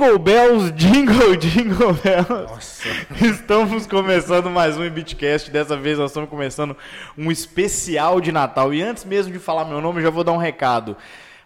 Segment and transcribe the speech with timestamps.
[0.00, 2.30] Jingle Bells, Jingle, Jingle Bells.
[2.30, 2.88] Nossa.
[3.20, 5.50] Estamos começando mais um Beatcast.
[5.50, 6.74] Dessa vez nós estamos começando
[7.18, 8.72] um especial de Natal.
[8.72, 10.96] E antes mesmo de falar meu nome, já vou dar um recado.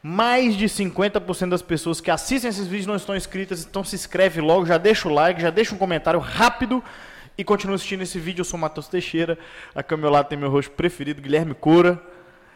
[0.00, 4.40] Mais de 50% das pessoas que assistem esses vídeos não estão inscritas, então se inscreve
[4.40, 6.80] logo, já deixa o like, já deixa um comentário rápido
[7.36, 8.42] e continua assistindo esse vídeo.
[8.42, 9.36] Eu sou o Matheus Teixeira,
[9.74, 12.00] aqui ao meu lado tem meu rosto preferido, Guilherme Cora.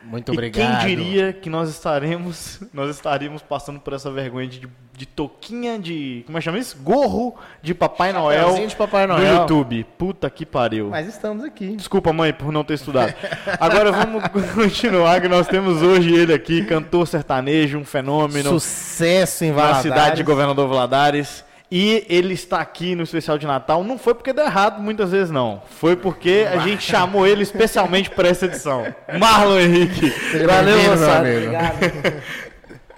[0.04, 0.80] Muito E obrigado.
[0.84, 4.66] quem diria que nós estaremos, nós estaríamos passando por essa vergonha de,
[4.96, 6.78] de toquinha de, como é que chama isso?
[6.78, 9.40] Gorro de Papai Noel de Papai no Noel.
[9.42, 9.84] YouTube.
[9.98, 10.88] Puta que pariu.
[10.88, 11.74] Mas estamos aqui.
[11.76, 13.12] Desculpa, mãe, por não ter estudado.
[13.60, 14.22] Agora vamos
[14.54, 19.82] continuar, que nós temos hoje ele aqui, cantor sertanejo, um fenômeno Sucesso em na Valadares.
[19.82, 21.44] cidade de Governador Valadares.
[21.70, 23.84] E ele está aqui no especial de Natal.
[23.84, 25.62] Não foi porque deu errado muitas vezes, não.
[25.68, 28.86] Foi porque a gente chamou ele especialmente para essa edição.
[29.18, 30.08] Marlon Henrique.
[30.46, 31.28] Valeu, bem-vindo, meu moçada.
[31.28, 31.78] Obrigado.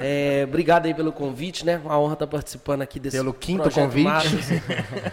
[0.03, 1.79] É, obrigado aí pelo convite, né?
[1.85, 4.63] Uma honra estar participando aqui desse Pelo quinto convite.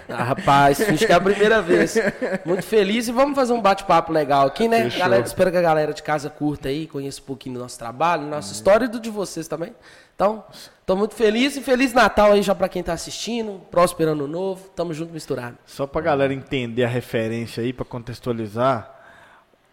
[0.08, 1.98] Ah, rapaz, acho que é a primeira vez.
[2.46, 4.90] Muito feliz e vamos fazer um bate-papo legal aqui, né?
[4.98, 8.26] Galera, espero que a galera de casa curta aí, conheça um pouquinho do nosso trabalho,
[8.28, 9.74] nossa história e do de vocês também.
[10.18, 10.44] Então,
[10.84, 13.62] tô muito feliz e feliz Natal aí já pra quem tá assistindo.
[13.70, 14.68] Próspero ano novo.
[14.70, 15.60] Tamo junto misturado.
[15.64, 18.92] Só pra galera entender a referência aí, pra contextualizar,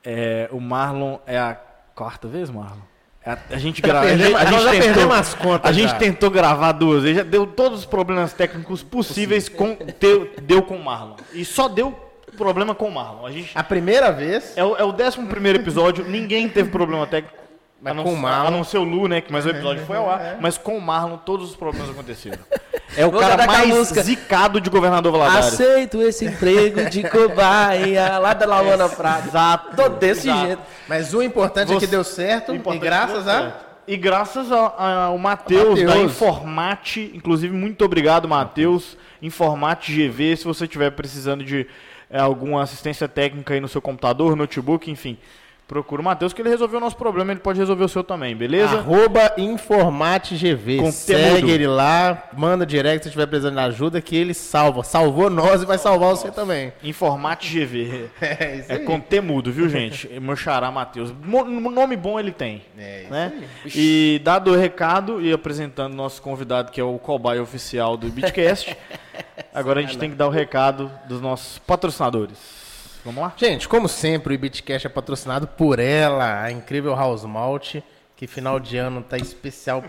[0.04, 1.54] é, o Marlon é a
[1.94, 2.82] quarta vez, Marlon?
[3.24, 4.04] É a, a gente grava.
[4.06, 7.78] A gente, a tentou, as contas A gente tentou gravar duas vezes, já deu todos
[7.78, 11.16] os problemas técnicos possíveis com deu, deu com o Marlon.
[11.32, 11.98] E só deu
[12.36, 13.24] problema com o Marlon.
[13.24, 14.52] A gente A primeira vez.
[14.58, 17.43] é o, é o 11 primeiro episódio, ninguém teve problema técnico.
[17.84, 19.20] Mas a não, com o Marlon- A não ser o Lu, né?
[19.20, 20.38] Que mais o episódio foi ao ar.
[20.40, 22.38] Mas com o Marlon, todos os problemas aconteceram.
[22.96, 25.54] É o Vou cara mais zicado de governador Valadares.
[25.54, 29.26] Aceito esse emprego de cobaia lá da Lagoa Prata.
[29.26, 29.76] Exato.
[29.76, 30.46] Tô desse exato.
[30.46, 30.62] jeito.
[30.88, 32.52] Mas o importante é que Você- deu certo.
[32.52, 33.40] O E graças é a.
[33.40, 33.64] certo.
[33.88, 35.96] E graças ao, Matheus, da.
[35.98, 38.96] Informate, inclusive muito obrigado, Matheus.
[39.20, 41.66] Informate GV, se você estiver precisando de
[42.08, 45.18] é, alguma assistência técnica aí no seu computador, notebook, enfim,
[45.66, 48.36] procura o Matheus que ele resolveu o nosso problema, ele pode resolver o seu também,
[48.36, 48.76] beleza?
[48.78, 50.76] Arroba InformateGV.
[50.76, 50.92] Conteúdo.
[50.92, 54.82] Segue ele lá, manda direct se estiver precisando de ajuda, que ele salva.
[54.82, 56.72] Salvou nós e vai salvar você também.
[56.82, 58.10] Informate GV.
[58.20, 58.84] É isso É aí.
[58.84, 60.08] com T mudo, viu, gente?
[60.20, 61.12] Meu xará Matheus.
[61.22, 62.62] Nome bom ele tem.
[62.78, 63.32] É isso né?
[63.74, 68.76] E dado o recado e apresentando nosso convidado, que é o cobaia oficial do Beatcast,
[69.54, 72.63] agora a gente tem que dar o recado dos nossos patrocinadores.
[73.04, 73.34] Vamos lá?
[73.36, 77.76] Gente, como sempre, o Ibitcast é patrocinado por ela, a incrível House Malt,
[78.16, 79.84] que final de ano tá especial.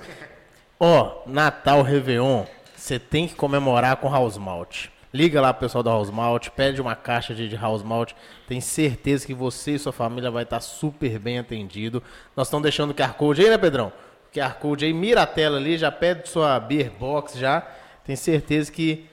[0.77, 2.43] Ó, Natal, Réveillon,
[2.75, 4.87] você tem que comemorar com House Malt.
[5.13, 8.11] Liga lá pro pessoal da House Malt, pede uma caixa de, House Malt.
[8.49, 12.03] Tem certeza que você e sua família vai estar super bem atendido.
[12.35, 13.93] Nós estamos deixando o QR Code aí, né, Pedrão?
[14.29, 17.65] O QR Code aí, mira a tela ali, já pede sua beer box já.
[18.03, 19.05] Tem certeza que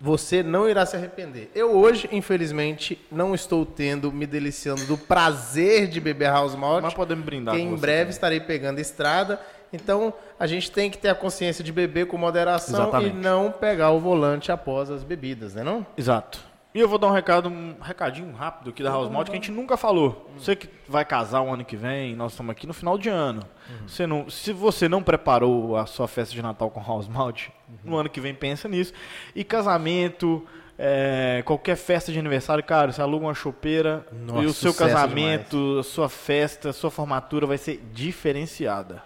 [0.00, 1.50] você não irá se arrepender.
[1.54, 6.82] Eu hoje, infelizmente, não estou tendo, me deliciando do prazer de beber House Malt.
[6.82, 8.10] Mas podemos brindar que em breve também.
[8.10, 9.38] estarei pegando estrada.
[9.72, 13.16] Então, a gente tem que ter a consciência de beber com moderação Exatamente.
[13.16, 15.84] e não pegar o volante após as bebidas, né não?
[15.98, 16.40] Exato.
[16.76, 19.36] E eu vou dar um recado, um recadinho rápido aqui da House Malt que a
[19.36, 20.30] gente nunca falou.
[20.36, 23.42] Você que vai casar o ano que vem, nós estamos aqui no final de ano.
[23.86, 27.48] Você não, se você não preparou a sua festa de Natal com House Malt,
[27.82, 28.92] no ano que vem pensa nisso.
[29.34, 30.46] E casamento,
[30.78, 35.78] é, qualquer festa de aniversário, cara, você aluga uma chopeira Nossa, e o seu casamento,
[35.80, 39.02] a sua festa, a sua formatura vai ser diferenciada.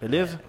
[0.00, 0.40] Beleza?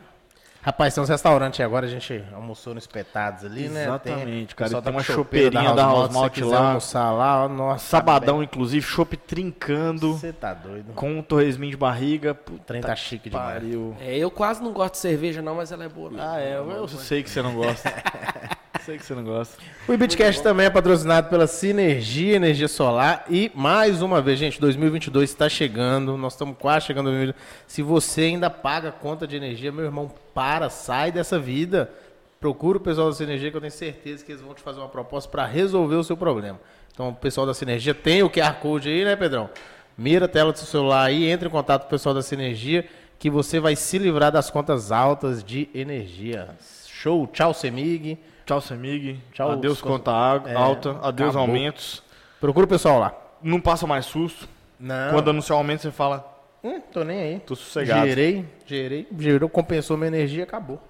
[0.61, 3.83] Rapaz, tem uns restaurantes aí agora, a gente almoçou no Espetados ali, né?
[3.83, 6.67] Exatamente, cara, tem com uma chopeirinha da House se Malt lá.
[6.67, 7.85] almoçar lá, nossa.
[7.85, 10.13] Sabadão, inclusive, chopp trincando.
[10.13, 10.93] Você tá doido.
[10.93, 12.35] Com um torresminho de barriga.
[12.35, 13.53] Puta tá chique demais.
[13.53, 13.95] pariu.
[13.99, 16.25] É, eu quase não gosto de cerveja, não, mas ela é boa mesmo.
[16.27, 16.57] Ah, é.
[16.57, 17.89] Eu, eu sei que você não gosta.
[18.87, 19.61] sei que você não gosta.
[19.85, 25.29] O Ibitcast também é patrocinado pela Sinergia Energia Solar e mais uma vez, gente, 2022
[25.29, 27.09] está chegando, nós estamos quase chegando.
[27.09, 27.45] em 2022.
[27.67, 31.91] Se você ainda paga conta de energia, meu irmão, para, sai dessa vida.
[32.39, 34.87] Procura o pessoal da Sinergia que eu tenho certeza que eles vão te fazer uma
[34.87, 36.57] proposta para resolver o seu problema.
[36.93, 39.49] Então, o pessoal da Sinergia tem o QR Code aí, né, Pedrão?
[39.97, 42.85] Mira a tela do seu celular aí, entre em contato com o pessoal da Sinergia
[43.19, 46.49] que você vai se livrar das contas altas de energia.
[46.87, 48.17] Show, tchau, Semig.
[48.47, 49.19] Tchau, Semig.
[49.33, 50.91] Tchau, Adeus, conta água, É, alta.
[51.03, 51.41] Adeus, acabou.
[51.41, 52.01] aumentos.
[52.39, 53.13] Procura o pessoal lá.
[53.43, 54.47] Não passa mais susto.
[54.79, 55.11] Não.
[55.11, 56.25] Quando anunciar o aumento, você fala,
[56.63, 57.39] Hum, tô nem aí.
[57.41, 58.07] tô sossegado.
[58.07, 60.81] Gerei, gerei, gerou, compensou minha energia, acabou.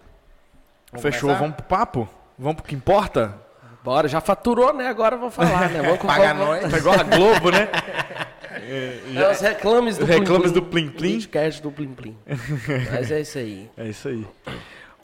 [1.00, 1.40] Fechou, começar?
[1.42, 2.08] vamos pro papo?
[2.38, 3.36] Vamos pro que importa?
[3.84, 4.88] Bora, já faturou, né?
[4.88, 5.82] Agora eu vou falar, né?
[5.82, 6.72] Vamos, Paga vamos- nós.
[6.72, 7.68] Tá igual a Globo, né?
[8.70, 11.14] É os reclames do Reclames Plim do Plim Plim.
[11.14, 12.18] Podcast do Plim Plim.
[12.92, 13.70] Mas é isso aí.
[13.78, 14.28] É isso aí.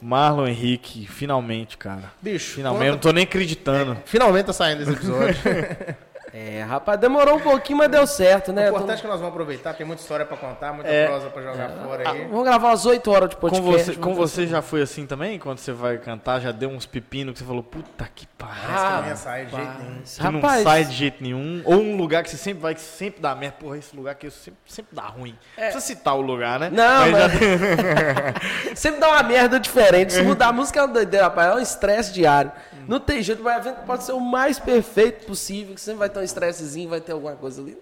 [0.04, 2.12] Marlon Henrique, finalmente, cara.
[2.22, 3.98] Bicho, Finalmente, eu não tô nem acreditando.
[4.06, 5.36] finalmente tá saindo esse episódio.
[6.36, 8.68] É, rapaz, demorou um pouquinho, mas deu certo, o né?
[8.68, 11.06] importante é que nós vamos aproveitar, tem muita história pra contar, muita É.
[11.06, 12.26] prosa pra jogar fora aí.
[12.26, 13.92] Vamos gravar umas 8 horas de Com podcast.
[13.92, 15.38] você, com você já foi assim também?
[15.38, 18.54] Quando você vai cantar, já deu uns pepinos que você falou, puta que pariu.
[18.66, 20.02] Parece que não de jeito nenhum.
[20.04, 21.62] Que não Rapaz, sai de jeito nenhum.
[21.66, 23.58] Ou um lugar que você sempre vai, que sempre dá merda.
[23.60, 25.38] Porra, esse lugar aqui sempre, sempre dá ruim.
[25.56, 26.68] Não precisa citar o lugar, né?
[26.68, 26.70] É.
[26.72, 27.30] Não, já-
[28.76, 30.14] Sempre dá uma merda diferente.
[30.14, 31.52] Se mudar a música é uma doideira, rapaz.
[31.52, 32.52] É um estresse diário.
[32.88, 36.10] Não tem jeito, mas o evento pode ser o mais perfeito possível, que sempre vai
[36.10, 37.78] ter um estressezinho, vai ter alguma coisa ali.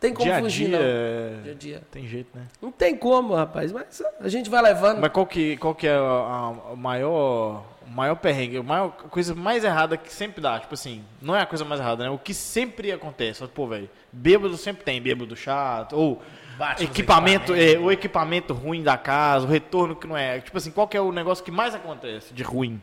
[0.00, 0.84] Tem como dia fugir, dia, não.
[0.84, 1.82] é, Dia a dia.
[1.90, 2.46] tem jeito, né?
[2.60, 3.72] Não tem como, rapaz.
[3.72, 5.00] Mas a gente vai levando.
[5.00, 9.64] Mas qual que, qual que é a maior, o maior perrengue, a maior coisa mais
[9.64, 10.60] errada que sempre dá?
[10.60, 12.10] Tipo assim, não é a coisa mais errada, né?
[12.10, 13.46] O que sempre acontece.
[13.48, 16.20] Pô, velho, bêbado sempre tem, bêbado chato, ou
[16.58, 20.40] Bate equipamento, é, o equipamento ruim da casa, o retorno que não é.
[20.40, 22.80] Tipo assim, qual que é o negócio que mais acontece de ruim?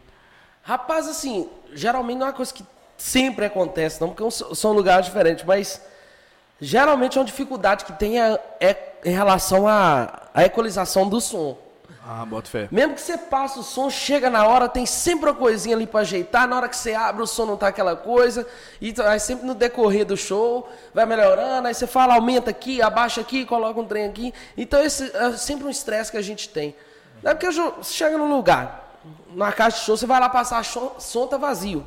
[0.63, 2.65] Rapaz, assim, geralmente não é uma coisa que
[3.01, 5.81] sempre acontece, não, porque são são lugares diferentes, mas
[6.59, 11.57] geralmente é uma dificuldade que tem é, é em relação à, à equalização do som.
[12.07, 12.67] Ah, bota fé.
[12.71, 16.01] Mesmo que você passe o som, chega na hora, tem sempre uma coisinha ali pra
[16.01, 16.47] ajeitar.
[16.47, 18.45] Na hora que você abre, o som não tá aquela coisa.
[18.81, 21.67] E aí sempre no decorrer do show, vai melhorando.
[21.67, 24.33] Aí você fala, aumenta aqui, abaixa aqui, coloca um trem aqui.
[24.57, 26.75] Então esse é sempre um estresse que a gente tem.
[27.21, 28.97] Não é porque você chega num lugar,
[29.33, 31.85] na casa de show, você vai lá passar, show, som tá vazio.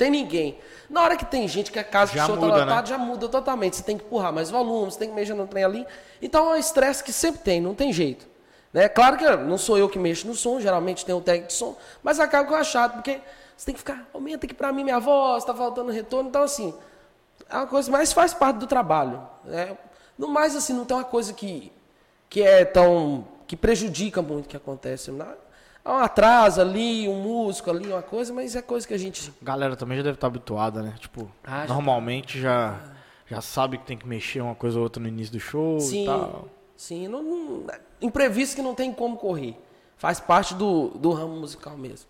[0.00, 0.58] Tem ninguém.
[0.88, 2.64] Na hora que tem gente que a casa Já show muda, tá né?
[2.64, 3.76] lotada, já muda totalmente.
[3.76, 5.86] Você tem que empurrar mais volume, você tem que mexer no trem ali.
[6.22, 8.26] Então é um estresse que sempre tem, não tem jeito.
[8.72, 8.88] Né?
[8.88, 11.76] Claro que não sou eu que mexo no som, geralmente tem o técnico de som,
[12.02, 13.20] mas acaba que eu acho chato, porque
[13.54, 16.30] você tem que ficar, aumenta aqui pra mim minha voz, tá faltando retorno.
[16.30, 16.72] Então, assim,
[17.50, 19.20] é uma coisa, mas faz parte do trabalho.
[19.44, 19.76] Né?
[20.16, 21.70] No mais, assim, não tem uma coisa que,
[22.30, 23.26] que é tão.
[23.46, 25.10] que prejudica muito o que acontece.
[25.10, 25.26] Não-
[25.84, 29.32] Há um atraso ali, um músico ali, uma coisa, mas é coisa que a gente.
[29.40, 30.94] A galera também já deve estar habituada, né?
[30.98, 32.78] Tipo, Ah, já normalmente já,
[33.26, 35.80] já sabe que tem que mexer uma coisa ou outra no início do show e
[35.80, 36.48] Sim, tal.
[36.76, 37.08] sim.
[37.08, 37.66] Não, não,
[38.00, 39.56] imprevisto que não tem como correr.
[39.96, 42.08] Faz parte do, do ramo musical mesmo.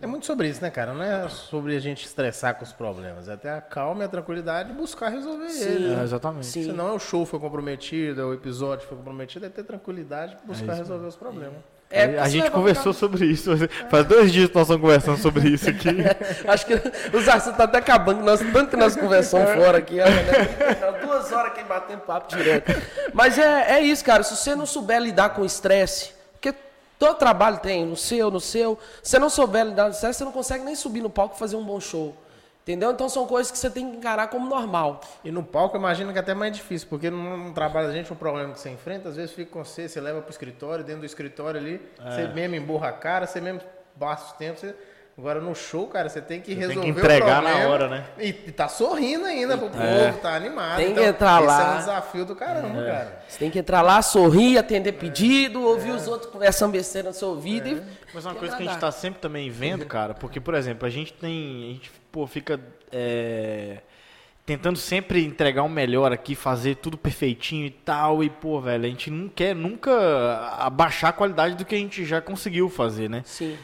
[0.00, 0.94] É muito sobre isso, né, cara?
[0.94, 3.28] Não é sobre a gente estressar com os problemas.
[3.28, 5.94] É ter a calma e a tranquilidade e buscar resolver ele.
[5.94, 6.46] É, exatamente.
[6.46, 6.64] Sim.
[6.64, 10.38] Se não é o show foi comprometido, é o episódio foi comprometido, é ter tranquilidade
[10.42, 11.58] e buscar resolver os problemas.
[11.94, 13.52] É, a, gente conversou sobre isso.
[13.88, 15.88] Faz dois dias que nós estamos conversando sobre isso aqui.
[16.48, 20.00] Acho que os assuntos estão até acabando, nós, tanto que nós conversamos fora aqui.
[20.00, 20.74] olha, né?
[20.74, 22.72] Tá Duas horas aqui batendo papo direto.
[23.12, 24.24] Mas é, é isso, cara.
[24.24, 26.52] Se você não souber lidar com o estresse, porque
[26.98, 28.76] todo trabalho tem, no seu, no seu.
[29.00, 31.36] Se você não souber lidar com o estresse, você não consegue nem subir no palco
[31.36, 32.16] e fazer um bom show.
[32.64, 32.90] Entendeu?
[32.92, 35.00] Então são coisas que você tem que encarar como normal.
[35.22, 37.92] E no palco, eu imagino que é até mais difícil, porque no, no trabalho da
[37.92, 40.82] gente, um problema que você enfrenta, às vezes fica com você, você leva pro escritório,
[40.82, 43.60] dentro do escritório ali, você mesmo emburra a cara, você mesmo
[44.00, 44.58] passa o tempo.
[44.58, 44.74] você-
[45.16, 47.64] Agora no show, cara, você tem que tem que resolver entregar o problema.
[47.64, 48.04] na hora, né?
[48.18, 50.74] E, e tá sorrindo ainda pro povo, tá animado.
[50.76, 51.62] Tem que Então, entrar esse lá.
[51.70, 53.22] é um desafio do caramba, cara.
[53.28, 57.28] Você tem que entrar lá, sorrir, atender pedido, ouvir os outros conversando besteira no seu
[57.28, 57.82] ouvido e.
[58.12, 60.90] Mas uma coisa que a gente tá sempre também vendo, cara, porque, por exemplo, a
[60.90, 61.30] gente tem.
[61.30, 62.60] A gente, pô, fica.
[62.92, 63.78] é,
[64.46, 68.22] tentando sempre entregar o melhor aqui, fazer tudo perfeitinho e tal.
[68.22, 69.90] E, pô, velho, a gente não quer nunca
[70.58, 73.22] abaixar a qualidade do que a gente já conseguiu fazer, né?
[73.24, 73.56] Sim.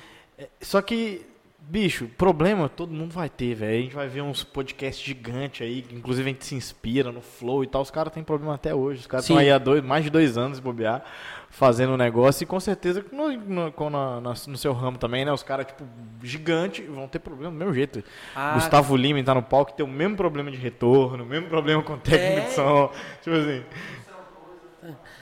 [0.60, 1.24] Só que,
[1.60, 3.78] bicho, problema todo mundo vai ter, velho.
[3.78, 7.20] A gente vai ver uns podcasts gigantes aí, que inclusive a gente se inspira no
[7.20, 7.82] Flow e tal.
[7.82, 9.00] Os caras têm problema até hoje.
[9.00, 11.04] Os caras estão aí há dois, mais de dois anos bobear,
[11.50, 12.44] fazendo um negócio.
[12.44, 15.32] E com certeza no, no, na- no seu ramo também, né?
[15.32, 15.84] Os caras, tipo,
[16.22, 18.02] gigante, vão ter problema do mesmo jeito.
[18.34, 18.52] Ah.
[18.54, 21.98] Gustavo Lima tá no palco tem o mesmo problema de retorno, o mesmo problema com
[21.98, 22.48] técnico É.
[22.48, 22.90] de som.
[23.22, 23.62] Tipo assim.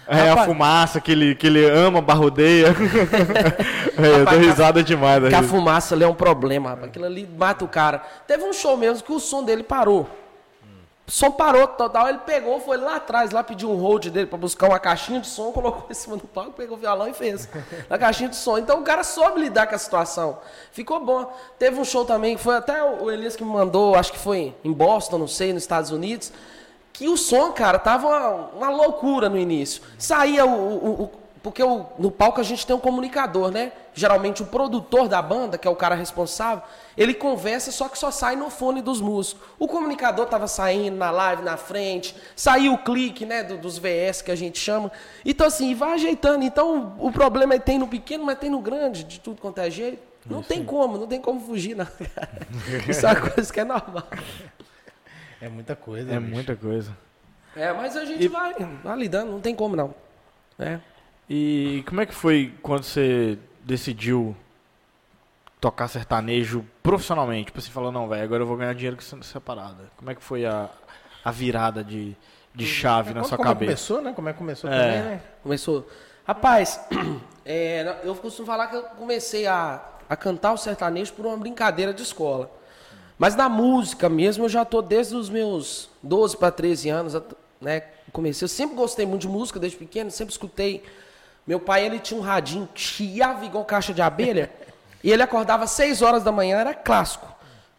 [0.07, 0.47] É a Rapaz.
[0.47, 2.69] fumaça que ele, que ele ama, barrodeia.
[3.99, 5.29] é, eu dou risada demais.
[5.29, 6.89] Que a fumaça ali é um problema, rapaz.
[6.89, 7.99] Aquilo ali mata o cara.
[8.27, 10.09] Teve um show mesmo que o som dele parou.
[11.11, 12.09] Som parou total.
[12.11, 15.27] Ele pegou, foi lá atrás, lá pediu um hold dele pra buscar uma caixinha de
[15.27, 17.49] som, colocou em cima do palco, pegou o violão e fez.
[17.89, 18.59] A caixinha de som.
[18.59, 20.39] Então o cara soube lidar com a situação.
[20.71, 21.33] Ficou bom.
[21.59, 24.55] Teve um show também, que foi até o Elias que me mandou, acho que foi
[24.63, 26.31] em Boston, não sei, nos Estados Unidos.
[26.93, 29.83] Que o som, cara, tava uma, uma loucura no início.
[29.99, 30.51] Saía o-
[31.05, 31.11] o-
[31.43, 33.73] porque o- no palco a gente tem um comunicador, né?
[33.95, 36.63] Geralmente o produtor da banda, que é o cara responsável,
[36.97, 39.43] ele conversa, só que só sai no fone dos músicos.
[39.59, 43.43] O comunicador tava saindo na live, na frente, saiu o clique, né?
[43.43, 44.91] do- dos VS que a gente chama.
[45.25, 46.45] Então, assim, vai ajeitando.
[46.45, 49.71] Então, o problema é tem no pequeno, mas tem no grande, de tudo quanto é
[49.71, 50.07] jeito.
[50.27, 51.87] Não tem como, não tem como fugir, não.
[52.15, 52.31] cara.
[52.89, 54.05] Isso é uma coisa que é normal.
[55.41, 56.13] É muita coisa.
[56.13, 56.33] É bicho.
[56.35, 56.97] muita coisa.
[57.57, 58.55] É, mas a gente vai,
[58.85, 59.95] vai lidando, não tem como não.
[60.59, 60.79] É.
[61.29, 64.35] E como é que foi quando você decidiu
[65.61, 67.47] tocar sertanejo profissionalmente?
[67.47, 69.91] Tipo, você falou, não, velho, agora eu vou ganhar dinheiro com essa parada.
[69.97, 70.69] Como é que foi a,
[71.25, 72.17] a virada de,
[72.55, 73.67] de chave na como, sua como cabeça?
[73.73, 74.13] começou, né?
[74.15, 74.73] Como é que começou É.
[74.81, 75.21] também, né?
[75.43, 75.87] Começou.
[76.27, 76.81] Rapaz,
[77.45, 81.93] é, eu costumo falar que eu comecei a, a cantar o sertanejo por uma brincadeira
[81.93, 82.51] de escola.
[83.19, 87.21] Mas na música mesmo, eu já tô desde os meus 12 para 13 anos,
[87.61, 87.83] né?
[88.13, 90.83] Comecei, eu sempre gostei muito de música desde pequeno, sempre escutei.
[91.49, 94.53] Meu pai, ele tinha um radinho que chiava igual caixa de abelha,
[95.03, 97.27] e ele acordava às 6 horas da manhã, era clássico.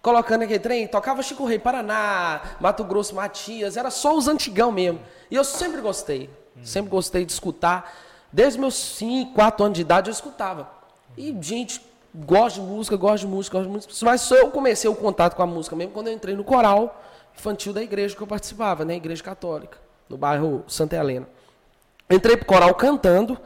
[0.01, 4.99] Colocando aquele trem, tocava Chico Rei Paraná, Mato Grosso Matias, era só os antigão mesmo.
[5.29, 6.31] E eu sempre gostei,
[6.63, 7.93] sempre gostei de escutar.
[8.33, 10.67] Desde meus 5, 4 anos de idade eu escutava.
[11.15, 11.79] E, gente,
[12.15, 13.93] gosto de música, gosto de música, gosto de música.
[14.01, 17.03] Mas só eu comecei o contato com a música mesmo quando eu entrei no coral
[17.37, 18.95] infantil da igreja que eu participava, né?
[18.95, 19.77] Igreja Católica,
[20.09, 21.27] no bairro Santa Helena.
[22.09, 23.39] Entrei pro coral cantando,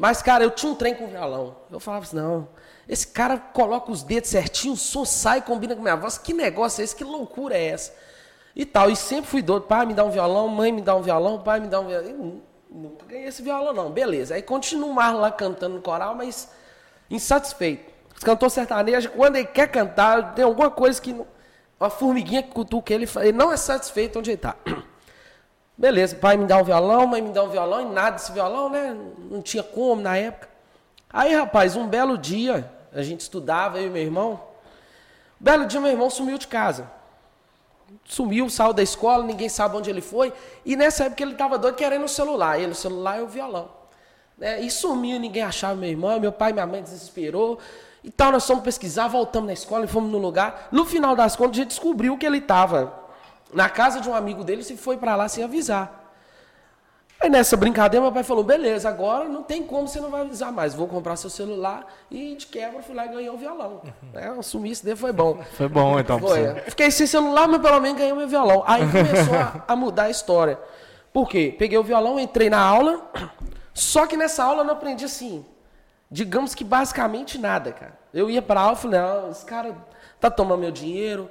[0.00, 1.56] mas, cara, eu tinha um trem com violão.
[1.70, 2.48] Eu falava assim, não,
[2.88, 6.16] esse cara coloca os dedos certinho, o som sai, combina com a minha voz.
[6.16, 6.96] Que negócio é esse?
[6.96, 7.92] Que loucura é essa?
[8.56, 8.88] E tal.
[8.90, 9.64] E sempre fui doido.
[9.66, 12.08] Pai, me dá um violão, mãe, me dá um violão, pai, me dá um violão.
[12.08, 13.90] E nu- nunca ganhei esse violão, não.
[13.90, 14.34] Beleza.
[14.34, 16.48] Aí continuo mais lá cantando no coral, mas
[17.10, 17.90] insatisfeito.
[18.22, 21.12] Cantor sertanejo, quando ele quer cantar, tem alguma coisa que.
[21.12, 21.26] não-
[21.78, 24.54] Uma formiguinha que cutuca ele, ele não é satisfeito onde ele está.
[25.80, 28.68] Beleza, pai me dá um violão, mãe me dá um violão, e nada desse violão,
[28.68, 28.94] né?
[29.30, 30.46] Não tinha como na época.
[31.10, 34.32] Aí, rapaz, um belo dia, a gente estudava, eu e meu irmão.
[35.40, 36.86] Um belo dia, meu irmão sumiu de casa.
[38.04, 40.34] Sumiu, saiu da escola, ninguém sabe onde ele foi.
[40.66, 42.60] E nessa época ele estava doido querendo o celular.
[42.60, 43.70] Ele, o celular e o violão.
[44.36, 44.60] Né?
[44.60, 46.20] E sumiu, ninguém achava meu irmão.
[46.20, 47.58] Meu pai e minha mãe desesperou.
[48.04, 50.68] E tal, nós fomos pesquisar, voltamos na escola e fomos no lugar.
[50.70, 53.00] No final das contas, a gente descobriu que ele estava
[53.52, 56.00] na casa de um amigo dele e foi para lá sem avisar.
[57.20, 60.50] Aí nessa brincadeira, meu pai falou: beleza, agora não tem como você não vai avisar
[60.50, 60.74] mais.
[60.74, 63.82] Vou comprar seu celular e de quebra fui lá e ganhei o violão.
[64.14, 65.38] É, um sumiço dele foi bom.
[65.52, 66.54] Foi bom, então, Foi.
[66.66, 68.64] Fiquei sem celular, mas pelo menos ganhei meu violão.
[68.66, 70.58] Aí começou a, a mudar a história.
[71.12, 71.54] Por quê?
[71.58, 73.10] Peguei o violão, entrei na aula,
[73.74, 75.44] só que nessa aula eu não aprendi assim,
[76.10, 77.98] digamos que basicamente nada, cara.
[78.14, 79.76] Eu ia pra aula e falei, não, esse cara
[80.18, 81.28] tá tomando meu dinheiro.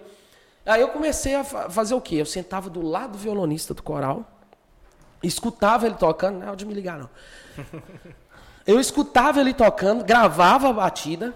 [0.70, 2.16] Aí eu comecei a fa- fazer o quê?
[2.16, 4.30] Eu sentava do lado do violonista do coral,
[5.24, 7.10] escutava ele tocando, não é de me ligar não.
[8.68, 11.34] Eu escutava ele tocando, gravava a batida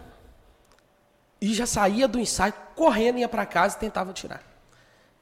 [1.41, 4.41] e já saía do ensaio correndo, ia para casa e tentava tirar.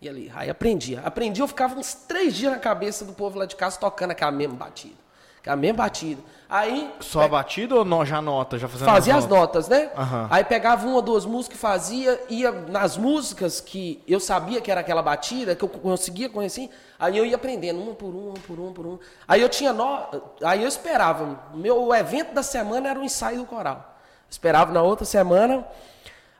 [0.01, 1.01] E ali, aí aprendia.
[1.05, 4.31] Aprendi, eu ficava uns três dias na cabeça do povo lá de casa tocando aquela
[4.31, 5.00] mesma batida.
[5.41, 6.21] Aquela mesma batida.
[6.47, 8.59] Aí Só a batida ou não, já nota?
[8.59, 9.89] Já fazendo fazia as notas, né?
[9.97, 10.27] Aham.
[10.29, 14.81] Aí pegava uma duas músicas e fazia, ia nas músicas que eu sabia que era
[14.81, 16.69] aquela batida, que eu conseguia conhecer,
[16.99, 18.99] aí eu ia aprendendo, uma por uma, por uma, por uma.
[19.27, 20.05] Aí eu tinha no...
[20.43, 21.39] aí eu esperava.
[21.55, 23.97] Meu evento da semana era o ensaio do coral.
[24.29, 25.65] Esperava na outra semana.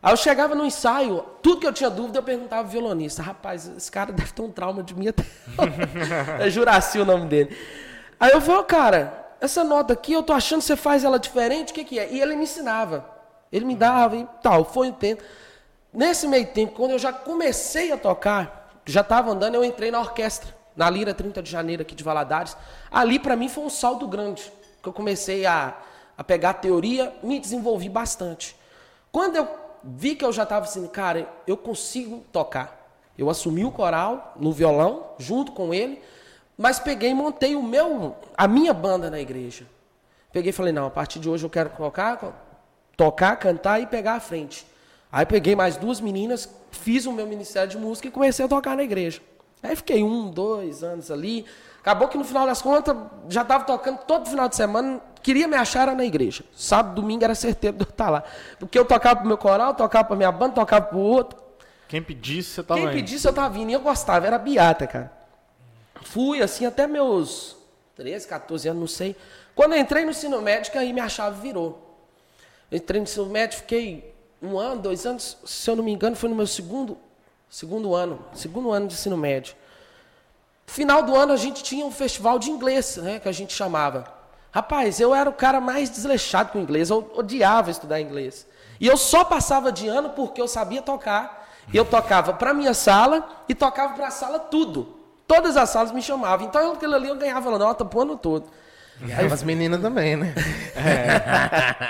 [0.04, 3.24] Aí eu chegava no ensaio, tudo que eu tinha dúvida eu perguntava ao violonista.
[3.24, 5.24] Rapaz, esse cara deve ter um trauma de mim até.
[6.46, 7.56] é Juraci o nome dele.
[8.22, 11.72] Aí eu falei, cara, essa nota aqui, eu tô achando que você faz ela diferente,
[11.72, 12.08] o que que é?
[12.14, 13.04] E ele me ensinava.
[13.52, 15.24] Ele me dava e tal, foi um tempo.
[15.92, 20.00] Nesse meio tempo, quando eu já comecei a tocar, já estava andando, eu entrei na
[20.00, 22.56] orquestra, na Lira 30 de janeiro aqui de Valadares.
[22.92, 25.76] Ali para mim foi um salto grande, que eu comecei a,
[26.16, 28.56] a pegar a teoria, me desenvolvi bastante.
[29.12, 29.48] Quando eu
[29.84, 32.80] vi que eu já estava assim, cara, eu consigo tocar.
[33.18, 36.00] Eu assumi o coral no violão, junto com ele,
[36.62, 39.66] mas peguei e montei o meu, a minha banda na igreja.
[40.32, 42.20] Peguei e falei, não, a partir de hoje eu quero tocar,
[42.96, 44.64] tocar, cantar e pegar a frente.
[45.12, 48.78] Aí peguei mais duas meninas, fiz o meu ministério de música e comecei a tocar
[48.78, 49.20] na igreja.
[49.64, 51.48] Aí fiquei um, dois anos ali.
[51.80, 52.96] Acabou que no final das contas,
[53.28, 56.44] já estava tocando todo final de semana, queria me achar era na igreja.
[56.56, 58.24] Sábado, domingo era certeiro de eu estar lá.
[58.60, 61.42] Porque eu tocava pro meu coral, tocava pra minha banda, tocava pro outro.
[61.88, 62.96] Quem pedisse, você tava Quem indo.
[62.96, 65.21] pedisse eu tava vindo e eu gostava, era beata, cara.
[66.12, 67.56] Fui assim até meus
[67.96, 69.16] 13, 14 anos, não sei.
[69.56, 71.98] Quando entrei no ensino médio, aí minha chave virou.
[72.70, 76.18] Eu entrei no ensino médio, fiquei um ano, dois anos, se eu não me engano,
[76.18, 76.98] foi no meu segundo,
[77.50, 79.56] segundo ano, segundo ano de ensino médio.
[80.68, 84.14] Final do ano a gente tinha um festival de inglês, né, que a gente chamava.
[84.52, 88.46] Rapaz, eu era o cara mais desleixado com inglês, eu odiava estudar inglês.
[88.82, 91.50] E eu só passava de ano porque eu sabia tocar.
[91.72, 95.00] E eu tocava para minha sala e tocava para a sala tudo.
[95.34, 96.46] Todas as salas me chamavam.
[96.48, 98.50] Então aquilo ali eu ganhava nota pro ano todo.
[99.06, 100.34] E aí, as meninas também, né?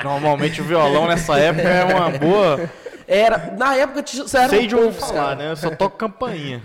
[0.03, 2.69] Normalmente o violão nessa época é uma boa.
[3.07, 5.35] Era, na época tinha- eram Sei de poucos, falar, cara.
[5.35, 5.51] né?
[5.51, 6.61] Eu só toco campainha.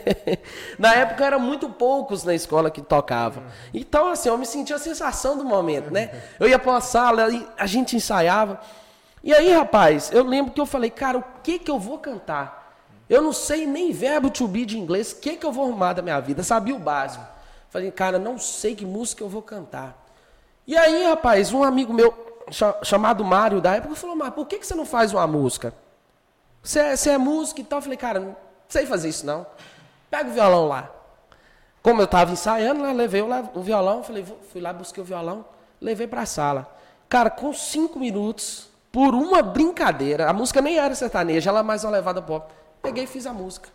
[0.78, 3.42] Na época eram muito poucos na escola que tocavam.
[3.74, 6.10] Então, assim, eu me sentia a sensação do momento, né?
[6.38, 8.60] Eu ia para uma sala e a gente ensaiava.
[9.24, 12.65] E aí, rapaz, eu lembro que eu falei, cara, o que que eu vou cantar?
[13.08, 15.92] Eu não sei nem verbo to be de inglês, o que que eu vou arrumar
[15.92, 16.42] da minha vida?
[16.42, 17.24] Sabia o básico.
[17.70, 20.04] Falei, cara, não sei que música eu vou cantar.
[20.66, 22.26] E aí, rapaz, um amigo meu
[22.82, 25.74] chamado Mário da época falou, mas por que, que você não faz uma música?
[26.62, 27.78] Você é, você é e tal.
[27.78, 28.36] Eu falei, cara, não
[28.68, 29.46] sei fazer isso não.
[30.10, 30.90] Pega o violão lá.
[31.82, 35.44] Como eu estava ensaiando, né, levei o, o violão, falei, fui lá, busquei o violão,
[35.80, 36.68] levei para a sala.
[37.08, 41.84] Cara, com cinco minutos, por uma brincadeira, a música nem era sertaneja, ela é mais
[41.84, 42.52] uma levada pop.
[42.82, 43.68] Peguei e fiz a música.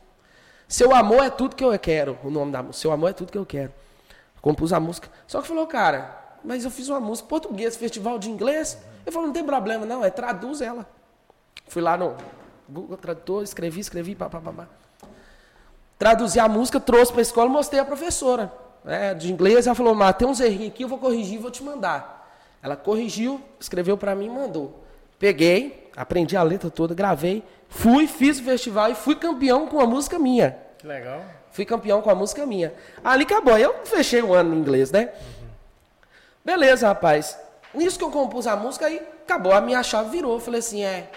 [0.67, 2.81] Seu amor é tudo que eu quero, o nome da música.
[2.81, 3.73] Seu amor é tudo que eu quero.
[4.41, 5.09] Compus a música.
[5.27, 8.77] Só que falou, cara, mas eu fiz uma música português, festival de inglês.
[9.05, 10.87] Ele falou, não tem problema, não, é traduz ela.
[11.67, 12.15] Fui lá no
[12.67, 14.67] Google Tradutor, escrevi, escrevi, papapá.
[15.97, 18.51] Traduzi a música, trouxe para a escola, mostrei à professora
[18.83, 19.67] né, de inglês.
[19.67, 22.33] Ela falou, mas tem uns errinhos aqui, eu vou corrigir e vou te mandar.
[22.63, 24.83] Ela corrigiu, escreveu para mim e mandou.
[25.19, 29.87] Peguei, aprendi a letra toda, gravei, fui, fiz o festival e fui campeão com a
[29.87, 30.55] música minha.
[30.77, 31.23] Que legal.
[31.51, 32.71] Fui campeão com a música minha.
[33.03, 33.57] Ali acabou.
[33.57, 35.09] Eu fechei o ano em inglês, né?
[35.15, 35.47] Uhum.
[36.45, 37.37] Beleza, rapaz.
[37.73, 39.51] Nisso que eu compus a música, aí acabou.
[39.51, 40.33] A minha chave virou.
[40.33, 41.09] Eu falei assim, é.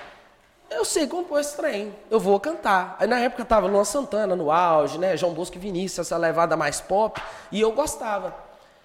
[0.71, 2.97] Eu sei compor esse trem, eu vou cantar.
[2.99, 5.17] Aí na época tava Luan Santana no auge, né?
[5.17, 7.21] João Bosco e Vinícius, essa levada mais pop,
[7.53, 8.35] e eu gostava.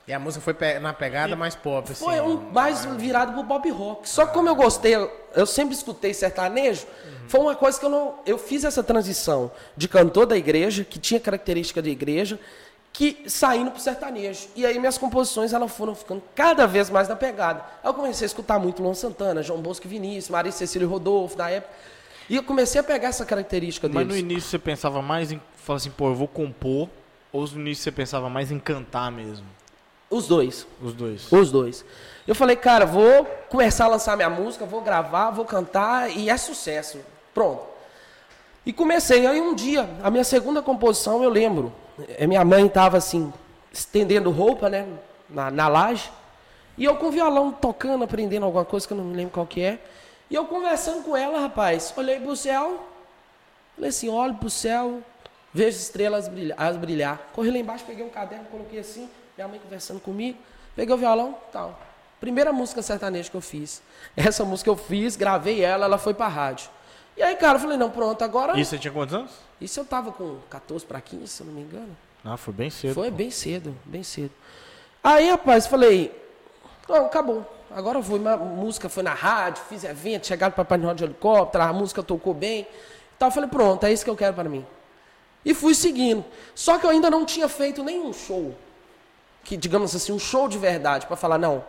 [0.10, 2.04] E a música foi na pegada mais pop, assim.
[2.04, 4.10] Foi um mais virado pro pop rock.
[4.10, 4.96] Só que como eu gostei,
[5.36, 7.30] eu sempre escutei sertanejo, uhum.
[7.30, 8.16] foi uma coisa que eu não.
[8.26, 12.40] Eu fiz essa transição de cantor da igreja, que tinha característica de igreja,
[12.92, 14.48] que saindo pro sertanejo.
[14.56, 17.64] E aí minhas composições elas foram ficando cada vez mais na pegada.
[17.84, 20.90] Aí eu comecei a escutar muito Luan Santana, João Bosco e Vinícius, Maria Cecília e
[20.90, 21.72] Rodolfo, na época.
[22.28, 24.08] E eu comecei a pegar essa característica Mas deles.
[24.08, 26.90] Mas no início você pensava mais em, falar assim, pô, eu vou compor,
[27.32, 29.59] ou no início você pensava mais em cantar mesmo?
[30.10, 30.66] Os dois.
[30.82, 31.32] Os dois.
[31.32, 31.86] Os dois.
[32.28, 36.38] Eu falei, cara, vou começar a lançar minha música, vou gravar, vou cantar e é
[36.38, 37.00] sucesso.
[37.34, 37.64] Pronto.
[38.66, 39.26] E comecei.
[39.26, 41.74] Aí um dia, a minha segunda composição, eu lembro.
[42.18, 43.34] Eh, minha mãe estava assim,
[43.72, 44.88] estendendo roupa, né?
[45.30, 46.12] Na, na laje.
[46.78, 49.62] E eu com violão tocando, aprendendo alguma coisa que eu não me lembro qual que
[49.62, 49.80] é.
[50.30, 52.86] E eu conversando com ela, rapaz, olhei pro céu.
[53.76, 55.00] Falei assim, olho pro céu,
[55.54, 57.30] vejo estrelas brilhar, as brilhar.
[57.34, 60.38] Corri lá embaixo, peguei um caderno, coloquei assim, minha mãe conversando comigo.
[60.76, 61.80] Peguei o violão, tal.
[62.20, 63.82] Primeira música sertaneja que eu fiz.
[64.16, 66.70] Essa música eu fiz, gravei ela, ela foi pra rádio.
[67.16, 68.60] E aí, cara, eu falei, não, pronto, agora.
[68.60, 69.32] Isso você tinha quantos anos?
[69.60, 71.96] Isso eu tava com 14 para 15, se eu não me engano.
[72.24, 72.94] Ah, foi bem cedo.
[72.94, 73.16] Foi pô.
[73.16, 74.32] bem cedo, bem cedo.
[75.02, 76.14] Aí, rapaz, falei,
[76.88, 77.46] não, acabou.
[77.72, 78.20] Agora eu vou.
[78.28, 82.04] A música foi na rádio, fiz evento, chegaram para Papai Noel de helicóptero, a música
[82.04, 82.68] tocou bem.
[83.16, 84.66] Então eu falei, pronto, é isso que eu quero para mim.
[85.46, 86.26] E fui seguindo.
[86.54, 88.54] Só que eu ainda não tinha feito nenhum show.
[89.44, 91.64] Que, digamos assim, um show de verdade, para falar, não,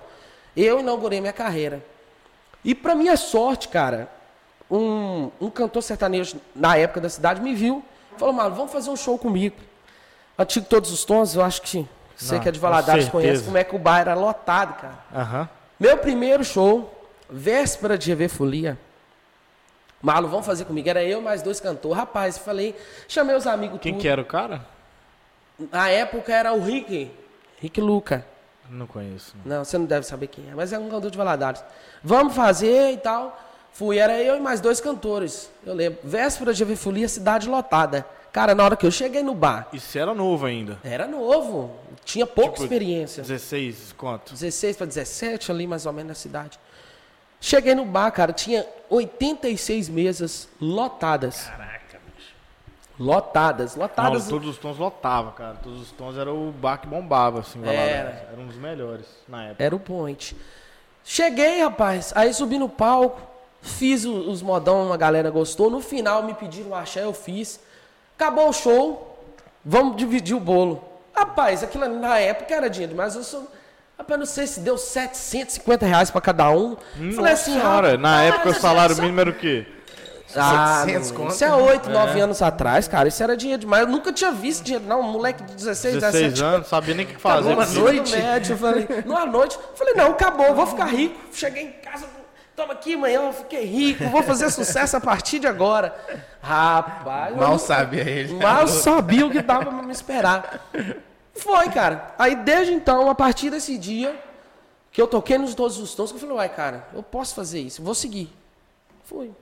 [0.57, 1.85] eu inaugurei minha carreira.
[2.65, 4.11] E para minha sorte, cara,
[4.71, 7.83] um, um cantor sertanejo na época da cidade me viu,
[8.17, 9.57] falou, mano, vamos fazer um show comigo.
[10.39, 13.65] Antigo Todos os Tons, eu acho que você que é de Valadares conhece como é
[13.65, 14.99] que o bar era lotado, cara.
[15.13, 15.49] Uhum.
[15.79, 16.95] Meu primeiro show,
[17.31, 18.79] véspera de rever folia.
[20.03, 20.89] Malo, vamos fazer comigo.
[20.89, 21.97] Era eu mais dois cantores.
[21.97, 22.77] Rapaz, falei,
[23.09, 24.03] chamei os amigos Quem tudo.
[24.03, 24.67] que era o cara?
[25.71, 27.11] Na época era o Rick.
[27.61, 28.27] Rick Luca.
[28.69, 29.35] Não conheço.
[29.45, 31.63] Não, você não deve saber quem é, mas é um cantor de Valadares.
[32.03, 33.39] Vamos fazer e tal.
[33.73, 35.51] Fui, era eu e mais dois cantores.
[35.65, 35.99] Eu lembro.
[36.03, 38.07] Véspera de Folia, cidade lotada.
[38.33, 39.69] Cara, na hora que eu cheguei no bar.
[39.73, 40.79] Isso era novo ainda?
[40.85, 41.77] Era novo.
[42.05, 43.23] Tinha pouca tipo, experiência.
[43.23, 44.33] 16, quanto?
[44.33, 46.59] 16 para 17 ali, mais ou menos, na cidade.
[47.41, 51.47] Cheguei no bar, cara, tinha 86 mesas lotadas.
[51.47, 51.70] Caraca.
[53.01, 54.25] Lotadas, lotadas.
[54.25, 55.55] Não, todos os tons lotavam, cara.
[55.63, 58.29] Todos os tons era o bar que bombava, assim, era.
[58.31, 59.65] Era um dos melhores na época.
[59.65, 60.37] Era o point.
[61.03, 62.13] Cheguei, rapaz.
[62.15, 63.19] Aí subi no palco,
[63.63, 65.71] fiz os modão, a galera gostou.
[65.71, 67.59] No final me pediram o axé, eu fiz.
[68.17, 69.19] Acabou o show,
[69.65, 70.85] vamos dividir o bolo.
[71.17, 73.51] Rapaz, aquilo na época era dinheiro, mas eu sou.
[73.97, 76.77] Rapaz, não sei se deu 750 reais pra cada um.
[76.97, 79.67] Nossa Falei assim, cara, na época o salário mínimo era o quê?
[80.37, 81.33] Ah, 700 conto.
[81.33, 82.23] Isso é 8, 9 é.
[82.23, 83.09] anos atrás, cara.
[83.09, 83.83] Isso era dinheiro demais.
[83.83, 85.01] Eu nunca tinha visto dinheiro, não.
[85.01, 87.51] Um moleque de 16, 16 17 anos, sabia nem o que fazer.
[87.51, 88.17] Numa noite.
[88.17, 89.59] Médio, falei, numa noite.
[89.75, 91.19] Falei, não, acabou, vou ficar rico.
[91.33, 92.07] Cheguei em casa,
[92.55, 95.95] toma aqui, manhã, eu fiquei rico, vou fazer sucesso a partir de agora.
[96.43, 97.37] Rapaz.
[97.37, 98.35] Mal sabia ele.
[98.35, 100.69] Mal sabia o que dava pra me esperar.
[101.35, 102.15] Foi, cara.
[102.19, 104.19] Aí desde então, a partir desse dia,
[104.93, 107.61] que eu toquei nos todos os tons, que eu falei, uai, cara, eu posso fazer
[107.61, 108.31] isso, vou seguir.
[109.05, 109.33] Fui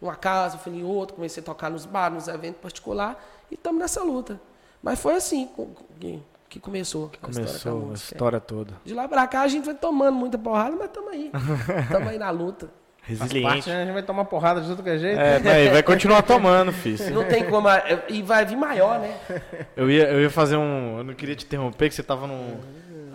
[0.00, 3.16] uma casa, fui em outro, comecei a tocar nos bares, nos eventos particulares
[3.50, 4.40] e estamos nessa luta.
[4.82, 5.48] Mas foi assim
[5.98, 7.08] que, que começou.
[7.08, 8.74] Que começou a história, a história toda.
[8.84, 11.30] De lá pra cá a gente vai tomando muita porrada, mas estamos aí.
[11.82, 12.70] Estamos aí na luta.
[13.02, 13.70] Faz parte, Resiliente.
[13.70, 13.76] né?
[13.76, 15.18] A gente vai tomar porrada de tudo que é jeito.
[15.18, 17.10] É, vai, vai continuar tomando, filho.
[17.14, 17.66] Não tem como.
[17.66, 19.16] é, E vai vir maior, né?
[19.74, 20.98] Eu ia, eu ia fazer um.
[20.98, 22.60] Eu não queria te interromper, que você tava num,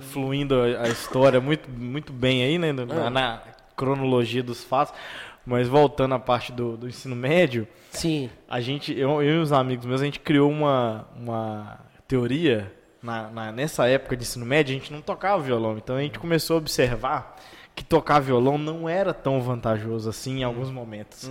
[0.01, 2.71] fluindo a, a história muito, muito bem aí, né?
[2.71, 3.41] Na, na
[3.75, 4.95] cronologia dos fatos.
[5.45, 8.29] Mas voltando à parte do, do ensino médio, Sim.
[8.49, 12.73] a gente, eu, eu e os amigos meus, a gente criou uma, uma teoria.
[13.01, 15.77] Na, na- nessa época de ensino médio, a gente não tocava violão.
[15.77, 17.35] Então a gente começou a observar
[17.75, 21.29] que tocar violão não era tão vantajoso assim em alguns momentos.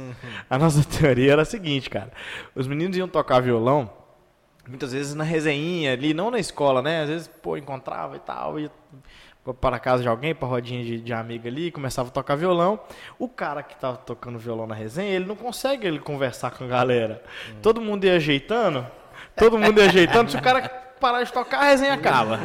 [0.51, 2.13] A nossa teoria era a seguinte, cara.
[2.55, 3.91] Os meninos iam tocar violão,
[4.69, 7.03] muitas vezes na resenha ali, não na escola, né?
[7.05, 8.71] Às vezes, pô, encontrava e tal, ia
[9.61, 12.79] para a casa de alguém, para rodinha de, de amiga ali, começava a tocar violão.
[13.19, 16.69] O cara que tava tocando violão na resenha, ele não consegue ele conversar com a
[16.69, 17.23] galera.
[17.61, 18.87] Todo mundo ia ajeitando,
[19.37, 22.39] todo mundo ia ajeitando, se o cara parar de tocar, a resenha acaba.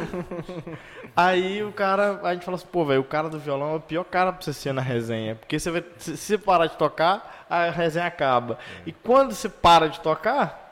[1.16, 3.80] Aí o cara, a gente fala assim, pô, velho, o cara do violão é o
[3.80, 5.36] pior cara pra você ser na resenha.
[5.36, 8.58] Porque você se você parar de tocar, a resenha acaba.
[8.84, 10.67] E quando você para de tocar,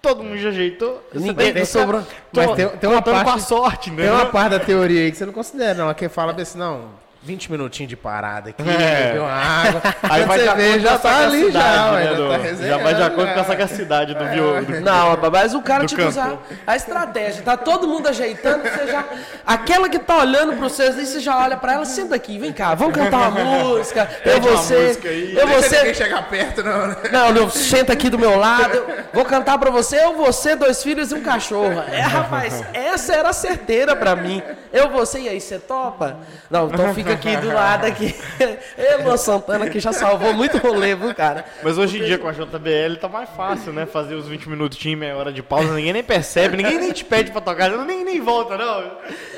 [0.00, 1.02] todo mundo já ajeitou.
[1.14, 2.02] Ninguém tem- sobrou.
[2.32, 4.02] Mas Tô- tem- tem uma contando com a parte- sorte, né?
[4.04, 5.92] Tem uma parte da teoria aí que você não considera, não.
[5.94, 6.84] Que fala assim, não,
[7.22, 9.08] 20 minutinhos de parada aqui, É.
[9.08, 9.82] beber uma água.
[10.04, 13.02] Aí vai vê, já a tá ali já, né, já do- tá Já vai de
[13.02, 13.44] acordo com a já.
[13.44, 14.62] sagacidade do violão.
[14.82, 17.42] Não, mas o cara, Do tipo, usar a estratégia.
[17.42, 19.04] Tá todo mundo ajeitando, você já.
[19.46, 22.52] Aquela que tá olhando pra vocês, aí você já olha pra ela, senta aqui, vem
[22.54, 24.08] cá, vamos cantar uma música.
[24.24, 24.78] Eu uma você.
[24.86, 25.36] música aí.
[25.36, 25.76] Eu Deixa você.
[25.78, 26.96] ninguém chegar perto, não, né?
[27.12, 28.82] Não, não, senta aqui do meu lado.
[29.12, 31.84] Vou cantar pra você, eu, você, dois filhos e um cachorro.
[31.92, 34.42] É, rapaz, essa era a certeira pra mim.
[34.72, 36.16] Eu, você, e aí, você topa?
[36.48, 38.14] Não, então fica aqui do lado aqui.
[38.78, 41.44] Eu, Luan Santana, que já salvou muito rolê, viu, cara?
[41.62, 43.86] Mas hoje em dia com a JBL tá mais fácil, né?
[43.86, 47.30] Fazer os 20 minutinhos, meia hora de pausa, ninguém nem percebe, ninguém nem te pede
[47.30, 48.92] pra tocar, nem, nem volta, não.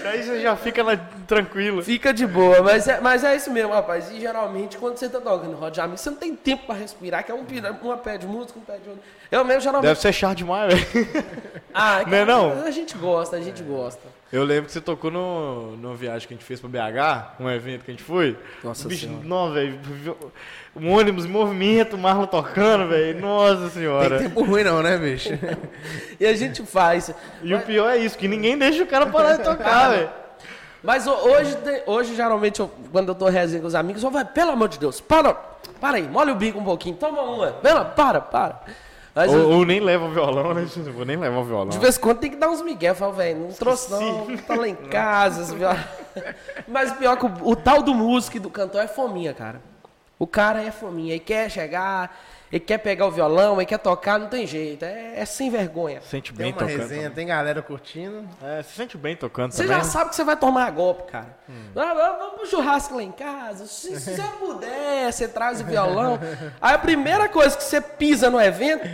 [0.04, 1.82] Aí você já fica lá tranquilo.
[1.82, 4.10] Fica de boa, mas é, mas é isso mesmo, rapaz.
[4.10, 7.24] E geralmente, quando você tá tocando roda de amigo, você não tem tempo pra respirar,
[7.24, 7.44] que é um,
[7.82, 9.02] uma pé de música, um pé de outro.
[9.30, 9.88] Eu mesmo, geralmente.
[9.88, 11.24] Deve ser chato demais, velho.
[11.72, 12.62] Ah, Não é não?
[12.64, 14.11] A gente gosta, a gente gosta.
[14.32, 17.50] Eu lembro que você tocou no, numa viagem que a gente fez pra BH, um
[17.50, 18.34] evento que a gente foi.
[18.64, 19.22] Nossa Bicho, Senhora.
[19.26, 19.78] não, velho.
[20.74, 23.20] Um ônibus em movimento, o Marlon tocando, velho.
[23.20, 24.18] Nossa senhora.
[24.18, 25.28] Tem tempo ruim não, né, bicho?
[26.18, 27.12] E a gente faz.
[27.42, 30.08] E o pior é isso, que ninguém deixa o cara parar de tocar, velho.
[30.82, 34.24] Mas ho- hoje, hoje geralmente, eu- quando eu tô resenha com os amigos, eu vai,
[34.24, 35.34] pelo amor de Deus, para,
[35.80, 38.62] para aí, molha o bico um pouquinho, toma uma, pela, para, para.
[39.14, 40.66] Mas eu- Ou, ou nem leva o violão, né?
[40.76, 41.68] Não vou nem levar o violão.
[41.68, 44.36] de vez em quando tem que dar uns migué, eu falo, velho, não trouxe não,
[44.38, 45.54] tá lá em casa.
[45.54, 45.74] viol-
[46.66, 49.60] Mas pior que o, o tal do músico e do cantor é fominha, cara.
[50.18, 52.16] O cara é fominha, ele quer chegar,
[52.52, 56.00] ele quer pegar o violão, ele quer tocar, não tem jeito, é, é sem vergonha.
[56.02, 56.76] Sente Tem bem uma tocando.
[56.78, 58.28] resenha, tem galera curtindo.
[58.42, 59.78] É, se sente bem tocando Você também.
[59.78, 61.34] já sabe que você vai tomar golpe, cara.
[61.74, 63.66] Ah, vamos- vamos pro churrasco lá em casa.
[63.66, 66.18] Se, se você puder, você traz o violão.
[66.60, 68.86] Aí a primeira coisa que você pisa no evento,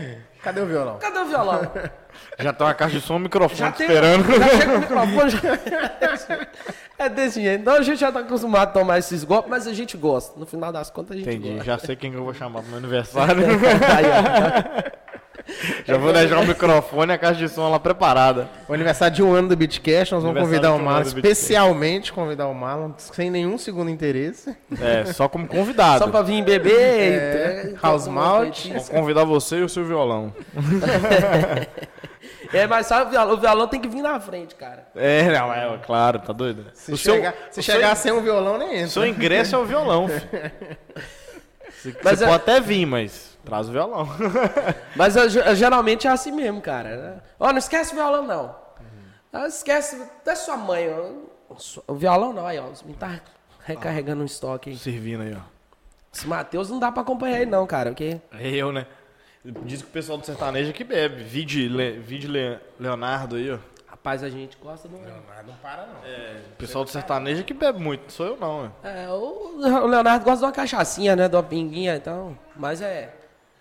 [0.43, 0.99] Cadê o violão?
[0.99, 1.61] cadê o violão?
[2.39, 4.25] Já tem uma caixa de som e um microfone Já te tem, esperando.
[4.39, 5.31] já chega o microfone.
[5.31, 5.39] Já...
[6.99, 7.61] É desse jeito.
[7.61, 10.37] Então a gente já tá acostumado a tomar esses golpes, mas a gente gosta.
[10.39, 11.65] No final das contas a gente Entendi, gosta.
[11.65, 13.37] já sei quem que eu vou chamar pro meu aniversário.
[14.75, 14.99] Ó.
[15.87, 18.49] já vou deixar o microfone e a caixa de som lá preparada.
[18.69, 22.49] O aniversário de um ano do Beatcast, nós vamos convidar o um Marlon, especialmente convidar
[22.49, 24.57] o Marlon, sem nenhum segundo interesse.
[24.81, 26.01] É, só como convidado.
[26.05, 26.73] Só pra vir beber.
[26.81, 28.67] É, e- house malt.
[28.67, 30.33] um Vou convidar você e o seu violão.
[32.53, 34.89] É, mas sabe, o violão, o violão tem que vir na frente, cara.
[34.97, 36.67] É, não, é, claro, tá doido?
[36.75, 38.87] Se o chegar, se o chegar seu, sem um violão, nem entra.
[38.87, 40.09] o seu ingresso é o violão.
[40.09, 40.77] filho.
[41.71, 44.09] Você, Mas você é- pode até vir, mas traz o violão.
[44.97, 47.23] Mas ge- geralmente é assim mesmo, cara.
[47.39, 48.57] Ó, não esquece o violão, não.
[49.33, 50.89] Ah, esquece até sua mãe.
[50.91, 51.55] ó.
[51.87, 52.65] O violão não, aí, ó.
[52.85, 53.21] Me tá
[53.65, 54.77] recarregando um estoque aí.
[54.77, 55.41] Servindo aí, ó.
[56.13, 57.91] Esse Matheus não dá pra acompanhar ele, não, cara.
[57.91, 58.87] Porque É eu, né?
[59.65, 61.23] Diz que o pessoal do sertanejo aqui bebe.
[61.23, 63.59] Vide, Le, vide Le- Leonardo aí, ó.
[63.89, 64.97] Rapaz, a gente gosta do.
[64.97, 65.95] Ah, não para, não.
[66.53, 69.05] O pessoal do sertanejo aqui bebe muito, não sou eu não, é.
[69.05, 71.29] É, o Leonardo gosta de uma cachaçinha, né?
[71.29, 72.39] De uma pinguinha, então.
[72.57, 73.15] Mas é.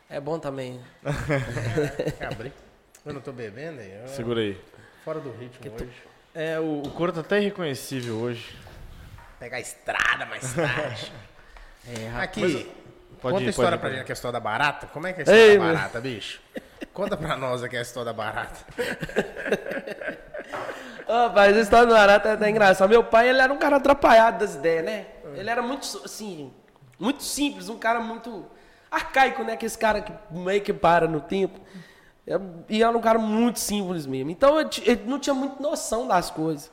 [0.10, 0.80] É bom também.
[2.20, 2.54] Cabri.
[3.06, 3.92] Eu não tô bebendo aí.
[4.02, 4.60] eu- Segura aí.
[5.04, 5.90] Fora do ritmo hoje.
[6.36, 8.56] É, o, o couro tá até irreconhecível hoje.
[9.40, 11.12] Pegar a estrada mais tarde.
[11.90, 12.70] É, Aqui,
[13.32, 14.88] Pode conta ir, a história pode ir, pra gente que é a história da barata.
[14.88, 15.74] Como é que é a história Ei, da meu.
[15.76, 16.42] barata, bicho?
[16.94, 18.58] Conta pra nós aqui a história da barata.
[21.08, 22.90] Rapaz, a história do Arata é até engraçada.
[22.90, 25.06] Meu pai, ele era um cara atrapalhado das ideias, né?
[25.36, 26.52] Ele era muito, assim,
[27.00, 28.46] muito simples, um cara muito
[28.92, 29.54] arcaico, né?
[29.54, 31.60] Aquele cara que meio que para no tempo.
[32.26, 32.38] É,
[32.68, 34.32] E era um cara muito simples mesmo.
[34.32, 36.70] Então, ele não tinha muita noção das coisas.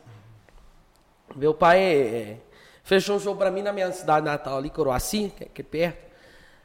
[1.37, 2.37] Meu pai é, é,
[2.83, 6.14] fechou um show pra mim na minha cidade natal, ali, Coroaci, que é perto.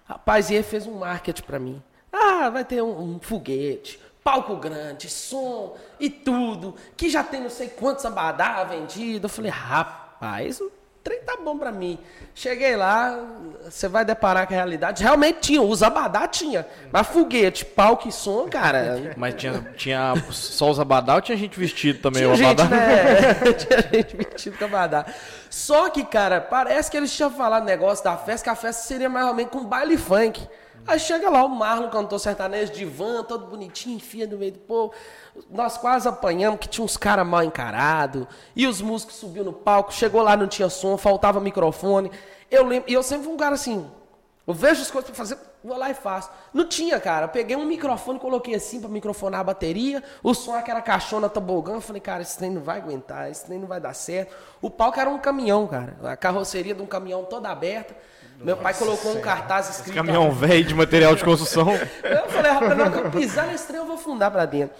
[0.10, 1.84] Rapaz, e ele fez um marketing pra mim.
[2.12, 7.50] Ah, vai ter um, um foguete, palco grande, som e tudo, que já tem não
[7.52, 9.26] sei quantos abadá vendido.
[9.26, 10.60] Eu falei, rapaz,
[11.03, 11.99] trem tá bom pra mim.
[12.33, 13.17] Cheguei lá,
[13.63, 15.03] você vai deparar com a realidade.
[15.03, 16.65] Realmente tinha, os abadá tinha.
[16.91, 19.13] Mas foguete, palco e som, cara.
[19.17, 22.21] Mas tinha, tinha só os abadá ou tinha gente vestido também?
[22.21, 22.65] Tinha o gente, abadá?
[22.65, 23.33] né?
[23.53, 25.05] tinha gente vestido com abadá.
[25.49, 29.09] Só que, cara, parece que eles tinham falado negócio da festa, que a festa seria
[29.09, 30.47] mais ou menos com baile funk.
[30.87, 34.59] Aí chega lá o Marlon, cantor sertanejo de van, todo bonitinho, enfia no meio do
[34.59, 34.93] povo.
[35.49, 38.25] Nós quase apanhamos, que tinha uns caras mal encarados.
[38.55, 42.11] E os músicos subiu no palco, chegou lá, não tinha som, faltava microfone.
[42.49, 43.89] Eu lembro, e eu sempre fui um cara assim,
[44.49, 46.31] eu vejo as coisas pra fazer, vou lá e faço.
[46.51, 47.27] Não tinha, cara.
[47.27, 50.03] Peguei um microfone, coloquei assim pra microfonar a bateria.
[50.23, 51.73] O som era caixona tobogã.
[51.73, 54.35] Eu falei, cara, esse trem não vai aguentar, esse trem não vai dar certo.
[54.59, 55.95] O palco era um caminhão, cara.
[56.03, 57.95] A carroceria de um caminhão toda aberta.
[58.39, 59.95] Meu pai colocou um cartaz escrito.
[59.95, 61.67] Caminhão velho de material de construção.
[62.04, 64.75] Eu falei, rapaz, na hora que eu pisar nesse trem, eu vou afundar pra dentro.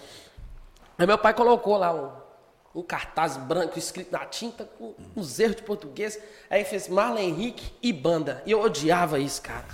[0.98, 2.10] Aí meu pai colocou lá um,
[2.80, 6.18] um cartaz branco escrito na tinta com uns erros de português.
[6.48, 8.42] Aí fez Marlon Henrique e banda.
[8.46, 9.64] E eu odiava isso, cara.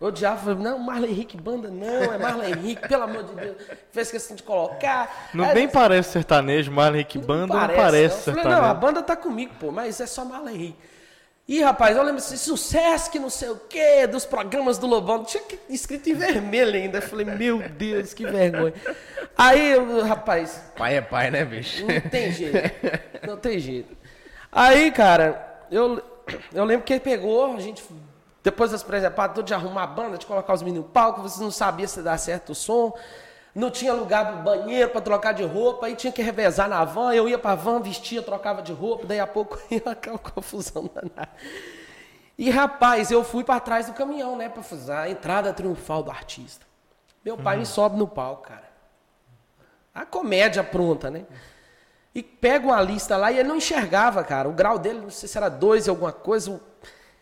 [0.00, 3.56] Eu odiava, falei, não, Marlon Henrique banda não, é Marlon Henrique, pelo amor de Deus.
[3.92, 5.30] Fez questão de colocar.
[5.32, 8.48] Não Aí parece sertanejo, Marlon Henrique Banda não parece Eu falei, sertanejo.
[8.48, 10.93] não, a banda tá comigo, pô, mas é só Marlon Henrique.
[11.46, 15.22] Ih, rapaz, eu lembro assim, sucesso que não sei o quê, dos programas do Lobão.
[15.24, 16.98] Tinha escrito em vermelho ainda.
[16.98, 18.72] Eu falei, meu Deus, que vergonha.
[19.36, 21.84] Aí, eu, rapaz, Pai é pai, né, bicho?
[21.86, 22.56] não tem jeito.
[23.26, 23.94] Não tem jeito.
[24.50, 26.02] Aí, cara, eu,
[26.52, 27.84] eu lembro que ele pegou, a gente,
[28.42, 31.50] depois das tudo de arrumar a banda, de colocar os meninos no palco, vocês não
[31.50, 32.96] sabiam se dar certo o som.
[33.54, 37.14] Não tinha lugar pro banheiro para trocar de roupa, aí tinha que revezar na van.
[37.14, 41.28] Eu ia pra van, vestia, trocava de roupa, daí a pouco ia aquela confusão danada.
[42.36, 46.10] E rapaz, eu fui para trás do caminhão, né, para fazer a entrada triunfal do
[46.10, 46.66] artista.
[47.24, 48.68] Meu pai me sobe no palco, cara.
[49.94, 51.24] A comédia pronta, né?
[52.14, 54.48] E pega uma lista lá e ele não enxergava, cara.
[54.48, 56.60] O grau dele, não sei se era dois e alguma coisa.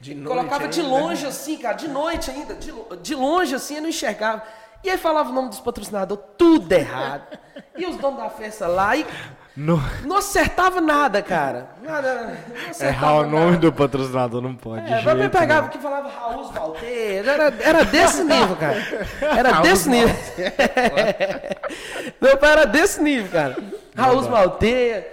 [0.00, 0.92] De Colocava de ainda.
[0.92, 4.42] longe assim, cara, de noite ainda, de, de longe assim, eu não enxergava.
[4.84, 7.38] E aí falava o nome dos patrocinadores, tudo errado.
[7.76, 9.06] E os donos da festa lá, e
[9.56, 11.70] No- não acertava nada, cara.
[11.82, 12.14] Nada,
[12.48, 13.58] não acertava Errar o nome nada.
[13.58, 14.84] do patrocinador não pode.
[14.84, 18.76] de É, mas me jeito pegava que falava Raul Valteiro, era, era desse nível, cara.
[19.38, 20.14] Era desse nível.
[22.20, 23.56] Meu pai era desse nível, cara.
[23.96, 25.04] Raul Valteiro.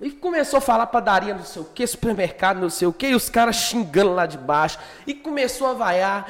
[0.00, 3.14] E começou a falar padaria não sei o que, supermercado não sei o que, e
[3.14, 4.78] os caras xingando lá de baixo.
[5.06, 6.26] E começou a vaiar.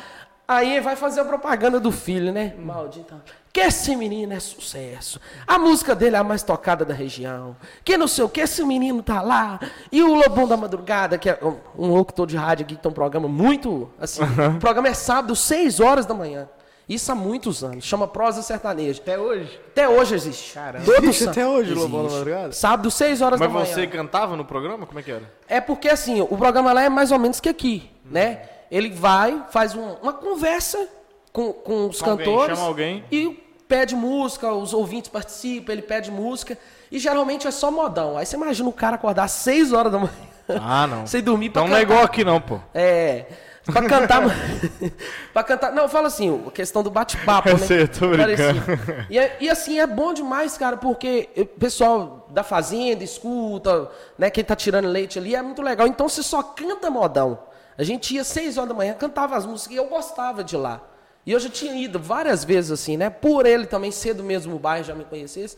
[0.50, 2.54] Aí vai fazer a propaganda do filho, né?
[2.58, 3.14] Maldito.
[3.52, 5.20] Que esse menino é sucesso.
[5.46, 7.54] A música dele é a mais tocada da região.
[7.84, 9.60] Que não sei o que, esse menino tá lá.
[9.92, 12.90] E o Lobão da Madrugada, que é um, um locutor de rádio aqui, que tem
[12.90, 13.88] um programa muito.
[13.96, 16.48] Assim, o programa é sábado, 6 horas da manhã.
[16.88, 17.84] Isso há muitos anos.
[17.84, 19.00] Chama Prosa Sertaneja.
[19.00, 19.60] Até hoje.
[19.68, 20.54] Até hoje existe.
[20.54, 20.84] Caramba.
[20.84, 21.74] Todo Existe até hoje.
[21.74, 22.52] Lobão da Madrugada?
[22.52, 23.72] Sábado, 6 horas Mas da manhã.
[23.72, 24.84] você cantava no programa?
[24.84, 25.32] Como é que era?
[25.46, 28.40] É porque assim, o programa lá é mais ou menos que aqui, né?
[28.70, 30.88] Ele vai, faz um- uma conversa
[31.32, 32.56] com, com os alguém, cantores.
[32.56, 33.04] chama alguém.
[33.10, 33.28] E
[33.68, 36.56] pede música, os ouvintes participam, ele pede música.
[36.90, 38.16] E geralmente é só modão.
[38.18, 40.12] Aí você imagina o cara acordar às 6 horas da manhã.
[40.60, 41.06] Ah, não.
[41.08, 42.58] Sem dormir pra Então não é igual aqui não, pô.
[42.74, 43.26] É.
[43.64, 44.22] Pra cantar.
[45.32, 45.72] pra cantar.
[45.72, 47.66] Não, fala assim, a questão do bate-papo, Eu né?
[47.66, 48.60] sei, eu tô brincando.
[48.62, 49.06] Parecido.
[49.10, 54.30] E, é- e assim, é bom demais, cara, porque o pessoal da fazenda escuta, né?
[54.30, 55.86] Quem tá tirando leite ali, é muito legal.
[55.86, 57.38] Então você só canta modão.
[57.80, 60.82] A gente ia seis horas da manhã, cantava as músicas e eu gostava de lá.
[61.24, 63.08] E eu já tinha ido várias vezes assim, né?
[63.08, 65.56] Por ele também ser do mesmo bairro, já me conhecesse.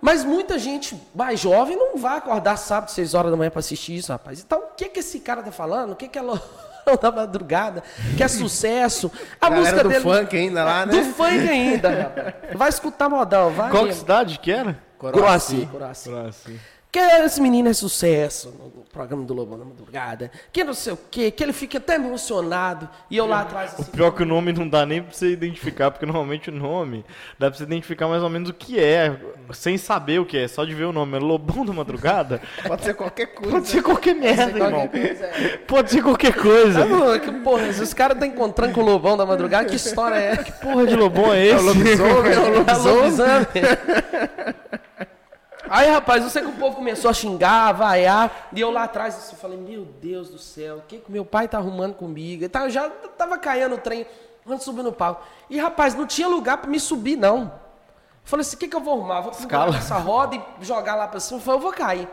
[0.00, 3.94] Mas muita gente mais jovem não vai acordar sábado, 6 horas da manhã para assistir
[3.94, 4.40] isso, rapaz.
[4.40, 5.92] Então, o que que esse cara tá falando?
[5.92, 6.40] O que que é Lobão
[6.98, 7.82] da madrugada?
[8.16, 9.12] Que é sucesso?
[9.38, 10.92] A Galera música do dele funk ainda lá, né?
[10.94, 12.34] do funk ainda, rapaz.
[12.54, 13.70] Vai escutar modão, vai.
[13.70, 14.78] Qual que cidade que era?
[14.98, 15.66] Croácia.
[15.66, 16.32] Croácia.
[16.90, 20.30] Que esse menino é sucesso no programa do Lobão da Madrugada.
[20.50, 22.88] Que não sei o quê, que ele fica até emocionado.
[23.10, 23.90] E eu lá atrás assim.
[23.92, 27.04] Pior que o nome não dá nem pra você identificar, porque normalmente o nome
[27.38, 29.14] dá pra você identificar mais ou menos o que é,
[29.52, 31.18] sem saber o que é, só de ver o nome.
[31.18, 32.40] É Lobão da Madrugada?
[32.66, 33.52] Pode ser qualquer coisa.
[33.52, 34.88] Pode ser qualquer merda, qualquer irmão.
[34.88, 35.56] coisa, é.
[35.58, 36.86] Pode ser qualquer coisa.
[37.20, 40.36] Que porra, se os caras estão encontrando com o Lobão da Madrugada, que história é?
[40.38, 41.62] Que Porra de Lobão é esse?
[41.64, 43.02] Lobisomem, é o É lobisomem.
[43.02, 44.54] lobisomem.
[45.70, 48.84] Aí, rapaz, eu sei que o povo começou a xingar, a vaiar, e eu lá
[48.84, 52.44] atrás assim, falei, meu Deus do céu, o que que meu pai tá arrumando comigo?
[52.44, 54.06] Eu tava, já tava caindo o trem,
[54.44, 55.22] quando subiu no palco.
[55.50, 57.42] E, rapaz, não tinha lugar pra me subir, não.
[57.42, 57.50] Eu
[58.24, 59.20] falei assim, o que que eu vou arrumar?
[59.20, 61.38] Vou pegar essa roda e jogar lá pra cima?
[61.38, 62.08] Eu falei, eu vou cair.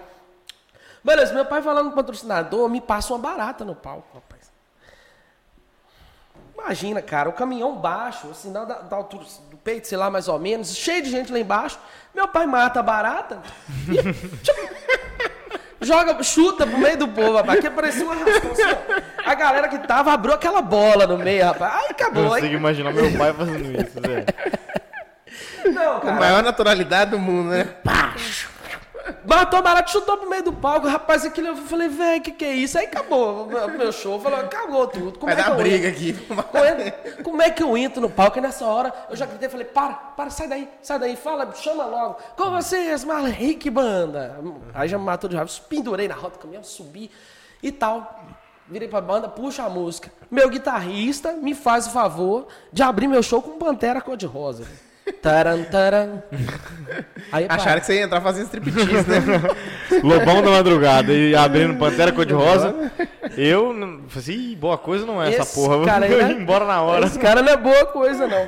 [1.03, 4.51] Beleza, meu pai falando com o patrocinador, me passa uma barata no palco, rapaz.
[6.53, 9.23] imagina, cara, o caminhão baixo, assim, da, da altura
[9.65, 11.80] peito, sei lá, mais ou menos, cheio de gente lá embaixo.
[12.13, 13.39] Meu pai mata a barata
[13.89, 13.97] e,
[15.84, 18.63] joga, chuta pro meio do povo, rapaz, que parecia um arrastão assim.
[19.25, 21.73] A galera que tava abriu aquela bola no meio, rapaz.
[21.73, 22.23] Aí acabou.
[22.25, 24.25] Eu Aí, consigo imaginar meu pai fazendo isso, velho.
[25.73, 26.15] não, A cara.
[26.15, 27.67] maior naturalidade do mundo, né?
[29.25, 32.53] Matou barato, chutou pro meio do palco, rapaz, aquilo eu falei, velho, que que é
[32.53, 32.77] isso?
[32.77, 35.19] Aí acabou o meu show, falou, acabou tudo.
[35.19, 35.99] Como Vai é que dar eu briga entro?
[35.99, 36.13] aqui.
[36.51, 36.91] Como é-
[37.23, 38.37] Como é que eu entro no palco?
[38.37, 41.85] E nessa hora eu já gritei, falei, para, para, sai daí, sai daí, fala, chama
[41.85, 42.17] logo.
[42.35, 44.39] Com vocês, Henrique Banda.
[44.73, 47.11] Aí já me matou de raiva, pendurei na roda do caminhão, subi
[47.61, 48.19] e tal.
[48.67, 50.11] Virei pra banda, puxa a música.
[50.31, 54.65] Meu guitarrista me faz o favor de abrir meu show com Pantera Cor-de-Rosa.
[55.21, 56.23] Taran, taran.
[57.31, 59.19] Aí, Acharam que você ia entrar fazendo striptease, né?
[60.03, 62.91] Lobão da madrugada e abrindo Pantera Cor-de-Rosa.
[63.37, 65.77] Eu não- falei assim, "Ih, boa coisa não é essa Esse porra.
[65.77, 66.31] Vou cara aí, né?
[66.31, 67.05] ir embora na hora.
[67.05, 68.47] Esse cara não é boa coisa, não.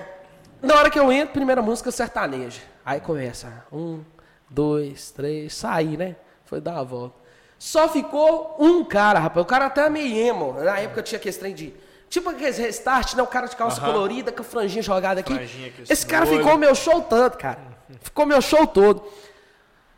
[0.62, 2.62] Na hora que eu entro, primeira música sertaneja.
[2.86, 3.64] Aí começa.
[3.72, 4.02] Um,
[4.50, 6.16] dois, três, saí, né?
[6.46, 7.16] Foi dar a volta.
[7.60, 9.44] Só ficou um cara, rapaz.
[9.44, 10.54] O cara até meio emo.
[10.64, 11.74] Na época tinha aquele trem de.
[12.10, 13.22] Tipo aqueles restart, né?
[13.24, 15.34] O cara de calça colorida com a franjinha jogada aqui.
[15.34, 16.38] Franjinha aqui, Esse cara olho.
[16.38, 17.60] ficou meu show tanto, cara.
[18.02, 19.04] Ficou meu show todo.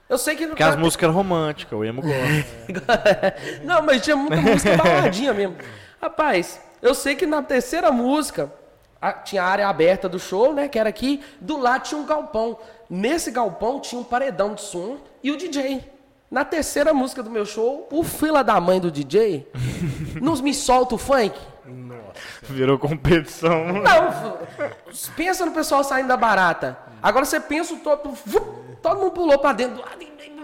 [0.08, 0.48] Eu sei que.
[0.48, 3.36] Porque as músicas eram românticas, o emo gosta.
[3.64, 5.56] Não, mas tinha muita música baladinha mesmo.
[6.02, 8.52] Rapaz, eu sei que na terceira música
[9.00, 10.68] a- tinha a área aberta do show, né?
[10.68, 11.22] Que era aqui.
[11.40, 12.58] Do lado tinha um galpão.
[12.90, 15.84] Nesse galpão tinha um paredão de som e o DJ.
[16.32, 19.48] Na terceira música do meu show, o fila da mãe do DJ
[20.22, 21.38] nos me solta o funk.
[22.44, 23.66] Virou competição.
[23.74, 24.38] Não,
[25.16, 26.78] pensa no pessoal saindo da barata.
[27.02, 28.14] Agora você pensa o todo,
[28.82, 29.84] todo mundo pulou pra dentro,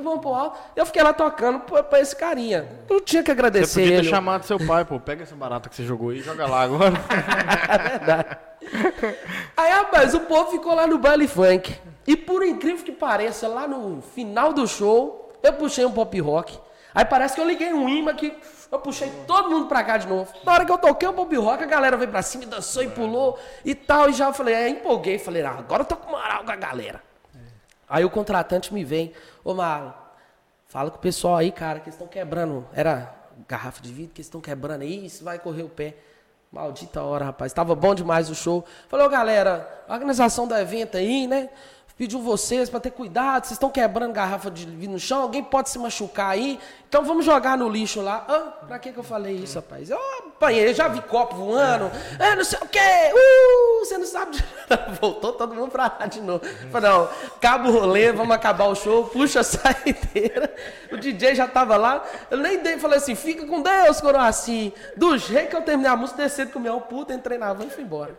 [0.03, 0.57] vamos pro alto.
[0.75, 2.67] Eu fiquei lá tocando pra, pra esse carinha.
[2.89, 4.09] Eu tinha que Você agradecer podia ter ele.
[4.09, 4.99] chamado seu pai, pô.
[4.99, 6.93] Pega essa barata que você jogou aí e joga lá agora.
[7.67, 8.37] É verdade.
[9.55, 11.75] Aí, rapaz, o povo ficou lá no baile funk.
[12.07, 16.57] E por incrível que pareça, lá no final do show, eu puxei um pop rock.
[16.93, 18.33] Aí parece que eu liguei um imã que
[18.71, 20.33] eu puxei todo mundo pra cá de novo.
[20.43, 22.83] Na hora que eu toquei o pop rock, a galera veio pra cima e dançou
[22.83, 24.09] e pulou e tal.
[24.09, 25.19] E já falei, é, empolguei.
[25.19, 27.01] Falei, ah, agora eu tô com moral com a galera.
[27.87, 29.91] Aí o contratante me vem, ô Marlon,
[30.67, 32.67] fala com o pessoal aí, cara, que eles estão quebrando.
[32.73, 33.13] Era
[33.47, 35.95] garrafa de vidro que eles estão quebrando aí, isso vai correr o pé.
[36.51, 37.51] Maldita hora, rapaz.
[37.51, 38.65] Tava bom demais o show.
[38.87, 41.49] Falei, ô galera, organização do evento aí, né?
[41.97, 45.69] Pediu vocês pra ter cuidado, vocês estão quebrando garrafa de vidro no chão, alguém pode
[45.69, 48.25] se machucar aí, então vamos jogar no lixo lá.
[48.27, 49.89] Ah, pra que que eu falei isso, rapaz?
[49.89, 54.33] Eu apanhei, já vi copo voando, é não sei o quê, uh, você não sabe
[54.33, 54.43] de.
[54.99, 56.43] Voltou todo mundo pra lá de novo.
[56.69, 60.53] Falei, não, acaba o rolê, vamos acabar o show, puxa a saideira.
[60.91, 64.73] O DJ já tava lá, eu nem dei, falei assim, fica com Deus, coroa assim.
[64.97, 67.67] Do jeito que eu terminei a música, descendo com o meu puta, entrei na van
[67.67, 68.17] e fui embora.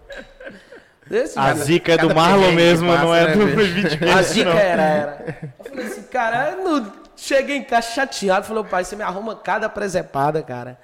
[1.08, 3.46] Desse A zica é do Marlon mesmo, passa, não é né, do?
[3.46, 5.52] 20 A zica era, era.
[5.58, 6.92] Eu falei assim, cara, eu não...
[7.16, 10.78] cheguei em casa chateado, falei, pai, você me arruma cada presepada, cara.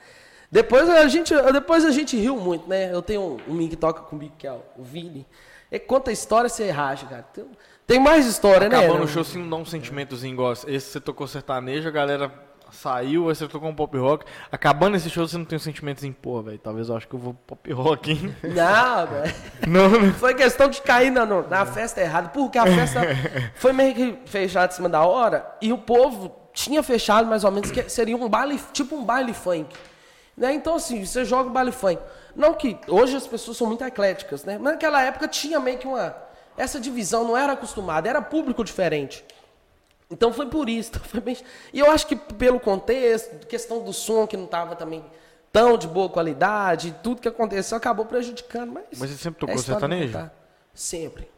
[0.51, 2.93] Depois a gente, depois a gente riu muito, né?
[2.93, 5.27] Eu tenho um, um menino que toca comigo, que é o Vini.
[5.71, 7.23] Ele conta a história, você racha, cara.
[7.23, 7.45] Tem,
[7.87, 8.77] tem mais história, né?
[8.77, 11.91] Acabando Não- o show, se não dá um sentimentozinho igual esse você tocou sertanejo, a
[11.91, 12.31] galera
[12.73, 14.25] saiu, aí você tocou um pop rock.
[14.51, 17.19] Acabando esse show, você não tem um sentimentozinho, pô, velho, talvez eu acho que eu
[17.19, 18.37] vou pop rock, hein?
[18.43, 19.35] Não, velho.
[19.67, 20.13] não, não.
[20.15, 23.01] Foi questão de cair na, na festa errada, porque a festa
[23.55, 27.51] foi meio que fechada em cima da hora e o povo tinha fechado mais ou
[27.51, 29.75] menos que seria um baile, tipo um baile funk.
[30.37, 30.55] Né?
[30.55, 32.01] Então, assim, você joga o baile funk.
[32.35, 34.59] Não que hoje as pessoas são muito ecléticas, né?
[34.59, 36.15] Mas naquela época tinha meio que uma.
[36.57, 39.25] Essa divisão não era acostumada, era público diferente.
[40.12, 40.90] Então foi por isso.
[40.94, 41.37] então foi bem-
[41.72, 45.05] E eu acho que pelo contexto, questão do som que não estava também
[45.53, 48.72] tão de boa qualidade, tudo que aconteceu acabou prejudicando.
[48.72, 50.31] Mas, Mas você sempre tocou é sertanejo?
[50.75, 51.31] Sempre.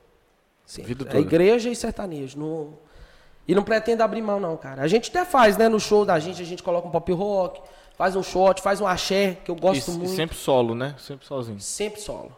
[0.67, 0.89] Sempre.
[0.95, 1.21] Vida É toda.
[1.21, 2.39] igreja e sertanejo.
[2.39, 2.79] Não...
[3.47, 4.81] E não pretendo abrir mão, não, cara.
[4.83, 5.69] A gente até faz, né?
[5.69, 7.61] No show da gente, a gente coloca um pop rock,
[7.95, 10.15] faz um shot, faz um axé, que eu E, gosto e muito.
[10.15, 10.95] sempre solo, né?
[10.99, 11.61] Sempre sozinho.
[11.61, 12.35] Sempre solo.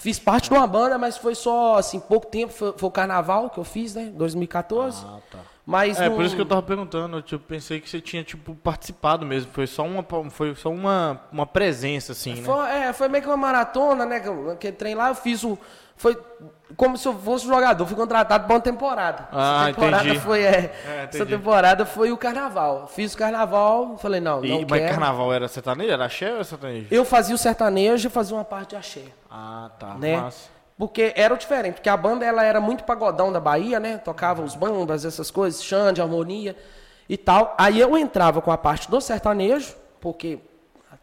[0.00, 2.50] Fiz parte de uma banda, mas foi só, assim, pouco tempo.
[2.50, 4.06] Foi, foi o carnaval que eu fiz, né?
[4.06, 5.04] 2014.
[5.06, 5.38] Ah, tá.
[5.70, 8.24] Mas É, não- por isso que eu tava perguntando, eu tipo, pensei que você tinha,
[8.24, 9.52] tipo, participado mesmo.
[9.52, 12.42] Foi só uma, foi só uma, uma presença, assim, né?
[12.42, 14.20] Foi, é, foi meio que uma maratona, né?
[14.58, 15.56] que trem lá, eu fiz o.
[15.96, 16.18] Foi
[16.76, 19.28] como se eu fosse jogador, fui contratado para uma temporada.
[19.30, 20.18] Ah, essa temporada entendi.
[20.20, 20.42] foi.
[20.42, 22.88] É, É, essa temporada foi o carnaval.
[22.88, 24.90] Fiz o carnaval, falei, não, E, não mas quero.
[24.92, 25.90] carnaval era sertanejo?
[25.92, 26.86] Era axé ou era sertanejo?
[26.90, 29.02] Eu fazia o sertanejo e fazia uma parte de axé.
[29.30, 29.94] Ah, tá.
[29.94, 30.16] né?
[30.16, 30.48] Massa.
[30.80, 33.98] Porque era diferente, porque a banda ela era muito pagodão da Bahia, né?
[33.98, 36.56] Tocava os bambas, essas coisas, xande, harmonia
[37.06, 37.54] e tal.
[37.58, 40.38] Aí eu entrava com a parte do sertanejo, porque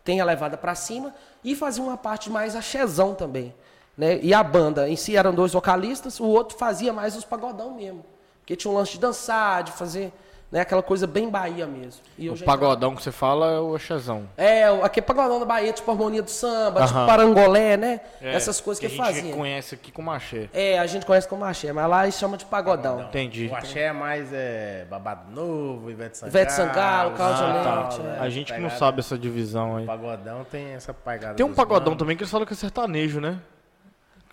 [0.04, 1.14] tem a levada pra cima,
[1.44, 3.54] e fazia uma parte mais axezão também.
[3.96, 4.20] Né?
[4.24, 8.04] E a banda em si eram dois vocalistas, o outro fazia mais os pagodão mesmo.
[8.40, 10.12] Porque tinha um lance de dançar, de fazer
[10.52, 12.02] né, aquela coisa bem Bahia mesmo.
[12.18, 14.30] E eu O já pagodão que você fala é o axezão.
[14.38, 18.00] é, o- aquele pagodão da Bahia, tipo harmonia do samba, tipo parangolé, né?
[18.22, 19.34] É, Essas coisas que, a ele gente fazia.
[19.36, 20.48] conhece aqui como axé.
[20.54, 23.02] É, a gente conhece como axé, mas lá eles chamam de pagodão.
[23.02, 23.50] Entendi.
[23.52, 26.32] O axé é mais é, Babado Novo, Ivete Sangalo.
[26.38, 28.16] Ivete Sangalo, Cláudia Ah, Leite, tá.
[28.16, 28.20] é.
[28.20, 29.86] A gente que não sabe essa divisão aí.
[29.86, 31.34] Pagodão tem essa pegada.
[31.36, 32.00] Tem um pagodão manos.
[32.00, 33.38] também que eles falam que é sertanejo, né?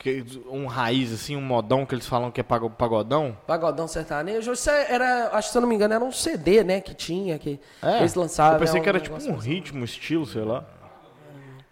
[0.05, 3.34] Que, um raiz, assim, um modão que eles falam que é pago- pagodão.
[3.46, 4.52] Pagodão sertanejo.
[4.52, 6.78] Isso era, acho que se eu não me engano, era um CD, né?
[6.82, 8.00] Que tinha, que É.
[8.00, 8.52] eles lançavam.
[8.52, 10.62] Eu pensei é que era um tipo um ritmo, estilo, sei lá.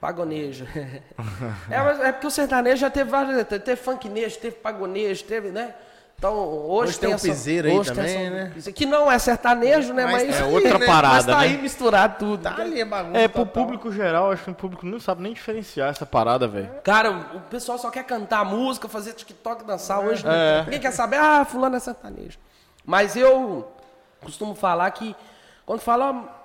[0.01, 0.67] Pagonejo.
[1.71, 1.77] é,
[2.09, 3.37] é porque o sertanejo já teve vários.
[3.47, 5.75] Teve, teve funknejo, teve pagonejo, teve, né?
[6.23, 6.37] Então,
[6.69, 8.31] hoje, Hoje tem o essa- piseiro aí tem também, essa-
[8.71, 8.73] né?
[8.73, 10.05] Que não é sertanejo, né?
[10.07, 10.87] Mas Mas, é outra né?
[10.87, 11.45] parada, Mas tá né?
[11.47, 12.43] aí misturado tudo.
[12.45, 13.19] Tá ali a bagunça.
[13.19, 13.65] É, pro total.
[13.65, 16.71] público geral, acho que o público não sabe nem diferenciar essa parada, velho.
[16.85, 20.23] Cara, o pessoal só quer cantar música, fazer TikTok, dançar hoje.
[20.25, 20.63] É.
[20.63, 22.39] Ninguém quer saber, ah, fulano é sertanejo.
[22.87, 23.73] Mas eu
[24.23, 25.17] costumo falar que,
[25.67, 26.41] quando fala,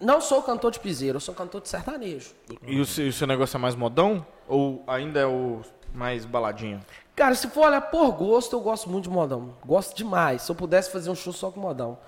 [0.00, 2.30] não sou cantor de piseiro, eu sou cantor de sertanejo.
[2.66, 4.24] E o seu, e o seu negócio é mais modão?
[4.48, 5.60] Ou ainda é o
[5.92, 6.80] mais baladinho?
[7.18, 9.56] Cara, se for olhar por gosto, eu gosto muito de modão.
[9.66, 10.42] Gosto demais.
[10.42, 11.98] Se eu pudesse fazer um show só com modão.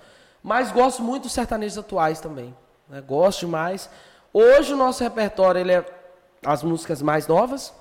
[0.41, 2.55] Mas gosto muito dos sertanejos atuais também.
[2.87, 3.01] né?
[3.01, 3.89] Gosto demais.
[4.31, 5.85] Hoje o nosso repertório ele é
[6.45, 7.73] as músicas mais novas,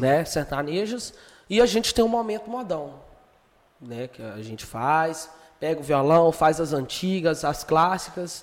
[0.00, 0.24] né?
[0.24, 1.12] Sertanejas.
[1.50, 2.94] E a gente tem um momento modão.
[3.78, 4.08] Né?
[4.08, 5.28] Que a gente faz,
[5.60, 8.42] pega o violão, faz as antigas, as clássicas.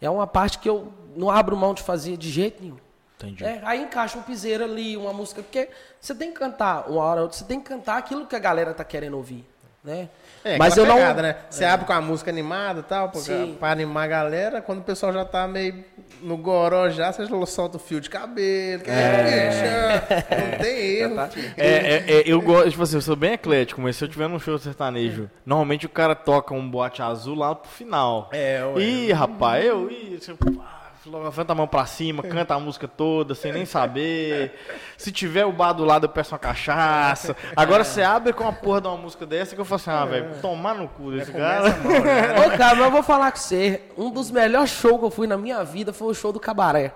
[0.00, 2.78] É uma parte que eu não abro mão de fazer de jeito nenhum.
[3.18, 3.44] Entendi.
[3.44, 5.68] É, aí encaixa um piseiro ali, uma música, porque
[6.00, 8.38] você tem que cantar, uma hora ou outra, você tem que cantar aquilo que a
[8.38, 9.44] galera tá querendo ouvir,
[9.82, 10.08] né?
[10.44, 11.02] É, Mas eu aquela não.
[11.02, 11.36] pegada, né?
[11.50, 13.10] Você abre com a música animada e tal,
[13.58, 15.84] pra animar a galera, quando o pessoal já tá meio
[16.22, 18.82] no goró já, você já solta o fio de cabelo.
[18.82, 19.50] Que é.
[19.50, 21.28] bicho, não tem erro.
[21.28, 21.54] filho.
[21.56, 24.28] É, é, é, eu gosto, tipo assim, eu sou bem eclético, mas se eu tiver
[24.28, 28.30] num show sertanejo, normalmente o cara toca um boate azul lá pro final.
[28.32, 28.80] É, ué.
[28.80, 29.90] Ih, rapaz, eu.
[29.90, 30.77] Ih, você, ah,
[31.10, 34.52] levanta a mão pra cima, canta a música toda, sem nem saber.
[34.96, 37.36] Se tiver o bar do lado, eu peço uma cachaça.
[37.56, 40.04] Agora você abre com a porra de uma música dessa que eu falo assim, ah,
[40.04, 41.70] velho, tomar no cu desse cara.
[41.70, 42.46] Mal, né?
[42.46, 43.82] Ô, cara, mas eu vou falar com você.
[43.96, 46.92] Um dos melhores shows que eu fui na minha vida foi o show do Cabaré.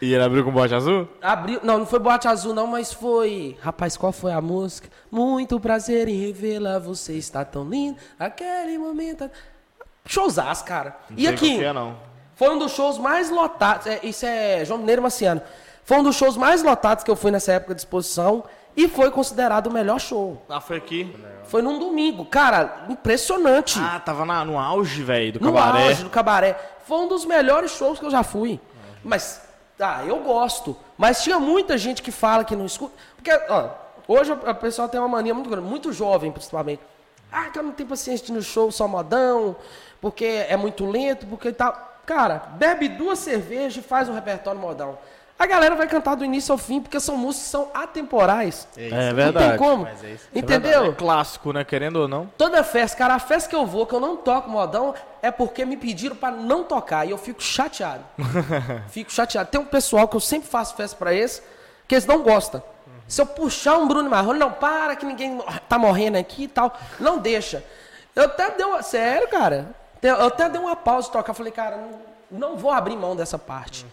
[0.00, 1.06] E ele abriu com boate azul?
[1.20, 3.56] Abriu, não, não foi Boate Azul não, mas foi...
[3.60, 4.88] Rapaz, qual foi a música?
[5.10, 9.30] Muito prazer em revê-la, você está tão lindo, aquele momento...
[10.06, 10.96] Showzaço, cara.
[11.10, 11.96] Não e aqui, qual que é, não.
[12.38, 15.42] Foi um dos shows mais lotados, é, isso é João Mineiro Marciano,
[15.84, 18.44] foi um dos shows mais lotados que eu fui nessa época de exposição
[18.76, 20.40] e foi considerado o melhor show.
[20.48, 21.14] Ah, foi aqui.
[21.48, 23.78] Foi num domingo, cara, impressionante.
[23.82, 25.84] Ah, tava na- no auge, velho, do no cabaré.
[25.88, 26.56] auge do cabaré.
[26.86, 28.60] Foi um dos melhores shows que eu já fui.
[29.02, 29.42] Mas,
[29.76, 30.76] tá, eu gosto.
[30.96, 32.94] Mas tinha muita gente que fala que não escuta.
[33.16, 33.70] Porque, ó,
[34.06, 36.82] hoje o pessoal tem uma mania muito grande, muito jovem principalmente.
[37.32, 39.56] Ah, que eu não tenho paciência de ir no show só modão,
[40.00, 41.87] porque é muito lento, porque tal.
[42.08, 44.96] Cara, bebe duas cervejas e faz um repertório modão.
[45.38, 48.66] A galera vai cantar do início ao fim, porque são músicas que são atemporais.
[48.74, 48.94] isso.
[48.94, 49.48] É Não verdade.
[49.50, 49.82] tem como.
[49.84, 50.26] Mas é isso.
[50.34, 50.86] Entendeu?
[50.86, 51.64] É clássico, né?
[51.64, 52.26] Querendo ou não.
[52.38, 55.66] Toda festa, cara, a festa que eu vou, que eu não toco modão, é porque
[55.66, 57.06] me pediram pra não tocar.
[57.06, 58.02] E eu fico chateado.
[58.88, 59.50] fico chateado.
[59.50, 61.42] Tem um pessoal que eu sempre faço festa pra eles,
[61.86, 62.62] que eles não gostam.
[63.06, 65.38] Se eu puxar um Bruno Marrone, não, para que ninguém
[65.68, 66.74] tá morrendo aqui e tal.
[66.98, 67.62] Não deixa.
[68.16, 68.82] Eu até dei uma.
[68.82, 69.76] Sério, cara.
[70.02, 71.34] Eu até dei uma pausa de tocar.
[71.34, 72.00] Falei, cara, não,
[72.50, 73.84] não vou abrir mão dessa parte.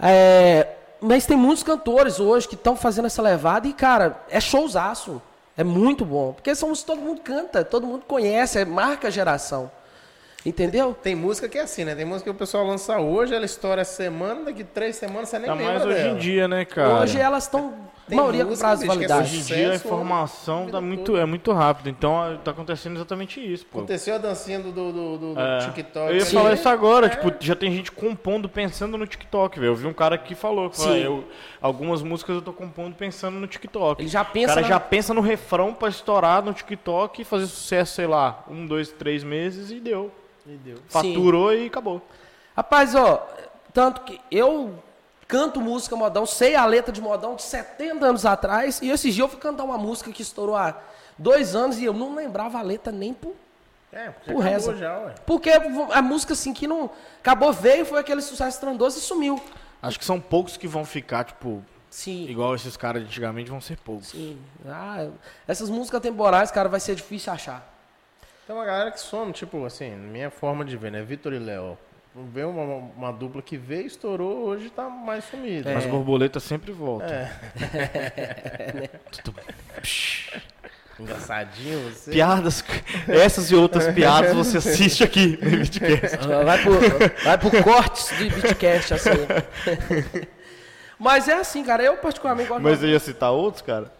[0.00, 0.66] É,
[1.00, 5.20] mas tem muitos cantores hoje que estão fazendo essa levada e, cara, é showzaço.
[5.56, 6.32] É muito bom.
[6.32, 9.70] Porque são músicas que todo mundo canta, todo mundo conhece, é marca a geração.
[10.44, 10.92] Entendeu?
[11.00, 11.94] Tem música que é assim, né?
[11.94, 15.38] Tem música que o pessoal lança hoje, ela estoura essa semana, daqui três semanas você
[15.38, 16.10] nem Tá lembra mais hoje dela.
[16.10, 16.94] em dia, né, cara?
[17.02, 17.74] Hoje elas estão,
[18.12, 19.22] Tem maioria com prazo de é validade.
[19.22, 21.88] Hoje em dia a informação tá muito, é muito rápido.
[21.88, 23.78] Então tá acontecendo exatamente isso, pô.
[23.78, 25.58] Aconteceu a dancinha do, do, do, do- É.
[25.60, 26.10] TikTok.
[26.10, 26.36] Eu ia Sim.
[26.36, 27.08] falar isso agora, É.
[27.08, 29.70] tipo, já tem gente compondo pensando no TikTok, velho.
[29.70, 30.98] Eu vi um cara que falou, que falou, Sim.
[31.00, 31.24] "Ah, eu,
[31.60, 34.02] algumas músicas eu tô compondo pensando no TikTok.
[34.02, 37.24] Ele já o pensa cara na- já pensa no refrão pra estourar no TikTok e
[37.24, 40.10] fazer sucesso, sei lá, um, dois, três meses e deu.
[40.46, 40.76] E deu.
[40.88, 42.02] Faturou e acabou.
[42.56, 43.26] Rapaz, ó,
[43.72, 44.74] tanto que eu
[45.32, 49.24] canto música modão, sei a letra de modão de 70 anos atrás, e esses dias
[49.24, 50.78] eu fui cantar uma música que estourou há
[51.16, 53.34] dois anos e eu não lembrava a letra nem por.
[53.90, 55.14] É, porque Por já, ué.
[55.24, 56.90] Porque a música assim que não.
[57.18, 59.42] Acabou, veio, foi aquele sucesso estrondoso e sumiu.
[59.80, 62.26] Acho que são poucos que vão ficar, tipo, Sim.
[62.28, 64.08] igual esses caras de antigamente, vão ser poucos.
[64.08, 64.38] Sim.
[64.66, 65.08] Ah,
[65.48, 67.66] essas músicas temporais, cara, vai ser difícil achar.
[68.46, 71.02] Tem uma galera que some, tipo, assim, minha forma de ver, né?
[71.02, 71.78] Vitor e Léo.
[72.14, 72.62] Vê uma,
[72.94, 75.70] uma dupla que veio, estourou, hoje tá mais sumida.
[75.70, 75.74] É.
[75.74, 77.06] Mas borboleta sempre volta.
[81.00, 82.10] Engraçadinho você.
[82.10, 82.62] Piadas,
[83.08, 86.18] essas e outras piadas você assiste aqui no Vidcast.
[86.44, 86.80] Vai pro,
[87.24, 89.10] vai pro cortes do Bitcast, assim.
[90.98, 91.82] Mas é assim, cara.
[91.82, 93.90] Eu particularmente gosto Mas eu ia citar outros, cara.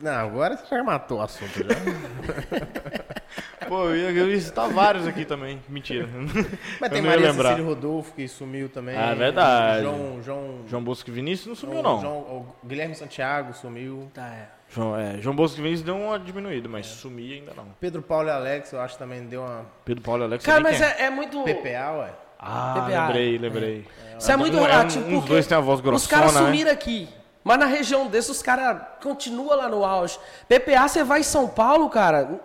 [0.00, 1.68] Não, agora você já matou o assunto já.
[3.68, 5.60] Pô, eu ia, citar vários aqui também.
[5.68, 6.08] Mentira.
[6.80, 7.50] Mas tem Maria lembrar.
[7.50, 8.96] Cecília Rodolfo que sumiu também.
[8.96, 9.82] Ah, verdade.
[9.82, 12.00] João, João, João Bosco e Vinícius não sumiu, João- não.
[12.00, 14.10] João- o Guilherme Santiago sumiu.
[14.14, 14.48] Tá, é.
[14.70, 17.66] João, é, João Bosco e Vinícius deu uma diminuída, mas sumir ainda não.
[17.80, 20.44] Pedro Paulo e Alex, eu acho que também deu uma Pedro Paulo e Alex.
[20.44, 21.42] Cara, mas é, é muito.
[21.42, 22.10] PPA, ué.
[22.38, 23.06] Ah, PPA.
[23.06, 23.86] lembrei, lembrei.
[24.18, 25.06] Isso é muito Um- é um- relativo.
[25.08, 26.40] uns porque dois têm a voz Os grossona, caras né?
[26.46, 27.08] sumiram aqui.
[27.48, 30.20] Mas na região desses, os caras continuam lá no auge.
[30.46, 32.38] PPA, você vai em São Paulo, cara,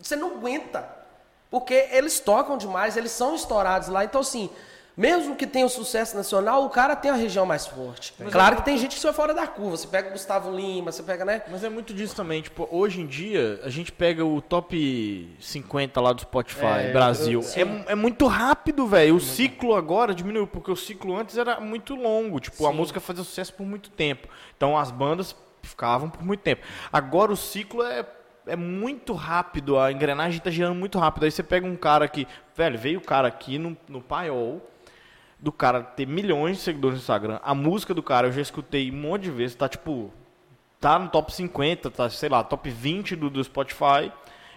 [0.00, 0.88] você não aguenta.
[1.50, 4.04] Porque eles tocam demais, eles são estourados lá.
[4.04, 4.48] Então, assim,
[4.96, 8.14] mesmo que tenha o sucesso nacional, o cara tem a região mais forte.
[8.30, 9.76] claro que tem gente que foi fora da curva.
[9.76, 11.42] Você pega o Gustavo Lima, você pega, né?
[11.50, 16.00] Mas é muito disso também, tipo, hoje em dia a gente pega o top 50
[16.00, 17.40] lá do Spotify, É, Brasil.
[17.56, 19.16] eu- É, é muito rápido, velho.
[19.16, 22.38] O ciclo agora diminuiu, porque o ciclo antes era muito longo.
[22.40, 24.28] Tipo, a música fazia sucesso por muito tempo.
[24.56, 26.62] Então as bandas ficavam por muito tempo.
[26.92, 28.04] Agora o ciclo é,
[28.46, 31.24] é muito rápido, a engrenagem tá girando muito rápido.
[31.24, 34.60] Aí você pega um cara que, velho, veio o cara aqui no, no paiol,
[35.38, 37.40] do cara ter milhões de seguidores no Instagram.
[37.42, 40.12] A música do cara eu já escutei um monte de vezes, tá tipo
[40.80, 44.12] tá no top 50, tá, sei lá, top 20 do, do Spotify.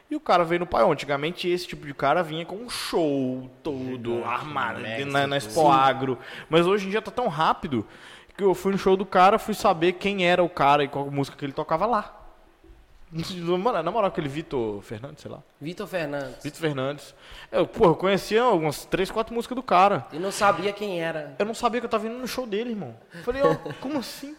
[0.10, 0.92] E o cara veio no paiol.
[0.92, 5.38] Antigamente esse tipo de cara vinha com um show todo armado mega na, na.
[5.38, 6.18] Expo Agro.
[6.50, 7.86] Mas hoje em dia tá tão rápido
[8.36, 11.10] que eu fui no show do cara, fui saber quem era o cara e qual
[11.10, 12.17] música que ele tocava lá.
[13.10, 15.40] Mano, na moral, aquele Vitor Fernandes, sei lá.
[15.62, 16.44] Vitor Fernandes.
[16.44, 17.16] Vitor Fernandes.
[17.52, 20.06] Eu, porra, eu conhecia algumas três, quatro músicas do cara.
[20.12, 21.34] E não sabia quem era.
[21.40, 22.96] Eu não sabia que eu tava indo no show dele, irmão.
[23.14, 24.36] Eu falei, ó, como assim?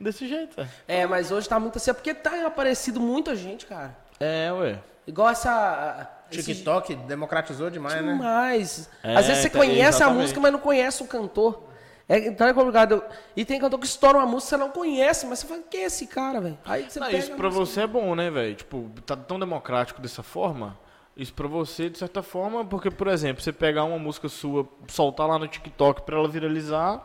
[0.00, 0.68] Desse jeito, é.
[1.02, 1.90] É, mas hoje tá muito assim.
[1.90, 3.96] É porque tá aparecido muita gente, cara.
[4.20, 4.78] É, ué.
[5.06, 6.10] Igual essa.
[6.30, 8.12] esse- TikTok democratizou demais, né?
[8.12, 8.90] Demais.
[9.02, 10.20] É, Às vezes você tá- conhece a exatamente.
[10.20, 11.62] música, mas não conhece o cantor.
[12.08, 13.02] É, então é complicado.
[13.36, 15.86] E tem cantor que estoura uma música, você não conhece, mas você fala, quem é
[15.86, 16.58] esse cara, velho?
[16.64, 17.64] Aí você Não, pega isso pra música.
[17.66, 18.54] você é bom, né, velho?
[18.54, 20.78] Tipo, tá tão democrático dessa forma.
[21.16, 25.26] Isso pra você, de certa forma, porque, por exemplo, você pegar uma música sua, soltar
[25.26, 27.02] lá no TikTok pra ela viralizar.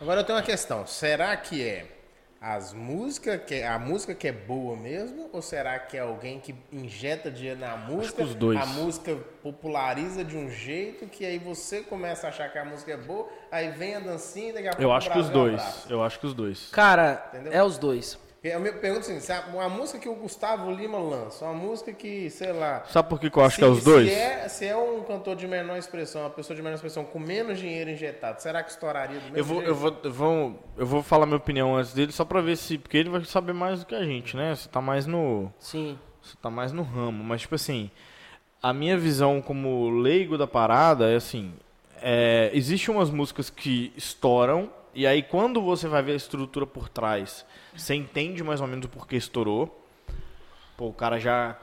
[0.00, 0.86] Agora eu tenho uma questão.
[0.86, 1.95] Será que é
[2.48, 6.54] as músicas que a música que é boa mesmo ou será que é alguém que
[6.72, 8.22] injeta dinheiro na música?
[8.22, 8.56] os dois.
[8.60, 12.92] A música populariza de um jeito que aí você começa a achar que a música
[12.92, 15.86] é boa, aí vem a dancinha e daqui a pouco Eu acho que os dois.
[15.90, 16.68] Eu acho que os dois.
[16.70, 17.52] Cara, Entendeu?
[17.52, 18.16] é os dois.
[18.48, 22.52] Eu me pergunto assim, uma música que o Gustavo Lima lança, uma música que, sei
[22.52, 24.08] lá, Sabe por que, que eu acho se, que é os dois?
[24.08, 27.18] Se é, se é um cantor de menor expressão, uma pessoa de menor expressão com
[27.18, 29.68] menos dinheiro injetado, será que estouraria do mesmo Eu vou, jeito?
[29.68, 32.78] eu, vou, eu, vou, eu vou falar minha opinião antes dele, só pra ver se.
[32.78, 34.54] Porque ele vai saber mais do que a gente, né?
[34.54, 35.52] Você tá mais no.
[35.58, 35.98] Sim.
[36.22, 37.22] Você tá mais no ramo.
[37.22, 37.90] Mas, tipo assim,
[38.62, 41.54] a minha visão como leigo da parada é assim:
[42.02, 46.88] é, existe umas músicas que estouram, e aí quando você vai ver a estrutura por
[46.88, 47.44] trás,
[47.76, 49.84] você entende mais ou menos o porquê estourou.
[50.76, 51.56] Pô, o cara já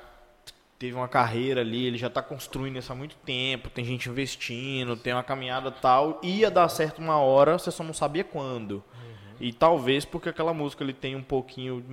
[0.80, 4.96] teve uma carreira ali, ele já tá construindo isso há muito tempo, tem gente investindo,
[4.96, 8.84] tem uma caminhada tal, ia dar certo uma hora, você só não sabia quando.
[9.40, 11.84] E talvez porque aquela música ele tem um pouquinho,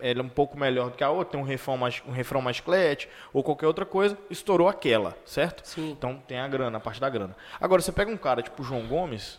[0.00, 2.40] ela é um pouco melhor do que a outra, tem um refrão mais, um refrão
[2.40, 5.64] mais clete, ou qualquer outra coisa, estourou aquela, certo?
[5.66, 5.90] Sim.
[5.92, 7.36] Então tem a grana, a parte da grana.
[7.60, 9.38] Agora você pega um cara tipo o João Gomes,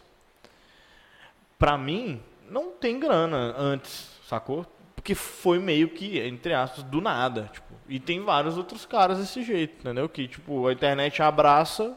[1.63, 4.65] pra mim, não tem grana antes, sacou?
[4.93, 7.49] Porque foi meio que, entre aspas, do nada.
[7.53, 10.09] Tipo, e tem vários outros caras desse jeito, entendeu?
[10.09, 11.95] Que, tipo, a internet abraça,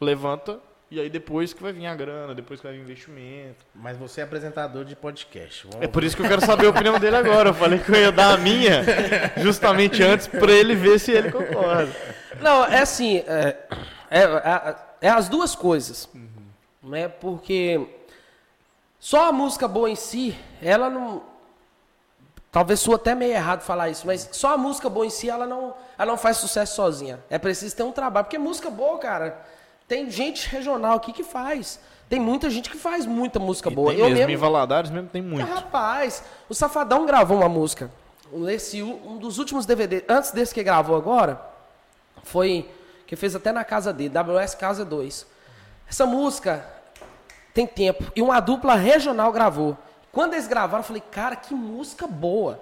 [0.00, 0.58] levanta,
[0.90, 3.64] e aí depois que vai vir a grana, depois que vai vir o investimento.
[3.72, 5.68] Mas você é apresentador de podcast.
[5.68, 7.50] Vamos É por isso que eu quero saber a opinião dele agora.
[7.50, 8.82] Eu falei que eu ia dar a minha
[9.36, 11.94] justamente antes pra ele ver se ele concorda.
[12.40, 13.56] Não, é assim, é,
[14.10, 16.08] é, é- é as duas coisas.
[16.82, 17.06] Né?
[17.08, 17.94] Porque
[18.98, 21.22] só a música boa em si, ela não.
[22.50, 25.46] Talvez sua até meio errado falar isso, mas só a música boa em si, ela
[25.46, 27.20] não, ela não faz sucesso sozinha.
[27.28, 28.24] É preciso ter um trabalho.
[28.24, 29.44] Porque música boa, cara,
[29.86, 31.78] tem gente regional aqui que faz.
[32.08, 33.90] Tem muita gente que faz muita música boa.
[33.90, 35.46] Tem Eu mesmo, mesmo, em Valadares mesmo tem muito.
[35.46, 37.90] Rapaz, o Safadão gravou uma música.
[38.48, 41.40] Esse, um dos últimos DVD, antes desse que gravou agora,
[42.22, 42.68] foi
[43.06, 45.26] que fez até na casa dele, WS Casa 2.
[45.88, 46.66] Essa música
[47.56, 48.12] tem tempo.
[48.14, 49.78] E uma dupla regional gravou.
[50.12, 52.60] Quando eles gravaram, eu falei, cara, que música boa.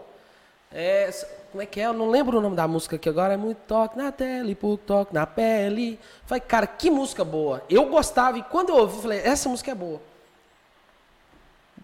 [0.72, 1.10] É,
[1.50, 1.86] como é que é?
[1.86, 3.34] Eu não lembro o nome da música aqui agora.
[3.34, 5.98] É muito toque na tele, pouco toque na pele.
[6.26, 7.64] Falei, cara, que música boa.
[7.68, 10.00] Eu gostava e quando eu ouvi, falei, essa música é boa.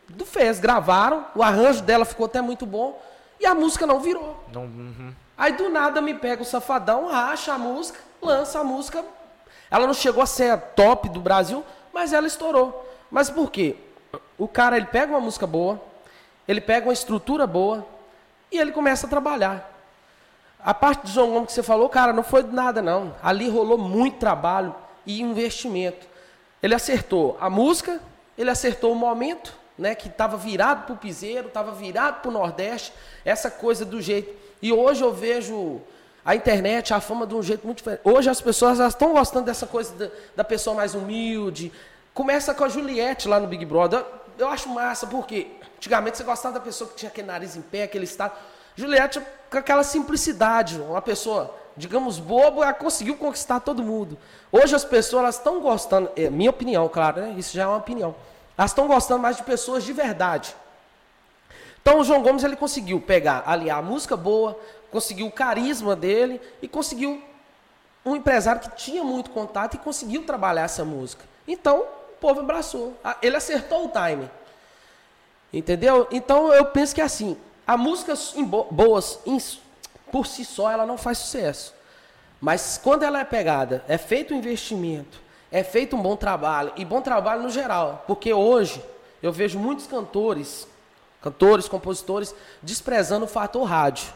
[0.09, 3.01] Do fez, gravaram, o arranjo dela ficou até muito bom
[3.41, 4.45] e a música não virou.
[4.53, 5.13] Não, uhum.
[5.37, 9.05] Aí do nada me pega o safadão, racha a música, lança a música.
[9.69, 12.87] Ela não chegou a ser a top do Brasil, mas ela estourou.
[13.11, 13.77] Mas por quê?
[14.39, 15.81] O cara ele pega uma música boa,
[16.47, 17.87] ele pega uma estrutura boa
[18.51, 19.71] e ele começa a trabalhar.
[20.63, 23.15] A parte João Gomes que você falou, cara, não foi nada não.
[23.23, 24.75] Ali rolou muito trabalho
[25.07, 26.07] e investimento.
[26.63, 28.01] Ele acertou a música,
[28.37, 32.33] ele acertou o momento, né, que estava virado para o piseiro, estava virado para o
[32.33, 32.93] Nordeste,
[33.25, 34.35] essa coisa do jeito.
[34.61, 35.81] E hoje eu vejo
[36.23, 38.03] a internet, a fama de um jeito muito diferente.
[38.05, 41.73] Hoje as pessoas estão gostando dessa coisa da, da, pessoa mais humilde.
[42.13, 44.05] Começa com a Juliette lá no Big Brother.
[44.37, 47.85] Eu, acho massa, porque antigamente você gostava da pessoa que tinha aquele nariz em pé,
[47.85, 48.33] aquele estado.
[48.75, 54.19] Juliette, com aquela simplicidade, uma pessoa, digamos, bobo, ela conseguiu conquistar todo mundo.
[54.51, 57.35] Hoje as pessoas estão gostando, é minha opinião, claro, né?
[57.37, 58.15] isso já é uma opinião.
[58.57, 60.55] Elas estão gostando mais de pessoas de verdade.
[61.83, 64.59] Então o João Gomes ele conseguiu pegar, aliar a música boa,
[64.91, 67.23] conseguiu o carisma dele e conseguiu
[68.05, 71.25] um empresário que tinha muito contato e conseguiu trabalhar essa música.
[71.47, 71.87] Então
[72.21, 72.97] povo abraçou.
[73.23, 74.31] Ele acertou o time.
[75.53, 76.07] Entendeu?
[76.13, 78.15] Então eu penso que é assim, a música
[78.71, 79.19] boas
[80.11, 81.75] por si só ela não faz sucesso.
[82.41, 85.21] Mas quando ela é pegada, é feito um investimento,
[85.53, 88.83] é feito um bom trabalho, e bom trabalho no geral, porque hoje
[89.23, 90.67] eu vejo muitos cantores,
[91.21, 94.13] cantores, compositores, desprezando o fator rádio.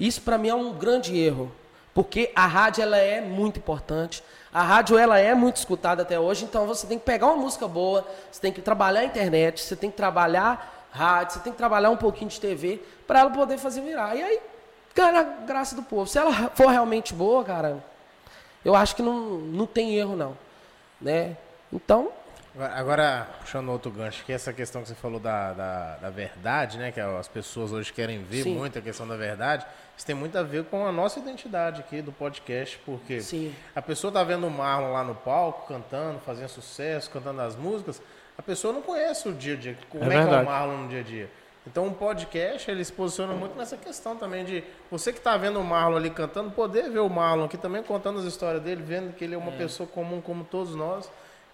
[0.00, 1.52] Isso para mim é um grande erro,
[1.94, 4.22] porque a rádio ela é muito importante,
[4.52, 7.68] a rádio ela é muito escutada até hoje, então você tem que pegar uma música
[7.68, 11.58] boa, você tem que trabalhar a internet, você tem que trabalhar rádio, você tem que
[11.58, 14.16] trabalhar um pouquinho de TV para ela poder fazer virar.
[14.16, 14.40] E aí,
[14.94, 16.06] cara, graça do povo.
[16.06, 17.84] Se ela for realmente boa, cara,
[18.64, 20.36] eu acho que não, não tem erro não
[21.00, 21.36] né?
[21.72, 22.12] Então.
[22.58, 26.78] Agora, puxando outro gancho, que é essa questão que você falou da, da, da verdade,
[26.78, 26.90] né?
[26.90, 28.56] Que as pessoas hoje querem ver Sim.
[28.56, 29.64] muito a questão da verdade.
[29.96, 33.54] Isso tem muito a ver com a nossa identidade aqui do podcast, porque Sim.
[33.74, 38.02] a pessoa tá vendo o Marlon lá no palco, cantando, fazendo sucesso, cantando as músicas.
[38.36, 40.76] A pessoa não conhece o dia a dia, como é, é que é o Marlon
[40.78, 41.30] no dia a dia.
[41.66, 45.60] Então, um podcast, ele se posiciona muito nessa questão também de você que está vendo
[45.60, 49.12] o Marlon ali cantando, poder ver o Marlon aqui também contando as histórias dele, vendo
[49.12, 49.56] que ele é uma é.
[49.56, 51.08] pessoa comum como todos nós.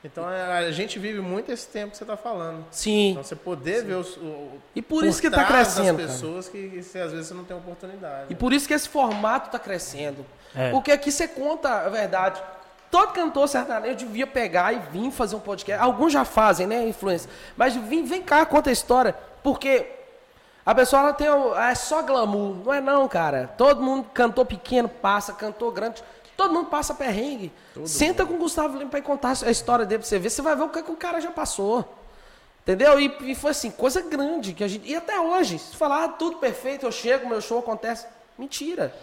[0.06, 2.64] Então, é, a gente vive muito esse tempo que você está falando.
[2.70, 3.10] Sim.
[3.10, 3.86] Então, você poder Sim.
[3.86, 7.12] ver os, o, E por, por isso que está crescendo, as pessoas que, que às
[7.12, 8.26] vezes você não tem oportunidade.
[8.30, 10.24] E por isso que esse formato está crescendo.
[10.54, 10.70] É.
[10.70, 12.40] Porque aqui você conta a verdade.
[12.90, 15.82] Todo cantor sertanejo devia pegar e vir fazer um podcast.
[15.82, 17.28] Alguns já fazem, né, influência.
[17.56, 19.14] Mas vem, vem cá, conta a história.
[19.42, 19.86] Porque
[20.64, 21.28] a pessoa ela tem.
[21.28, 22.56] É só glamour.
[22.64, 23.50] Não é não, cara.
[23.56, 26.02] Todo mundo cantou pequeno, passa, cantou grande.
[26.36, 27.52] Todo mundo passa perrengue.
[27.72, 28.32] Todo Senta mundo.
[28.32, 30.30] com o Gustavo Lima pra contar a história dele pra você ver.
[30.30, 31.96] Você vai ver o que, que o cara já passou.
[32.62, 33.00] Entendeu?
[33.00, 34.88] E, e, foi assim, coisa grande que a gente.
[34.88, 38.06] E até hoje, se falar ah, tudo perfeito, eu chego, meu show acontece.
[38.36, 38.94] Mentira.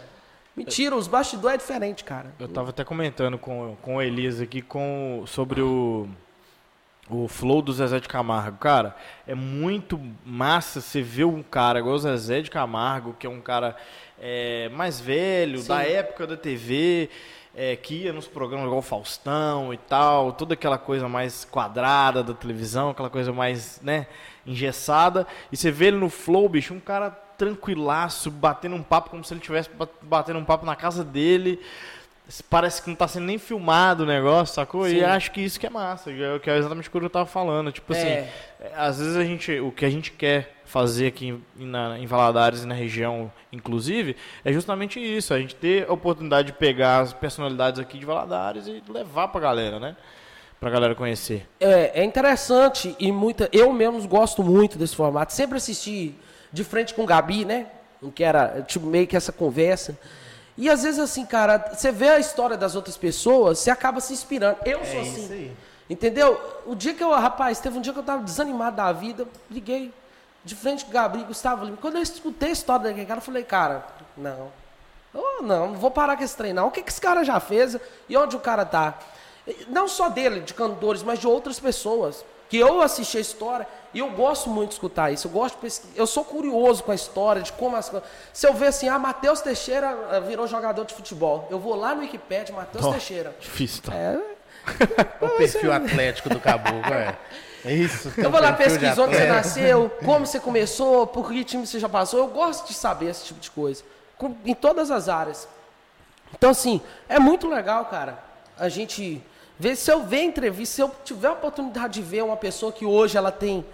[0.55, 2.31] Mentira, os bastidores é diferente, cara.
[2.37, 6.07] Eu tava até comentando com, com o Elisa aqui com, sobre o
[7.09, 8.57] o flow do Zezé de Camargo.
[8.57, 8.95] Cara,
[9.27, 13.41] é muito massa você ver um cara igual o Zezé de Camargo, que é um
[13.41, 13.75] cara
[14.25, 15.67] é, mais velho, Sim.
[15.67, 17.09] da época da TV,
[17.53, 22.23] é, que ia nos programas igual o Faustão e tal, toda aquela coisa mais quadrada
[22.23, 24.07] da televisão, aquela coisa mais, né,
[24.47, 25.27] engessada.
[25.51, 29.33] E você vê ele no flow, bicho, um cara tranquilaço, batendo um papo como se
[29.33, 29.69] ele estivesse
[30.01, 31.59] batendo um papo na casa dele
[32.41, 34.85] parece que não tá sendo nem filmado o negócio, sacou?
[34.85, 34.95] Sim.
[34.95, 36.11] E acho que isso que é massa,
[36.41, 37.71] que é exatamente o que eu tava falando.
[37.71, 38.29] Tipo assim, é.
[38.59, 42.07] assim, às vezes a gente, o que a gente quer fazer aqui em, na, em
[42.07, 47.01] Valadares e na região, inclusive, é justamente isso, a gente ter a oportunidade de pegar
[47.01, 49.95] as personalidades aqui de Valadares e levar pra galera, né?
[50.59, 51.47] Pra galera conhecer.
[51.59, 53.49] É, é interessante e muita.
[53.51, 55.33] Eu mesmo gosto muito desse formato.
[55.33, 56.15] Sempre assisti
[56.51, 57.67] de frente com o Gabi, né?
[58.15, 59.99] Que era tipo, meio que essa conversa.
[60.57, 64.13] E às vezes, assim, cara, você vê a história das outras pessoas, você acaba se
[64.13, 64.57] inspirando.
[64.65, 65.55] Eu é sou assim.
[65.89, 66.39] Entendeu?
[66.65, 69.91] O dia que eu, rapaz, teve um dia que eu tava desanimado da vida, liguei
[70.43, 71.77] de frente com o Gabriel, Gustavo Lima.
[71.77, 73.85] Quando eu escutei a história daquele cara, eu falei, cara,
[74.15, 74.51] não.
[75.13, 76.67] Oh, não, não vou parar com esse trem, não.
[76.67, 77.77] O que, que esse cara já fez
[78.09, 78.97] e onde o cara tá?
[79.67, 82.25] Não só dele, de cantores, mas de outras pessoas.
[82.53, 85.25] Que eu assisti a história e eu gosto muito de escutar isso.
[85.25, 85.57] Eu gosto
[85.95, 88.07] eu sou curioso com a história de como as coisas.
[88.31, 91.95] Se eu ver assim, ah, Matheus Teixeira eh, virou jogador de futebol, eu vou lá
[91.95, 93.35] no Wikipedia, Matheus Teixeira.
[93.39, 93.95] Difícil, tá?
[93.95, 94.19] É.
[95.19, 97.17] o perfil atlético do caboclo, é.
[97.65, 98.13] É isso.
[98.17, 101.89] Eu vou lá pesquisar onde você nasceu, como você começou, por que time você já
[101.89, 102.19] passou.
[102.19, 103.83] Eu gosto de saber esse tipo de coisa.
[104.15, 105.47] com- em todas as áreas.
[106.35, 106.79] Então, assim,
[107.09, 108.19] é muito legal, cara,
[108.59, 109.23] a gente
[109.59, 112.85] ver, se eu ver entrevista, se eu tiver a oportunidade de ver uma pessoa que
[112.85, 113.65] hoje ela tem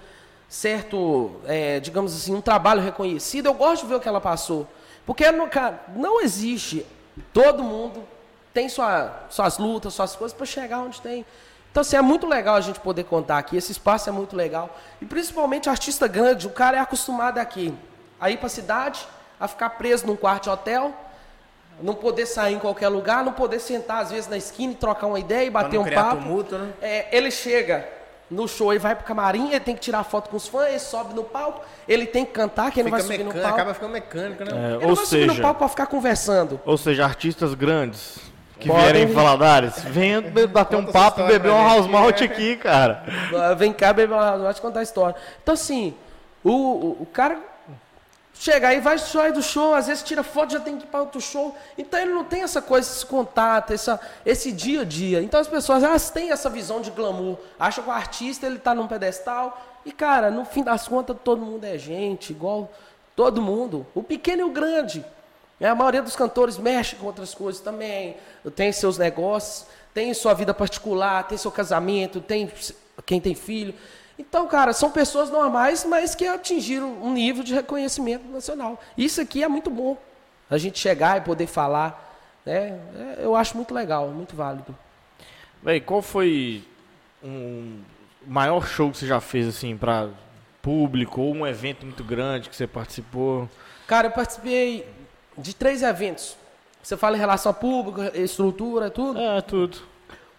[0.47, 4.67] certo, é, digamos assim, um trabalho reconhecido, eu gosto de ver o que ela passou.
[5.05, 6.85] Porque, no, cara, não existe,
[7.31, 8.03] todo mundo
[8.53, 11.25] tem sua, suas lutas, suas coisas para chegar onde tem.
[11.71, 14.75] Então, assim, é muito legal a gente poder contar aqui, esse espaço é muito legal.
[14.99, 17.73] E principalmente artista grande, o cara é acostumado aqui
[18.19, 19.07] a ir para a cidade,
[19.39, 20.93] a ficar preso num quarto de hotel,
[21.81, 25.07] não poder sair em qualquer lugar, não poder sentar às vezes na esquina e trocar
[25.07, 26.21] uma ideia e bater não um criar papo.
[26.23, 26.69] tumulto, né?
[26.81, 27.87] É, ele chega
[28.29, 30.79] no show, ele vai pro camarim, ele tem que tirar foto com os fãs, ele
[30.79, 33.55] sobe no palco, ele tem que cantar, que ele não vai subir no mecânico, palco.
[33.59, 34.51] acaba ficando mecânico, né?
[34.51, 36.59] É, Ele ou não vai subir no seja, palco pra ficar conversando.
[36.65, 38.19] ou seja, artistas grandes
[38.59, 42.25] que Podem- vierem em Valadares, venham be- bater um papo, beber um house malt é.
[42.25, 43.03] aqui, cara.
[43.57, 45.15] Vem cá, baby, vai te contar a história.
[45.41, 45.95] Então, assim,
[46.43, 47.39] o, o, o cara
[48.39, 51.01] chega aí, vai sair do show, às vezes tira foto, já tem que ir para
[51.01, 51.55] outro show.
[51.77, 55.21] Então, ele não tem essa coisa, esse contato, essa, esse dia a dia.
[55.21, 57.37] Então, as pessoas, elas têm essa visão de glamour.
[57.59, 59.61] Acham que o artista, ele tá num pedestal.
[59.85, 62.71] E, cara, no fim das contas, todo mundo é gente, igual
[63.13, 63.85] todo mundo.
[63.93, 65.05] O pequeno e o grande.
[65.59, 68.15] É, A maioria dos cantores mexe com outras coisas também,
[68.55, 72.49] tem seus negócios, tem sua vida particular, tem seu casamento, tem
[73.05, 73.73] quem tem filho.
[74.19, 78.77] Então, cara, são pessoas normais, mas que atingiram um nível de reconhecimento nacional.
[78.97, 79.97] Isso aqui é muito bom.
[80.49, 82.77] A gente chegar e poder falar, né?
[82.95, 84.75] É, eu acho muito legal, muito válido.
[85.63, 86.65] Véi, qual foi
[87.23, 87.79] um
[88.27, 90.09] maior show que você já fez, assim, pra
[90.61, 93.47] público, ou um evento muito grande que você participou?
[93.87, 94.85] Cara, eu participei
[95.37, 96.35] de três eventos.
[96.83, 99.17] Você fala em relação a público, estrutura, tudo.
[99.17, 99.77] É, tudo.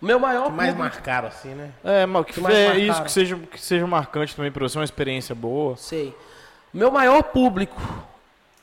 [0.00, 1.70] O meu maior Que mais público, marcaram assim, né?
[1.84, 2.86] É, mas que Que mais é marcaram?
[2.86, 5.76] isso que seja, que seja marcante também pra você, uma experiência boa.
[5.76, 6.16] Sei.
[6.72, 7.76] O meu maior público,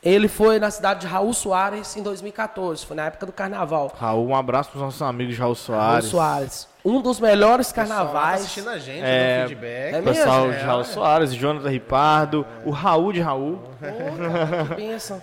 [0.01, 3.91] ele foi na cidade de Raul Soares em 2014, foi na época do carnaval.
[3.99, 6.05] Raul, um abraço pros nossos amigos de Raul Raul Soares.
[6.05, 6.67] Soares.
[6.83, 8.41] Um dos melhores tá carnavais.
[8.41, 9.93] assistindo a gente, É, dando feedback.
[9.93, 10.59] é O pessoal mesmo?
[10.59, 13.57] de Raul Soares, Jonathan Ripardo, o Raul de Raul.
[13.79, 15.21] Pô, cara, que bênção.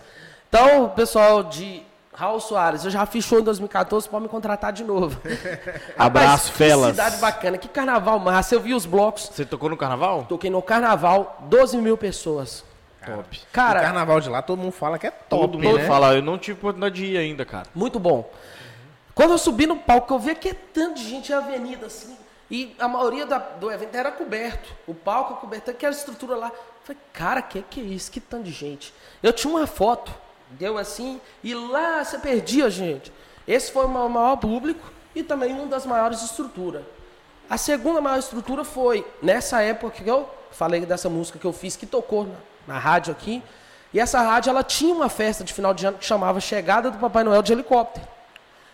[0.48, 1.82] Então, pessoal de
[2.14, 5.20] Raul Soares, eu já fiz show em 2014, pode me contratar de novo.
[5.98, 6.86] Abraço, Rapaz, felas.
[6.86, 8.54] Que cidade bacana, que carnaval massa.
[8.54, 10.24] Eu vi os blocos, Você tocou no carnaval?
[10.28, 12.64] toquei no carnaval, 12 mil pessoas.
[13.04, 13.38] Top.
[13.38, 15.86] O Cara, carnaval de lá, todo mundo fala que é top, Todo mundo né?
[15.86, 17.66] fala, eu não tive oportunidade de ir ainda, cara.
[17.74, 18.30] Muito bom.
[19.14, 22.16] Quando eu subi no palco, eu vi que tanto de gente na avenida, assim,
[22.50, 24.70] e a maioria da- do evento era coberto.
[24.86, 26.46] O palco coberto, aquela estrutura lá.
[26.48, 28.10] Eu falei, cara, que que é isso?
[28.10, 28.94] Que tanto de gente.
[29.22, 30.10] Eu tinha uma foto,
[30.50, 33.12] deu assim, e lá você perdia, gente.
[33.46, 36.82] Esse foi o maior público e também uma das maiores estruturas.
[37.48, 41.76] A segunda maior estrutura foi nessa época que eu falei dessa música que eu fiz,
[41.76, 43.42] que tocou na, na rádio aqui.
[43.92, 46.98] E essa rádio ela tinha uma festa de final de ano que chamava Chegada do
[46.98, 48.06] Papai Noel de Helicóptero.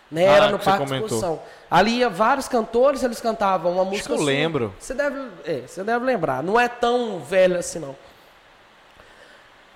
[0.09, 0.27] Né?
[0.27, 0.93] Ah, Era no Parque de.
[0.95, 1.39] Exposição.
[1.69, 4.07] Ali ia vários cantores, eles cantavam uma música.
[4.07, 4.25] que eu sua.
[4.25, 4.73] lembro.
[4.77, 6.43] Você deve, é, você deve lembrar.
[6.43, 7.95] Não é tão velho assim, não.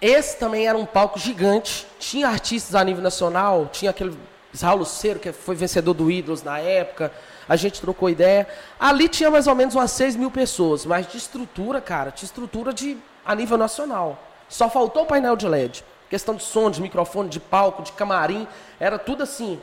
[0.02, 1.88] Esse também era um palco gigante.
[2.00, 3.70] Tinha artistas a nível nacional.
[3.72, 4.18] Tinha aquele
[4.62, 7.12] Raul Luceiro, que foi vencedor do Ídolos na época.
[7.48, 8.48] A gente trocou ideia.
[8.80, 10.86] Ali tinha mais ou menos umas 6 mil pessoas.
[10.86, 14.22] Mas de estrutura, cara, tinha estrutura de, a nível nacional.
[14.50, 15.84] Só faltou o painel de LED.
[16.10, 18.48] Questão de som, de microfone, de palco, de camarim.
[18.80, 19.60] Era tudo assim.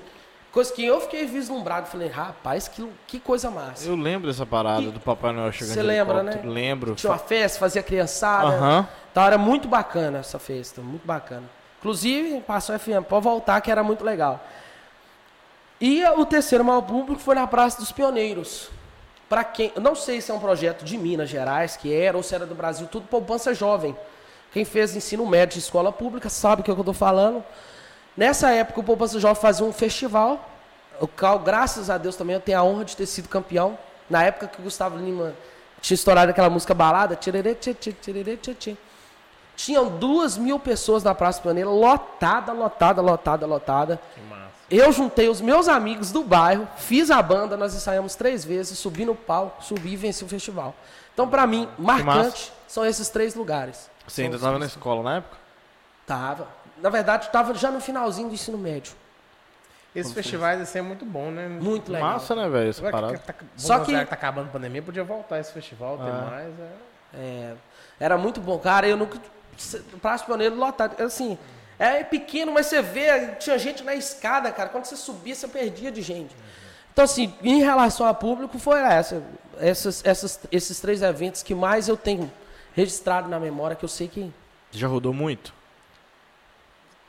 [0.53, 1.88] Coisa que eu fiquei vislumbrado.
[1.88, 3.88] Falei, rapaz, que, que coisa massa.
[3.88, 6.42] Eu lembro dessa parada do Papai Noel chegando Você lembra, né?
[6.44, 6.94] Lembro.
[6.94, 8.48] Tinha uma festa, fazia criançada.
[8.48, 8.88] Aham.
[9.11, 11.48] Então era muito bacana essa festa, muito bacana.
[11.78, 14.44] Inclusive, passou FM, pode voltar que era muito legal.
[15.80, 18.70] E o terceiro maior público foi na Praça dos Pioneiros.
[19.28, 22.34] Para quem, não sei se é um projeto de Minas Gerais que era ou se
[22.34, 23.96] era do Brasil, tudo poupança jovem.
[24.53, 27.42] Quem fez ensino médio de escola pública sabe o que eu estou falando.
[28.16, 30.48] Nessa época o poupança jovem fazia um festival,
[31.00, 33.78] o qual graças a Deus também eu tenho a honra de ter sido campeão.
[34.10, 35.34] Na época que o Gustavo Lima
[35.80, 38.76] tinha estourado aquela música balada, tirerê, tchê, tirerê, tchê, tchê.
[39.56, 44.00] Tinham duas mil pessoas na Praça Pioneira, lotada, lotada, lotada, lotada.
[44.14, 44.42] Que massa.
[44.70, 49.04] Eu juntei os meus amigos do bairro, fiz a banda, nós ensaiamos três vezes, subi
[49.04, 50.74] no palco, subi e venci o festival.
[51.12, 53.90] Então, pra mim, marcante são esses três lugares.
[54.06, 55.36] Você ainda São tava os- na escola na época?
[56.06, 56.48] Tava.
[56.83, 58.93] Na verdade, tava já no finalzinho do ensino médio.
[59.95, 61.47] Esses festivais assim é muito bom, né?
[61.49, 62.12] Muito legal.
[62.12, 63.16] Massa, né, velho, essa parada.
[63.18, 66.28] que tá, Só que- que tá acabando a pandemia, podia voltar esse festival, ter Ah.
[66.30, 66.49] mais.
[66.59, 66.72] É.
[67.14, 67.55] É,
[68.01, 68.89] era muito bom, cara.
[68.89, 69.18] Eu nunca.
[70.01, 71.01] Praça Pioneiro lotado.
[71.03, 71.37] Assim,
[71.78, 74.70] é pequeno, mas você vê, tinha gente na escada, cara.
[74.70, 76.35] Quando você subia, você perdia de gente.
[76.91, 79.22] Então, assim, em relação a público, foi essa,
[79.61, 82.33] essas, essas, esses três eventos que mais eu tenho
[82.74, 84.33] registrado na memória, que eu sei que
[84.70, 85.53] Já rodou muito?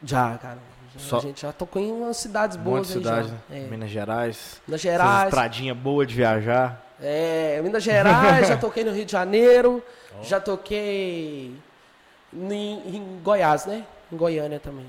[0.03, 0.57] Já, cara.
[0.97, 3.33] Só- A gente já tocou em umas cidades Um boas monte de aí cidade, já.
[3.33, 3.65] né?
[3.65, 3.67] É.
[3.69, 4.61] Minas Gerais.
[4.67, 5.23] Minas Essas Gerais.
[5.29, 6.81] estradinha boa de viajar.
[7.01, 9.83] É, Minas Gerais, já toquei no Rio de Janeiro,
[10.21, 11.55] já toquei
[12.31, 13.83] em, em Goiás, né?
[14.11, 14.85] Em Goiânia também.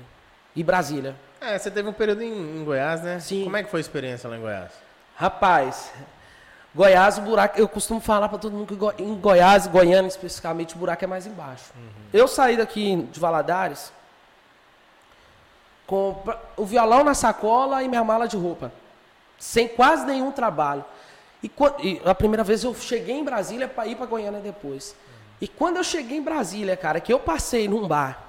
[0.55, 1.15] E Brasília.
[1.41, 3.19] É, você teve um período em, em Goiás, né?
[3.19, 3.43] Sim.
[3.43, 4.71] Como é que foi a experiência lá em Goiás?
[5.15, 5.91] Rapaz,
[6.73, 10.77] Goiás, o buraco, eu costumo falar pra todo mundo que em Goiás, Goiânia especificamente, o
[10.77, 11.71] buraco é mais embaixo.
[12.13, 13.91] Eu saí daqui de Valadares
[15.85, 16.15] com
[16.57, 18.71] o violão na sacola e minha mala de roupa,
[19.37, 20.83] sem quase nenhum trabalho.
[21.43, 21.51] E,
[21.83, 24.95] e a primeira vez eu cheguei em Brasília para ir para Goiânia depois.
[25.39, 28.19] E quando eu cheguei em Brasília, cara, que eu passei num bar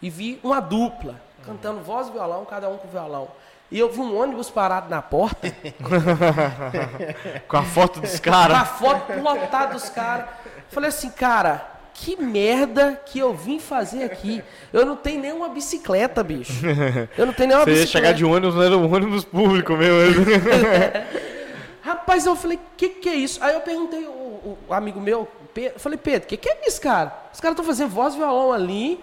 [0.00, 3.28] e vi uma dupla cantando voz e violão, cada um com violão.
[3.70, 5.52] E eu vi um ônibus parado na porta.
[7.48, 8.68] Com a foto dos Com a caras.
[8.68, 10.26] foto lotada dos caras.
[10.68, 14.42] Falei assim, cara, que merda que eu vim fazer aqui.
[14.72, 16.52] Eu não tenho nenhuma bicicleta, bicho.
[17.16, 18.06] Eu não tenho nenhuma Você ia bicicleta.
[18.06, 20.24] chegar de ônibus, não era um ônibus público mesmo.
[21.82, 23.42] Rapaz, eu falei, que que é isso?
[23.44, 26.80] Aí eu perguntei, o, o- amigo meu, Pedro, eu falei, Pedro, que que é isso,
[26.80, 27.12] cara?
[27.32, 29.02] Os caras estão fazendo voz e violão ali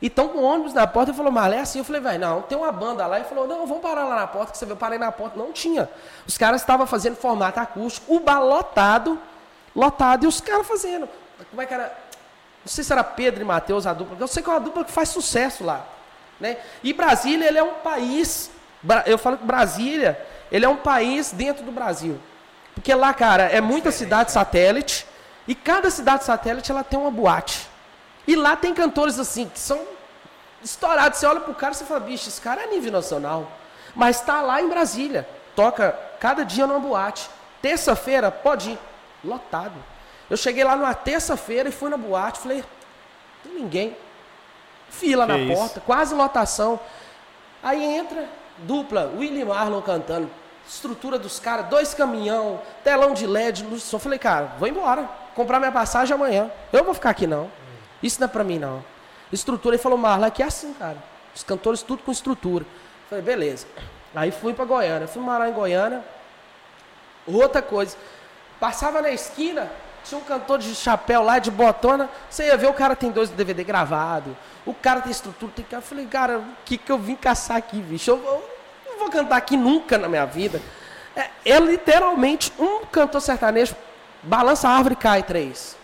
[0.00, 1.10] e estão com ônibus na porta.
[1.10, 1.78] Ele falou, mas é assim?
[1.78, 3.16] Eu falei, velho, não, tem uma banda lá.
[3.16, 5.38] Ele falou, não, vamos parar lá na porta, que você viu, eu parei na porta.
[5.38, 5.88] Não tinha.
[6.26, 9.18] Os caras estavam fazendo formato acústico, o bar lotado,
[9.74, 11.06] lotado, e os caras fazendo.
[11.50, 11.94] Como é que era?
[12.66, 14.84] Não sei se era Pedro e Matheus a dupla, eu sei que é uma dupla
[14.84, 15.86] que faz sucesso lá.
[16.40, 16.56] Né?
[16.82, 18.50] E Brasília, ele é um país,
[19.06, 22.18] eu falo que Brasília, ele é um país dentro do Brasil.
[22.74, 25.06] Porque lá, cara, é muita cidade satélite,
[25.46, 27.68] e cada cidade satélite, ela tem uma boate.
[28.26, 29.80] E lá tem cantores assim, que são
[30.60, 31.20] estourados.
[31.20, 33.48] Você olha pro cara e você fala, bicho, esse cara é nível nacional.
[33.94, 37.30] Mas tá lá em Brasília, toca cada dia numa boate.
[37.62, 38.78] Terça-feira, pode ir,
[39.22, 39.95] lotado.
[40.28, 42.64] Eu cheguei lá numa terça-feira e fui na boate, falei,
[43.42, 43.96] tem ninguém.
[44.88, 45.54] Fila Que na isso?
[45.54, 46.80] porta, quase lotação.
[47.62, 50.30] Aí entra, dupla, Willie Marlon cantando,
[50.68, 53.98] estrutura dos caras, dois caminhão, telão de LED, luz de som.
[53.98, 56.50] Falei, cara, vou embora, comprar minha passagem amanhã.
[56.72, 57.50] Eu vou ficar aqui não.
[58.02, 58.84] Isso não é pra mim não.
[59.32, 60.96] Estrutura, ele falou, Marlon, aqui é assim, cara.
[61.34, 62.64] Os cantores tudo com estrutura.
[63.08, 63.66] Falei, beleza.
[64.14, 66.02] Aí fui pra Goiânia, fui morar em Goiânia.
[67.26, 67.96] Outra coisa,
[68.60, 69.70] passava na esquina,
[70.08, 73.28] tinha um cantor de chapéu lá, de botona, você ia ver, o cara tem dois
[73.30, 75.82] DVD gravado, o cara tem estrutura, tem cara.
[75.82, 78.10] Eu falei, cara, o que, que eu vim caçar aqui, bicho?
[78.10, 78.50] Eu, vou-
[78.88, 80.60] não vou cantar aqui nunca na minha vida.
[81.14, 83.74] É, é literalmente um cantor sertanejo,
[84.22, 85.76] balança a árvore e cai três.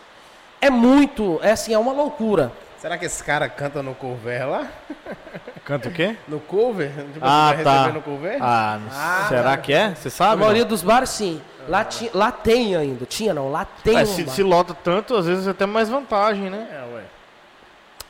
[0.61, 2.53] É muito, é assim, é uma loucura.
[2.79, 4.67] Será que esse cara canta no cover lá?
[5.65, 6.17] Canta o quê?
[6.27, 6.91] No cover?
[6.91, 7.73] Tipo, Ah, vai tá.
[7.79, 8.39] receber no cover?
[8.41, 9.95] Ah, não- será que é?
[9.95, 10.41] Você A sabe?
[10.41, 10.69] maioria não?
[10.69, 11.41] dos bares, sim.
[11.69, 13.07] Lá, ti, lá tem ainda.
[13.07, 14.33] Tinha não, lá tem É, um se, bar.
[14.33, 16.67] se lota tanto, às vezes é até mais vantagem, né?
[16.71, 17.03] É, ué.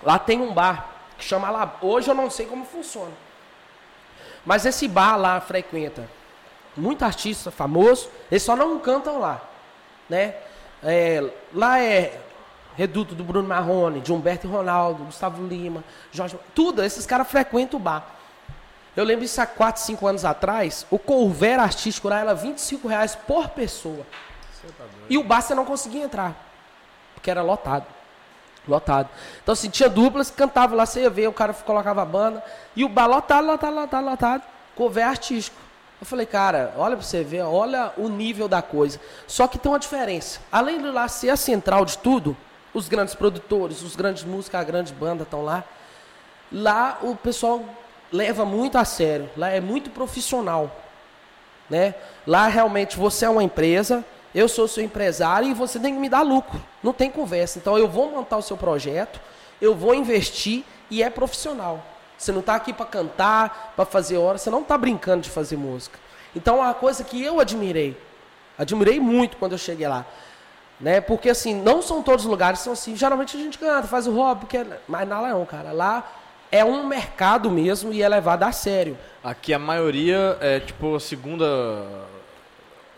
[0.02, 0.88] Lá tem um bar
[1.18, 1.76] que chama lá.
[1.82, 3.12] Hoje eu não sei como funciona.
[4.46, 6.08] Mas esse bar lá frequenta
[6.74, 8.08] muito artista famoso.
[8.30, 9.40] Eles só não cantam lá,
[10.08, 10.34] né?
[10.82, 11.22] É,
[11.52, 12.18] lá é
[12.76, 16.38] Reduto do Bruno Marrone, de Humberto e Ronaldo, Gustavo Lima, Jorge.
[16.54, 18.04] Tudo, esses caras frequentam o bar.
[18.96, 20.86] Eu lembro isso há 4, 5 anos atrás.
[20.90, 24.06] O couvert artístico lá era 25 reais por pessoa.
[25.08, 26.34] E o bar você não conseguia entrar.
[27.14, 27.86] Porque era lotado.
[28.66, 29.08] Lotado.
[29.42, 32.42] Então, assim, tinha duplas que cantavam lá, você ia ver, o cara colocava a banda.
[32.76, 34.42] E o bar lotado, lotado, lotado, lotado.
[34.76, 35.56] Couvert artístico.
[36.00, 39.00] Eu falei, cara, olha pra você ver, olha o nível da coisa.
[39.26, 40.40] Só que tem uma diferença.
[40.50, 42.36] Além de lá ser a central de tudo,
[42.74, 45.64] os grandes produtores, os grandes músicos, a grande banda estão lá.
[46.50, 47.64] Lá o pessoal
[48.10, 49.28] leva muito a sério.
[49.36, 50.70] Lá é muito profissional
[51.72, 51.94] né?
[52.26, 54.04] Lá realmente você é uma empresa,
[54.34, 56.62] eu sou seu empresário e você tem que me dar lucro.
[56.82, 57.58] Não tem conversa.
[57.58, 59.18] Então eu vou montar o seu projeto,
[59.60, 61.82] eu vou investir e é profissional.
[62.18, 65.56] Você não está aqui para cantar, para fazer hora, você não está brincando de fazer
[65.56, 65.98] música.
[66.36, 67.96] Então é uma coisa que eu admirei.
[68.58, 70.04] Admirei muito quando eu cheguei lá.
[70.82, 71.00] Né?
[71.00, 72.96] Porque assim, não são todos os lugares, são assim.
[72.96, 74.66] Geralmente a gente canta, faz o hobby, porque...
[74.88, 75.70] mas lá não, cara.
[75.72, 76.04] Lá
[76.50, 78.98] é um mercado mesmo e é levado a sério.
[79.22, 81.56] Aqui a maioria é tipo a segunda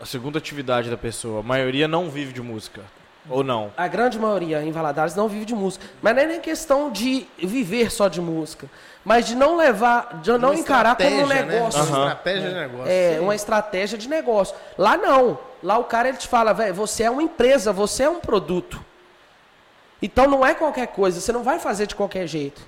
[0.01, 1.39] a segunda atividade da pessoa.
[1.39, 2.81] A maioria não vive de música.
[3.29, 3.71] Ou não?
[3.75, 5.85] A grande maioria em Valadares não vive de música.
[6.01, 8.67] Mas não é nem questão de viver só de música.
[9.03, 11.43] Mas de não levar, de não Uma encarar como um né?
[11.43, 11.81] negócio.
[11.81, 12.91] Uma estratégia de negócio.
[12.91, 13.19] É, Sim.
[13.19, 14.55] uma estratégia de negócio.
[14.77, 15.39] Lá não.
[15.65, 18.85] Lá o cara ele te fala, velho, você é uma empresa, você é um produto.
[19.99, 22.61] Então não é qualquer coisa, você não vai fazer de qualquer jeito.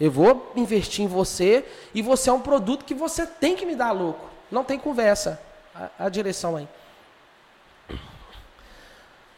[0.00, 3.76] Eu vou investir em você e você é um produto que você tem que me
[3.76, 4.26] dar lucro.
[4.50, 5.38] Não tem conversa.
[5.74, 6.66] A, a direção aí.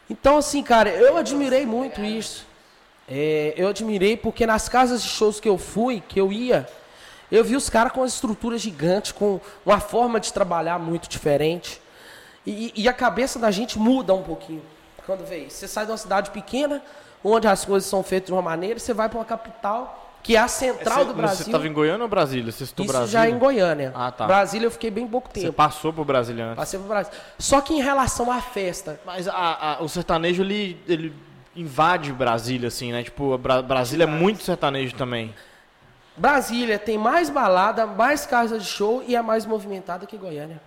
[0.09, 2.47] Então, assim, cara, eu admirei muito isso.
[3.09, 6.65] É, eu admirei porque nas casas de shows que eu fui, que eu ia,
[7.29, 11.81] Eu vi os caras com uma estrutura gigante, com uma forma de trabalhar muito diferente.
[12.45, 14.61] E, e a cabeça da gente muda um pouquinho
[15.05, 15.57] quando vê isso.
[15.57, 16.81] Você sai de uma cidade pequena,
[17.23, 20.39] onde as coisas são feitas de uma maneira, você vai para uma capital, que é
[20.39, 21.37] a central Você- do Brasil.
[21.37, 22.51] Você estava em Goiânia ou Brasília?
[22.51, 23.19] Você citou Isso Brasília?
[23.21, 23.91] já é em Goiânia.
[23.95, 24.25] Ah, tá.
[24.27, 25.53] Brasília eu fiquei bem pouco Você tempo.
[25.53, 26.55] passou por Brasília antes.
[26.57, 27.11] Passei pro Brasil.
[27.39, 31.13] Só que em relação à festa, Mas a- a- o sertanejo, ele, ele
[31.55, 33.03] invade Brasília, assim, né?
[33.03, 35.33] Tipo, Bra- Brasília é muito sertanejo também.
[36.15, 40.61] Brasília tem mais balada, mais casa de show e é mais movimentada que Goiânia.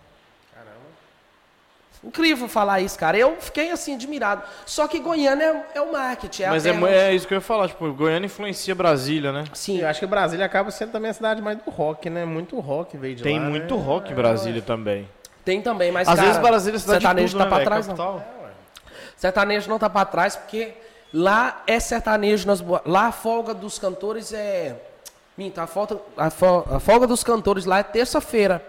[2.07, 3.17] Incrível falar isso, cara.
[3.17, 4.43] Eu fiquei assim, admirado.
[4.67, 6.43] Só que Goiânia é, é o marketing.
[6.43, 9.45] É Mas é, onde- é isso que eu ia falar, tipo, Goiânia influencia Brasília, né?
[9.55, 12.25] Sim, Eu acho que Brasília acaba sendo também a cidade mais do rock, né?
[12.25, 13.83] Muito rock veio de Tem lá, muito né?
[13.83, 15.09] rock em Brasília também.
[15.45, 17.59] tem também, mas Às cara, vezes Brasília é cidade de sertanejo tudo, tá né, pra
[17.59, 17.71] velho?
[17.71, 17.97] trás, não.
[17.97, 18.35] Capital.
[19.17, 20.75] Sertanejo não tá pra trás porque
[21.13, 22.63] lá é sertanejo nas.
[22.85, 24.77] Lá a folga dos cantores é.
[25.37, 28.65] Minta, a, folga, a, fol- a folga dos cantores lá é terça-feira.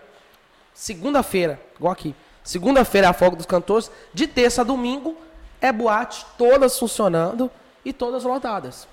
[0.74, 2.16] Segunda-feira, igual aqui.
[2.46, 3.92] Segunda-feira é a folga dos cantores.
[4.14, 5.18] De terça a domingo
[5.60, 7.52] é boate, todas funcionando
[7.84, 8.88] e todas lotadas.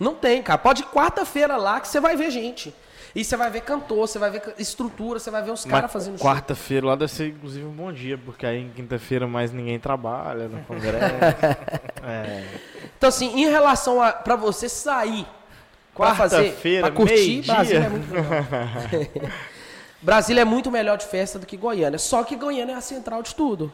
[0.00, 0.58] Não tem, cara.
[0.58, 2.74] Pode ir quarta-feira lá que você vai ver gente.
[3.14, 6.18] E você vai ver cantor, você vai ver estrutura, você vai ver os caras fazendo
[6.18, 10.48] quarta-feira lá deve ser, inclusive, um bom dia, porque aí em quinta-feira mais ninguém trabalha
[10.48, 11.14] no congresso.
[12.02, 12.44] é.
[12.98, 15.24] Então, assim, em relação a pra você sair
[15.94, 17.42] Quarta-feira, pra curtir.
[17.42, 18.44] Brasília é muito melhor.
[20.04, 21.98] Brasília é muito melhor de festa do que Goiânia.
[21.98, 23.72] Só que Goiânia é a central de tudo.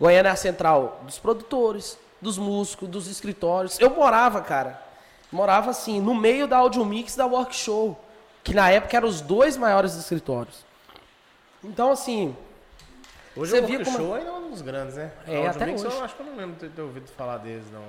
[0.00, 3.78] Goiânia é a central dos produtores, dos músicos, dos escritórios.
[3.78, 4.82] Eu morava, cara,
[5.30, 7.96] morava assim, no meio da Audio Mix da Work Show,
[8.42, 10.64] que na época eram os dois maiores escritórios.
[11.62, 12.36] Então, assim,
[13.36, 15.12] Hoje Você o Rock como- Show ainda é um dos grandes, né?
[15.28, 15.96] É, até Mix hoje.
[15.96, 17.80] Eu acho que eu não lembro de ter ouvido falar deles, não.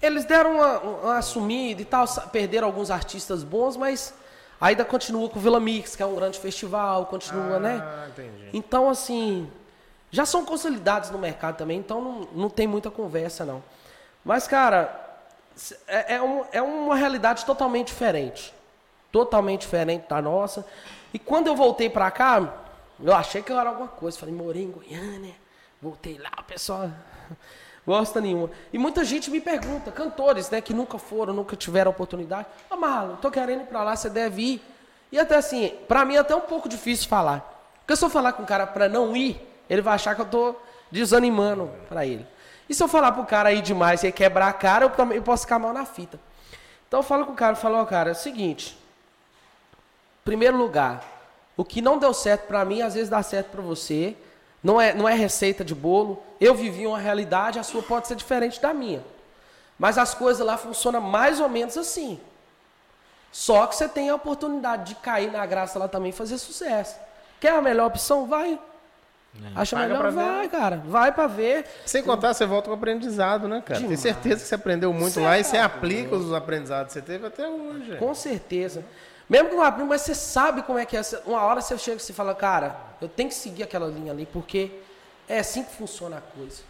[0.00, 4.14] Eles deram uma, uma assumida e tal, perderam alguns artistas bons, mas
[4.60, 7.80] ainda continua com o Vila Mix, que é um grande festival, continua, né?
[7.82, 8.48] Ah, entendi.
[8.52, 9.50] Então, assim,
[10.10, 13.62] já são consolidados no mercado também, então não, não tem muita conversa, não.
[14.24, 15.00] Mas, cara,
[15.86, 18.52] é, é, um- é uma realidade totalmente diferente.
[19.12, 20.66] Totalmente diferente da nossa.
[21.12, 22.52] E quando eu voltei pra cá,
[23.00, 24.18] eu achei que eu era alguma coisa.
[24.18, 25.34] Falei, morei em Goiânia,
[25.80, 26.90] voltei lá, o pessoal
[27.86, 28.50] gosta nenhuma.
[28.72, 32.46] E muita gente me pergunta, cantores, né, que nunca foram, nunca tiveram oportunidade.
[32.70, 34.62] Ô, Marlon, tô querendo ir pra lá, você deve ir.
[35.12, 37.52] E até assim, pra mim é até um pouco difícil falar.
[37.80, 40.26] Porque se eu falar com o cara pra não ir, ele vai achar que eu
[40.26, 40.54] tô
[40.90, 42.26] desanimando pra ele.
[42.68, 45.42] E se eu falar pro cara ir demais e quebrar a cara, eu também posso
[45.42, 46.18] ficar mal na fita.
[46.88, 48.78] Então eu falo com o cara, falo, ó, cara, é o seguinte.
[50.24, 51.04] Primeiro lugar,
[51.56, 54.16] o que não deu certo pra mim, às vezes dá certo pra você.
[54.62, 56.22] Não é, não é receita de bolo.
[56.40, 59.02] Eu vivi uma realidade, a sua pode ser diferente da minha.
[59.78, 62.20] Mas as coisas lá funcionam mais ou menos assim.
[63.32, 66.96] Só que você tem a oportunidade de cair na graça lá também e fazer sucesso.
[67.40, 68.26] Quer a melhor opção?
[68.26, 68.58] Vai.
[69.56, 70.00] Acha Paga melhor?
[70.00, 70.30] pra ver.
[70.30, 70.82] Vai, cara.
[70.86, 71.66] Vai pra ver.
[71.84, 73.80] Sem contar, você volta com aprendizado, né, cara?
[73.80, 74.00] Tenho Demais.
[74.00, 77.26] certeza que você aprendeu muito Cê lá e você aplica os aprendizados que você teve
[77.26, 77.96] até hoje.
[77.96, 78.84] Com certeza.
[79.28, 81.02] Mesmo que não aprenda, mas você sabe como é que é.
[81.26, 84.26] Uma hora você chega e você fala, cara, eu tenho que seguir aquela linha ali,
[84.26, 84.70] porque
[85.28, 86.62] é assim que funciona a coisa.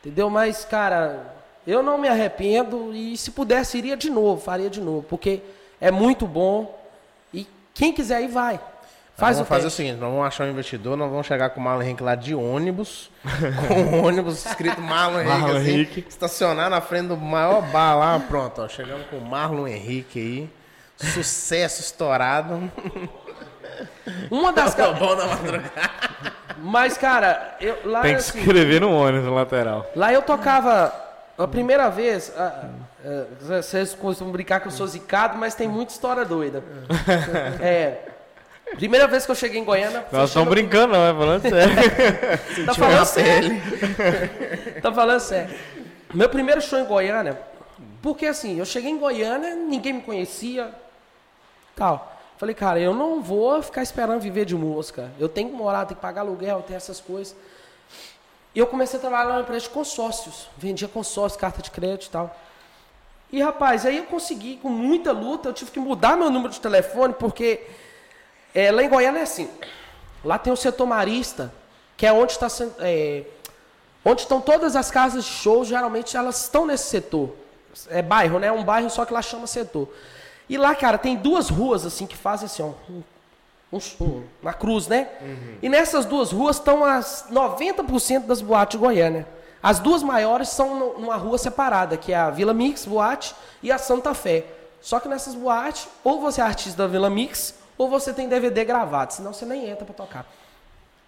[0.00, 0.28] Entendeu?
[0.28, 1.34] Mas, cara,
[1.66, 5.40] eu não me arrependo e se pudesse, iria de novo, faria de novo, porque
[5.80, 6.78] é muito bom
[7.32, 8.58] e quem quiser ir, vai.
[9.16, 9.76] Faz Faz vamos o fazer o teste.
[9.76, 12.34] seguinte, nós vamos achar um investidor, nós vamos chegar com o Marlon Henrique lá de
[12.34, 13.10] ônibus,
[13.68, 16.04] com o ônibus escrito Marlon Henrique, Marlon assim, Henrique.
[16.08, 20.50] estacionar na frente do maior bar lá, pronto, ó, chegamos com o Marlon Henrique aí,
[21.12, 22.70] sucesso estourado.
[24.30, 24.74] Uma das...
[24.74, 25.70] Tá bom na madrugada.
[26.58, 29.90] Mas, cara, eu, lá, Tem que assim, escrever no ônibus no lateral.
[29.94, 30.94] Lá eu tocava
[31.36, 32.32] a primeira vez.
[32.36, 32.68] ah,
[33.04, 36.62] ah, vocês costumam brincar que eu sou zicado, mas tem muita história doida.
[37.60, 37.98] É.
[38.76, 40.04] Primeira vez que eu cheguei em Goiânia.
[40.10, 42.66] Nós estamos brincando, não, é falando sério.
[42.66, 43.62] Tá falando sério.
[44.82, 45.54] tá falando sério.
[46.12, 47.38] Meu primeiro show em Goiânia,
[48.02, 50.70] porque assim, eu cheguei em Goiânia, ninguém me conhecia,
[51.76, 52.13] tal.
[52.36, 55.10] Falei, cara, eu não vou ficar esperando viver de música.
[55.18, 57.36] Eu tenho que morar, tenho que pagar aluguel, tem essas coisas.
[58.54, 60.48] E eu comecei a trabalhar numa empresa de consórcios.
[60.56, 62.36] Vendia consórcios, carta de crédito e tal.
[63.32, 66.60] E, rapaz, aí eu consegui, com muita luta, eu tive que mudar meu número de
[66.60, 67.66] telefone, porque
[68.54, 69.48] é, lá em Goiânia é assim.
[70.24, 71.52] Lá tem o setor marista,
[71.96, 72.46] que é onde está
[72.80, 73.24] é,
[74.04, 77.34] onde estão todas as casas de show, geralmente elas estão nesse setor.
[77.88, 78.46] É bairro, né?
[78.46, 79.88] É um bairro só que lá chama setor.
[80.48, 82.66] E lá, cara, tem duas ruas assim que fazem assim, ó.
[82.90, 83.02] um-
[83.72, 85.08] um- um- uma cruz, né?
[85.62, 89.26] E nessas duas ruas estão as 90% das boates de Goiânia.
[89.62, 93.78] As duas maiores são numa rua separada, que é a Vila Mix Boate e a
[93.78, 94.44] Santa Fé.
[94.80, 98.64] Só que nessas boates, ou você é artista da Vila Mix, ou você tem DVD
[98.64, 100.26] gravado, senão você nem entra para tocar.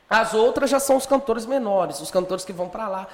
[0.08, 3.06] As outras já são os cantores menores, os cantores que vão para lá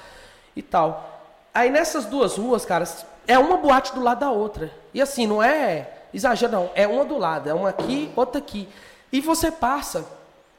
[0.55, 1.21] e tal.
[1.53, 2.87] Aí nessas duas ruas, cara,
[3.27, 4.71] é uma boate do lado da outra.
[4.93, 6.71] E assim, não é exagero, não.
[6.75, 8.67] É uma do lado, é uma aqui, outra aqui.
[9.11, 10.05] E você passa,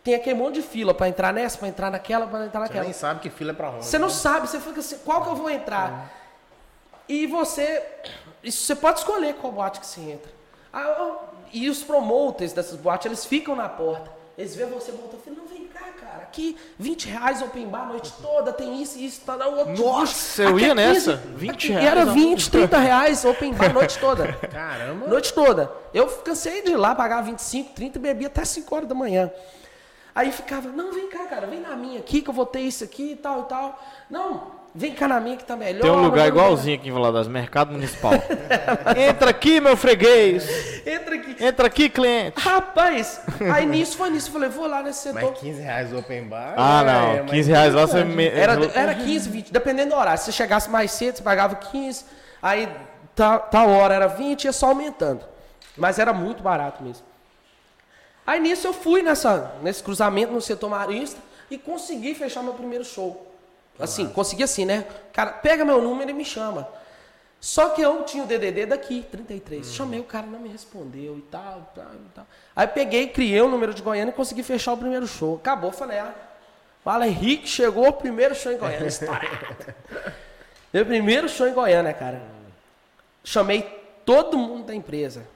[0.02, 2.82] tem aquele monte de fila para entrar nessa, para entrar naquela, para entrar naquela.
[2.82, 3.84] Você nem sabe que fila é pra onde.
[3.84, 6.12] Você não sabe, você fica assim, qual que eu vou entrar?
[7.08, 7.82] E você.
[8.42, 10.32] Isso, você pode escolher qual boate que você entra.
[10.72, 11.16] Ah,
[11.52, 14.10] e os promoters dessas boates, eles ficam na porta.
[14.36, 15.46] Eles veem você voltando não,
[15.84, 19.36] cá, cara, aqui 20 reais open bar a noite toda, tem isso e isso, tá
[19.36, 19.74] na outra.
[19.74, 21.18] Nossa, eu ia é nessa.
[21.18, 21.86] 15, 20 aqui reais.
[21.86, 22.14] Era não.
[22.14, 24.32] 20, 30 reais open bar a noite toda.
[24.50, 25.06] Caramba.
[25.06, 25.72] Noite toda.
[25.92, 29.30] Eu cansei de ir lá pagar 25, 30 e bebia até 5 horas da manhã.
[30.14, 32.84] Aí ficava, não, vem cá, cara, vem na minha aqui que eu vou ter isso
[32.84, 33.84] aqui e tal e tal.
[34.08, 35.82] Não, vem cá na minha que tá melhor.
[35.82, 38.12] Tem um lugar igualzinho aqui em Valadares, Mercado Municipal.
[38.96, 40.82] Entra aqui, meu freguês.
[40.84, 41.44] Entra aqui.
[41.44, 42.40] Entra aqui, cliente.
[42.40, 43.20] Rapaz,
[43.52, 44.28] aí nisso foi nisso.
[44.28, 45.30] Eu falei, vou lá nesse setor.
[45.30, 46.54] Mas 15 reais open bar.
[46.56, 47.22] Ah, é, não.
[47.24, 48.04] mas 15 reais lá você.
[48.04, 48.26] Me...
[48.26, 50.18] Era, era 15, 20, dependendo do horário.
[50.18, 52.04] Se você chegasse mais cedo, você pagava 15.
[52.42, 52.68] Aí
[53.14, 55.24] tal, tal hora era 20, ia só aumentando.
[55.76, 57.04] Mas era muito barato mesmo.
[58.26, 61.20] Aí nisso eu fui nessa, nesse cruzamento no setor marista
[61.50, 63.33] e consegui fechar meu primeiro show.
[63.78, 64.86] Assim, consegui assim, né?
[65.12, 66.68] Cara, pega meu número e me chama.
[67.44, 69.70] Só que eu tinha o DDD daqui, 33.
[69.70, 72.26] Chamei, o cara não me respondeu e tal, tal, tal.
[72.56, 75.36] Aí peguei, criei o número de Goiânia e consegui fechar o primeiro show.
[75.36, 76.14] Acabou, falei, ah,
[76.82, 78.86] fala Henrique, chegou o primeiro show em Goiânia.
[78.86, 79.28] História.
[80.72, 82.22] meu primeiro show em Goiânia, cara.
[83.22, 83.62] Chamei
[84.06, 85.26] todo mundo da empresa.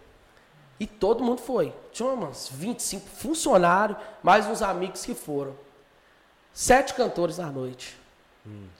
[0.81, 1.75] E todo mundo foi.
[1.93, 5.55] Tinha uns 25 funcionários, mais uns amigos que foram.
[6.55, 7.98] Sete cantores na noite.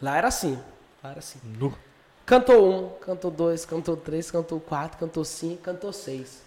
[0.01, 0.63] Lá era assim.
[1.03, 1.41] Lá era assim.
[1.45, 1.77] Nu.
[2.25, 6.43] Cantou um, cantou dois, cantou três, cantou quatro, cantou cinco, cantou seis.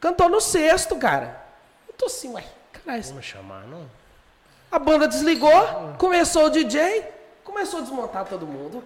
[0.00, 1.40] Cantou no sexto, cara.
[1.88, 3.02] Eu tô assim, ué, caralho.
[3.04, 3.88] Vamos chamar, não?
[4.70, 5.52] A banda desligou,
[5.98, 7.08] começou o DJ,
[7.44, 8.82] começou a desmontar todo mundo.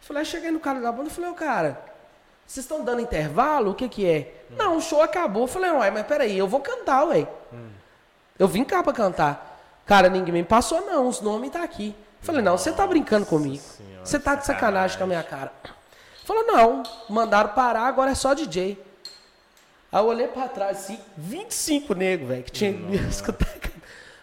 [0.00, 1.80] Falei, aí cheguei no cara da banda e falei, ô cara,
[2.44, 3.70] vocês estão dando intervalo?
[3.70, 4.44] O que que é?
[4.50, 5.46] Não, o show acabou.
[5.46, 7.28] Falei, ué, mas peraí, eu vou cantar, ué.
[8.36, 9.49] Eu vim cá pra cantar.
[9.90, 11.96] Cara, ninguém me passou não, os nomes tá aqui.
[12.20, 13.60] Falei, não, você tá brincando comigo.
[14.04, 15.52] Você tá de sacanagem com a minha cara.
[16.24, 18.80] Falou, não, mandaram parar, agora é só DJ.
[19.90, 23.50] Aí eu olhei pra trás, assim, 25 negros, velho, que tinha me escutado.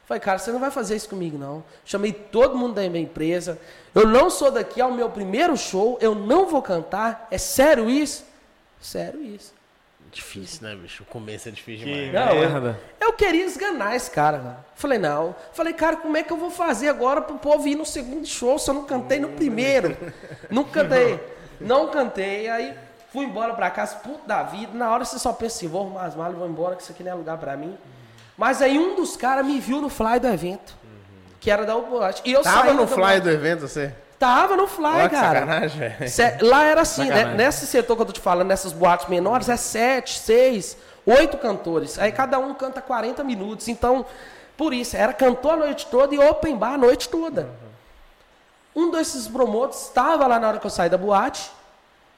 [0.06, 1.62] Falei, cara, você não vai fazer isso comigo, não.
[1.84, 3.60] Chamei todo mundo da minha empresa.
[3.94, 7.28] Eu não sou daqui, é o meu primeiro show, eu não vou cantar.
[7.30, 8.24] É sério isso?
[8.80, 9.54] Sério isso.
[10.12, 11.04] Difícil, né, bicho?
[11.04, 12.14] O começo é difícil Que demais.
[12.14, 12.80] Não, merda.
[13.00, 14.58] Eu queria esganar esse cara, velho.
[14.76, 15.36] Falei, não.
[15.54, 18.58] Falei, cara, como é que eu vou fazer agora pro povo ir no segundo show
[18.58, 19.98] se eu não cantei no primeiro?
[20.50, 21.20] não cantei.
[21.60, 22.50] Não cantei.
[22.50, 22.74] Aí
[23.12, 24.72] fui embora pra casa, puto da vida.
[24.74, 26.92] Na hora você só pensa assim, vou arrumar as malas e vou embora, que isso
[26.92, 27.78] aqui não é lugar pra mim.
[28.38, 30.78] Mas aí um dos caras me viu no fly do evento.
[31.40, 32.22] Que era da Uboate.
[32.26, 33.94] E eu Tava saí no fly do evento, você?
[34.20, 35.40] Tava no fly, Olha cara.
[36.10, 37.24] Cé- Lá era assim, né?
[37.36, 42.00] Nesse setor que eu tô te falando, nessas boates menores, é sete, seis, oito cantores.
[42.00, 43.68] Aí cada um canta 40 minutos.
[43.68, 44.06] Então,
[44.58, 47.48] por isso, era cantor a noite toda e open bar a noite toda.
[48.76, 51.52] Um desses promotores estava lá na hora que eu saí da boate.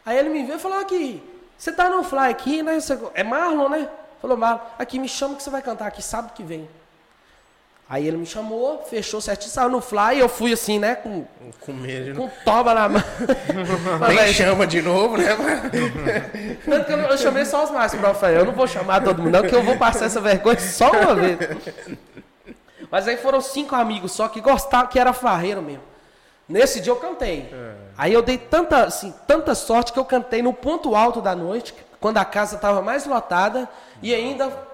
[0.06, 1.22] Aí ele me viu e falou aqui,
[1.58, 2.80] você tá no fly aqui, né?
[2.80, 3.90] Você- É Marlon, né?
[4.22, 6.70] Falou, Marlon, aqui me chama que você vai cantar aqui sábado que vem.
[7.90, 11.26] Aí ele me chamou, fechou certinho, saiu no fly, eu fui assim, né, com,
[11.60, 12.32] Com medo com não...
[12.46, 13.04] toba na mão.
[14.08, 15.36] Nem chama de novo, né?
[16.64, 19.32] tanto que eu, eu chamei só os eu falei, eu não vou chamar todo mundo
[19.32, 21.40] não, que eu vou passar essa vergonha só uma vez.
[22.92, 25.84] Mas aí foram cinco amigos só que gostavam, que era farreiro mesmo.
[26.48, 27.52] Nesse dia eu cantei.
[27.98, 31.74] Aí eu dei tanta, assim, tanta sorte que eu cantei no ponto alto da noite,
[32.00, 33.68] quando a casa estava mais lotada,
[34.00, 34.69] e ainda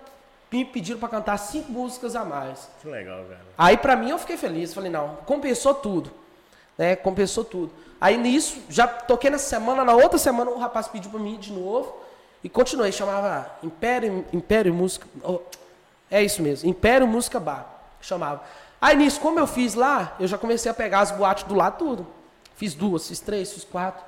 [0.56, 2.70] me pediram para cantar cinco músicas a mais.
[2.82, 3.42] Que legal, cara.
[3.58, 6.12] Aí pra mim eu fiquei feliz, falei, não, compensou tudo.
[6.78, 6.96] Né?
[6.96, 7.72] Compensou tudo.
[8.00, 11.52] Aí nisso, já toquei nessa semana, na outra semana o rapaz pediu pra mim de
[11.52, 11.96] novo
[12.44, 15.08] e continuei, chamava Império, Império Música.
[15.24, 15.40] oh,
[16.12, 17.74] é isso mesmo, Império Música Bar.
[18.02, 18.44] Chamava.
[18.80, 21.78] Aí nisso, como eu fiz lá, eu já comecei a pegar as boates do lado
[21.78, 22.08] tudo.
[22.56, 24.04] Fiz duas, fiz três, fiz quatro.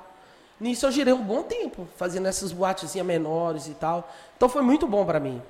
[0.60, 4.08] Nisso eu girei um bom tempo, fazendo essas boatezinhas menores e tal.
[4.36, 5.42] Então foi muito bom pra mim.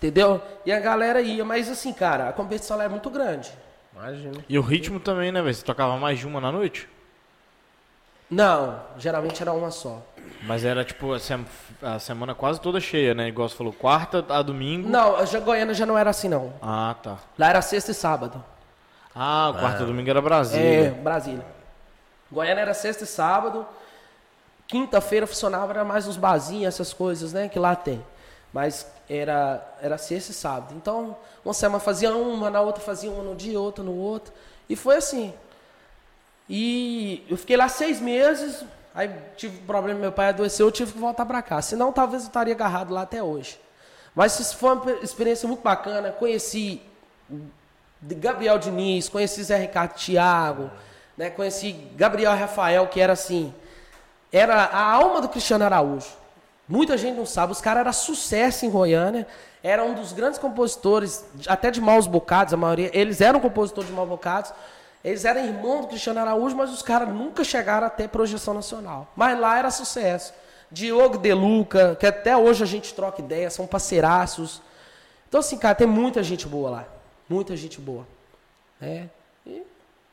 [0.00, 0.40] Entendeu?
[0.64, 3.52] E a galera ia, mas assim, cara, a competição lá é muito grande.
[3.94, 4.42] Imagina.
[4.48, 5.54] E o ritmo também, né, velho?
[5.54, 6.88] Você tocava mais de uma na noite?
[8.30, 10.00] Não, geralmente era uma só.
[10.44, 11.44] Mas era tipo a, sem-
[11.82, 13.28] a semana quase toda cheia, né?
[13.28, 14.88] Igual você falou, quarta a domingo.
[14.88, 16.52] Não, a Ja- Goiânia já não era assim, não.
[16.62, 17.18] Ah, tá.
[17.38, 18.42] Lá era sexta e sábado.
[19.14, 20.90] Ah, o quarta a domingo era É, Brasília.
[21.02, 21.44] Brasília.
[22.32, 23.66] Goiânia era sexta e sábado.
[24.68, 28.02] Quinta-feira funcionava, era mais uns barzinhos, essas coisas, né, que lá tem.
[28.52, 30.74] Mas era, era sexta e sábado.
[30.76, 34.32] Então, uma semana fazia uma, na outra fazia uma no dia, outra no outro.
[34.68, 35.32] E foi assim.
[36.48, 38.64] E eu fiquei lá seis meses,
[38.94, 41.62] aí tive um problema, meu pai adoeceu, eu tive que voltar para cá.
[41.62, 43.60] Senão, talvez eu estaria agarrado lá até hoje.
[44.14, 46.10] Mas isso foi uma experiência muito bacana.
[46.10, 46.82] Conheci
[48.02, 50.70] Gabriel Diniz, conheci Zé Ricardo Thiago,
[51.16, 51.30] né?
[51.30, 53.54] conheci Gabriel Rafael, que era assim,
[54.32, 56.19] era a alma do Cristiano Araújo.
[56.70, 59.26] Muita gente não sabe, os caras eram sucesso em Goiânia,
[59.60, 63.96] era um dos grandes compositores, até de maus bocados, a maioria, eles eram compositores de
[63.96, 64.52] maus bocados,
[65.02, 69.08] eles eram irmãos do Cristiano Araújo, mas os caras nunca chegaram até projeção nacional.
[69.16, 70.32] Mas lá era sucesso.
[70.70, 74.62] Diogo De Luca, que até hoje a gente troca ideia, são parceiraços.
[75.28, 76.84] Então, assim, cara, tem muita gente boa lá.
[77.28, 78.06] Muita gente boa.
[78.80, 79.06] É,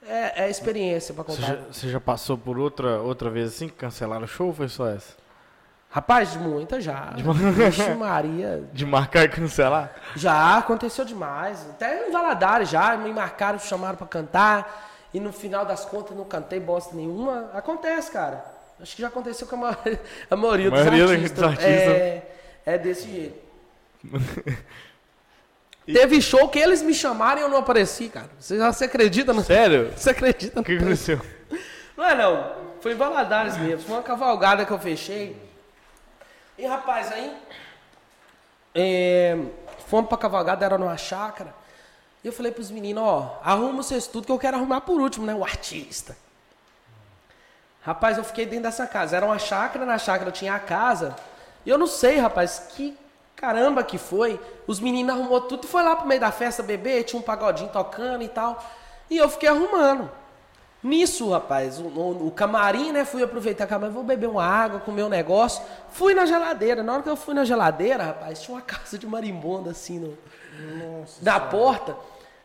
[0.08, 1.42] é, é experiência para contar.
[1.42, 4.54] Você já, você já, passou por outra, outra vez assim, que cancelaram o show ou
[4.54, 5.27] foi só essa?
[5.98, 7.12] Rapaz, de muita já.
[7.16, 8.64] De Vixe, Maria.
[8.72, 9.96] De marcar e cancelar?
[10.16, 11.66] Já, aconteceu demais.
[11.72, 15.10] Até em Valadares já, me marcaram, chamaram para cantar.
[15.12, 17.50] E no final das contas não cantei bosta nenhuma.
[17.52, 18.46] Acontece, cara.
[18.80, 21.40] Acho que já aconteceu com a maioria, a maioria, a maioria dos artistas.
[21.40, 21.96] Dos artistas.
[21.96, 22.32] É,
[22.64, 23.40] é desse jeito.
[25.84, 28.30] Teve show que eles me chamaram e eu não apareci, cara.
[28.40, 29.34] Você, você acredita?
[29.34, 29.42] No...
[29.42, 29.92] Sério?
[29.96, 30.62] Você acredita?
[30.62, 31.20] O que aconteceu?
[31.98, 32.52] Não é não.
[32.82, 33.80] Foi em Valadares mesmo.
[33.88, 35.47] Foi uma cavalgada que eu fechei.
[36.58, 37.38] E rapaz, aí.
[38.74, 39.38] É,
[39.88, 41.54] fomos pra cavalgada, era numa chácara.
[42.24, 45.26] E eu falei pros meninos, ó, arruma vocês tudo que eu quero arrumar por último,
[45.26, 45.36] né?
[45.36, 46.18] O artista.
[47.82, 49.16] Rapaz, eu fiquei dentro dessa casa.
[49.16, 51.16] Era uma chácara, na chácara tinha a casa.
[51.66, 52.98] E eu não sei, rapaz, que
[53.36, 54.40] caramba que foi.
[54.66, 57.70] Os meninos arrumou tudo e foi lá pro meio da festa beber, tinha um pagodinho
[57.70, 58.62] tocando e tal.
[59.10, 60.12] E eu fiquei arrumando.
[60.84, 63.04] Nisso, rapaz, o, o, o camarim, né?
[63.04, 65.64] Fui aproveitar a camarim, vou beber uma água, comer um negócio.
[65.92, 66.84] Fui na geladeira.
[66.84, 70.18] Na hora que eu fui na geladeira, rapaz, tinha uma casa de marimbonda assim no,
[71.00, 71.96] Nossa, da porta.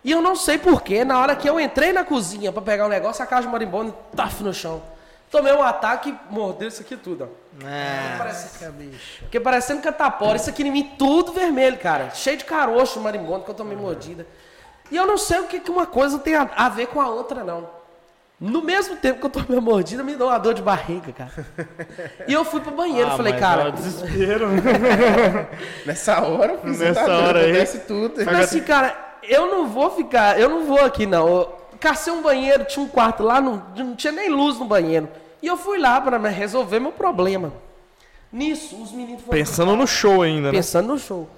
[0.04, 2.86] E eu não sei porquê, na hora que eu entrei na cozinha para pegar o
[2.86, 4.82] um negócio, a casa de marimbondo taf no chão.
[5.30, 7.42] Tomei um ataque, mordeu isso aqui tudo, ó.
[7.64, 8.70] Ah, parece...
[8.72, 9.20] bicho.
[9.20, 10.36] Porque parecendo catapora.
[10.36, 12.10] Isso aqui em mim tudo vermelho, cara.
[12.10, 14.26] Cheio de caroço marimbondo que eu tomei mordida.
[14.90, 17.08] E eu não sei o que, que uma coisa tem a, a, ver com a
[17.08, 17.66] outra, não.
[18.42, 21.30] No mesmo tempo que eu tomei a mordida, me deu uma dor de barriga, cara.
[22.26, 23.68] E eu fui pro banheiro, ah, falei, cara.
[23.68, 24.48] É desespero.
[25.86, 27.64] Nessa hora, filho, Nessa tá hora aí.
[27.86, 28.24] tudo.
[28.24, 31.28] Mas assim, cara, eu não vou ficar, eu não vou aqui, não.
[31.28, 35.08] Eu cacei um banheiro, tinha um quarto lá, não, não tinha nem luz no banheiro.
[35.40, 37.52] E eu fui lá para resolver meu problema.
[38.32, 39.38] Nisso, os meninos foram.
[39.38, 40.58] Pensando no show ainda, né?
[40.58, 41.30] Pensando no show.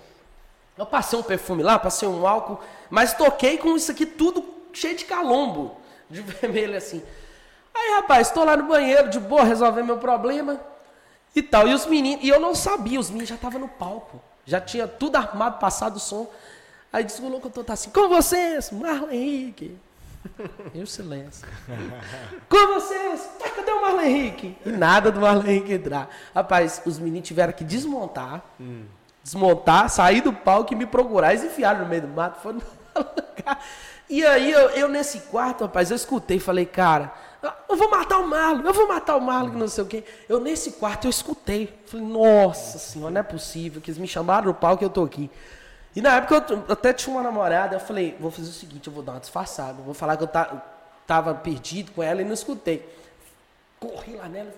[0.78, 2.58] Eu passei um perfume lá, passei um álcool,
[2.88, 5.76] mas toquei com isso aqui tudo cheio de calombo,
[6.10, 7.02] de vermelho assim.
[7.74, 10.60] Aí, rapaz, estou lá no banheiro, de boa, resolver meu problema
[11.34, 11.66] e tal.
[11.66, 14.20] E os meninos, e eu não sabia, os meninos já estavam no palco.
[14.46, 16.30] Já tinha tudo armado, passado o som.
[16.92, 19.76] Aí disse o louco, eu tô tá assim, com vocês, Marlon Henrique,
[20.72, 21.46] e o silêncio.
[22.48, 23.28] Com vocês!
[23.38, 24.56] Tá, cadê o Marlon Henrique?
[24.64, 26.08] E nada do Marlon Henrique entrar.
[26.34, 28.42] Rapaz, os meninos tiveram que desmontar.
[28.60, 28.84] Hum.
[29.22, 31.32] Desmontar, sair do palco e me procurar.
[31.32, 32.40] Eles enfiaram no meio do mato.
[32.40, 32.60] Foram
[34.18, 37.12] e aí, eu, eu, nesse quarto, rapaz, eu escutei falei, cara,
[37.68, 40.04] eu vou matar o Marlon, eu vou matar o Marlon, que não sei o quê.
[40.28, 41.72] Eu, nesse quarto, eu escutei.
[41.86, 45.02] Falei, nossa senhora, não é possível que eles me chamaram no palco e eu tô
[45.02, 45.30] aqui.
[45.94, 48.92] E na época eu até tinha uma namorada, eu falei, vou fazer o seguinte, eu
[48.92, 50.30] vou dar uma disfarçada, vou falar que eu
[51.06, 52.88] tava perdido com ela e não escutei.
[53.78, 54.52] Corri lá nela,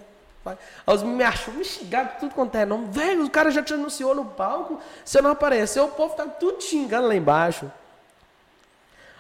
[0.47, 0.57] Aí
[0.87, 2.89] os me achou, me xingaram tudo quanto é nome.
[2.91, 6.63] Velho, o cara já te anunciou no palco, você não apareceu, o povo tá tudo
[6.63, 7.71] xingando lá embaixo.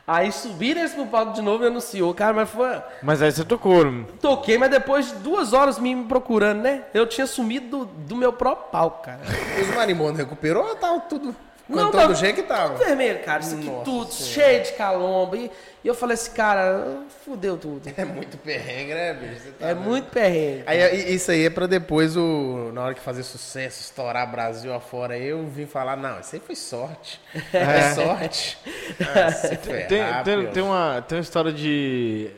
[0.07, 2.81] Aí subiram eles pro palco de novo e anunciou, cara, mas foi.
[3.03, 3.85] Mas aí você tocou.
[4.21, 6.85] Toquei, mas depois de duas horas me procurando, né?
[6.95, 9.21] Eu tinha sumido do, do meu próprio palco, cara.
[9.61, 11.35] Os marimondos recuperou ou tava tudo
[11.69, 12.75] não, tá, do jeito que tava.
[12.75, 13.41] Tudo vermelho, cara.
[13.41, 14.35] Isso aqui Nossa tudo, senhora.
[14.35, 15.37] cheio de calombo.
[15.37, 15.51] E,
[15.87, 17.89] e, eu falei assim, cara, fudeu tudo.
[17.97, 19.53] É muito perrengue, né, bicho?
[19.53, 19.85] Tá é vendo?
[19.85, 20.65] muito perrengue.
[20.67, 25.17] Aí, isso aí é pra depois, o, na hora que fazer sucesso, estourar Brasil afora,
[25.17, 27.21] eu vim falar, não, isso aí foi sorte.
[27.53, 28.59] É, é sorte.
[29.01, 32.31] ah, ferrar, tem, tem, tem, uma, tem uma história de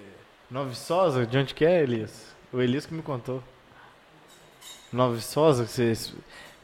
[0.50, 2.26] Nova Sosa, de onde que é, Elias?
[2.52, 3.42] O Elias que me contou.
[4.92, 6.14] Nova Sosa, que vocês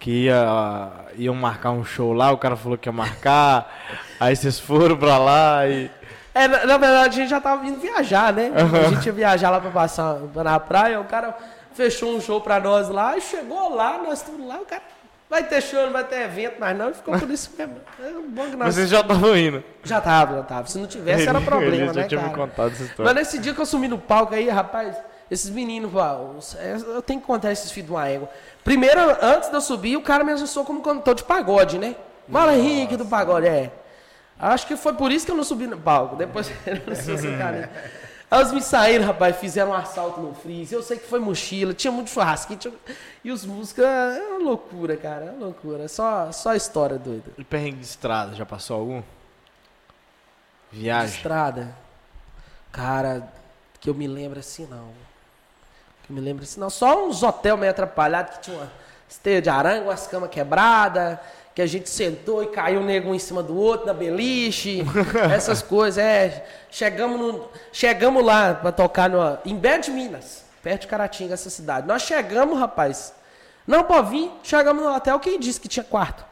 [0.05, 3.73] que ia, iam marcar um show lá, o cara falou que ia marcar,
[4.21, 5.91] aí vocês foram pra lá e.
[6.35, 8.51] É, na, verdade a gente já tava vindo viajar, né?
[8.51, 8.87] Uhum.
[8.87, 11.37] A gente ia viajar lá pra passar na praia, o cara
[11.73, 14.83] fechou um show pra nós lá, e chegou lá, nós estamos lá, o cara.
[15.31, 17.77] Vai ter show, não vai ter evento, mas não, ficou por isso mesmo.
[17.99, 18.59] É bom que nós...
[18.59, 19.65] Mas vocês já estavam indo?
[19.83, 20.67] Já tava, já tava.
[20.69, 22.29] Se não tivesse, era problema, né, cara?
[22.29, 23.05] Me contado essa história.
[23.05, 24.97] Mas nesse dia que eu sumi no palco aí, rapaz,
[25.31, 25.91] Esses meninos,
[26.57, 28.29] é, eu tenho que contar esses filhos de uma égua.
[28.63, 31.97] Primeiro, antes de eu subir, o cara me avisou como cantor de pagode, né?
[32.29, 33.73] Mala Henrique do pagode, é.
[34.39, 36.17] Acho que foi por isso que eu não subi no palco.
[36.17, 37.71] Depois eu não sei se cara.
[38.31, 40.75] Aí os me saíram, rapaz, fizeram um assalto no freeze.
[40.75, 42.59] Eu sei que foi mochila, tinha muito churrasquinho.
[42.59, 42.75] Tinha...
[43.23, 45.27] E os músicos, é uma loucura, cara.
[45.27, 45.87] É uma loucura.
[45.89, 47.31] Só, só história doida.
[47.39, 49.03] E perrengue de estrada, já passou algum?
[50.73, 51.15] Viagem?
[51.15, 51.77] Estrada.
[52.73, 53.33] Cara,
[53.79, 54.89] que eu me lembro assim, não.
[56.03, 56.71] Que eu me lembro assim, não.
[56.71, 58.73] Só uns hotel meio atrapalhados que tinha uma
[59.09, 61.19] esteia de arango, as camas quebradas
[61.55, 64.85] que a gente sentou e caiu um nego um em cima do outro, na beliche,
[65.33, 66.03] essas coisas.
[66.03, 71.35] É, chegamos, no, chegamos lá para tocar no, em Bé de Minas, perto de Caratinga,
[71.35, 71.87] essa cidade.
[71.87, 73.15] Nós chegamos, rapaz.
[73.67, 76.25] Não pode vir, chegamos no hotel, quem disse que tinha quarto?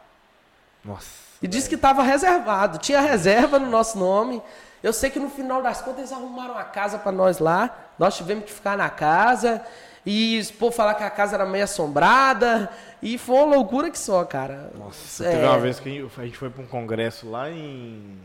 [0.85, 1.23] Nossa.
[1.41, 4.43] E disse que estava reservado, tinha reserva no nosso nome.
[4.83, 8.17] Eu sei que no final das contas eles arrumaram uma casa para nós lá, nós
[8.17, 9.65] tivemos que ficar na casa.
[10.05, 12.71] E por falar que a casa era meio assombrada.
[13.01, 14.71] E foi uma loucura que só, cara.
[14.77, 15.31] Nossa, é...
[15.31, 18.19] teve uma vez que a gente foi para um congresso lá em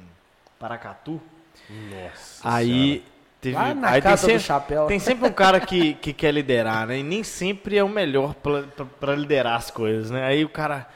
[0.60, 1.22] Paracatu.
[1.70, 2.41] Nossa.
[2.44, 3.04] Aí
[3.40, 3.56] teve.
[3.56, 4.88] Lá na aí casa tem do sempre, chapéu.
[4.88, 6.99] Tem sempre um cara que, que quer liderar, né?
[6.99, 8.34] E nem sempre é o melhor
[8.99, 10.24] para liderar as coisas, né?
[10.24, 10.88] Aí o cara.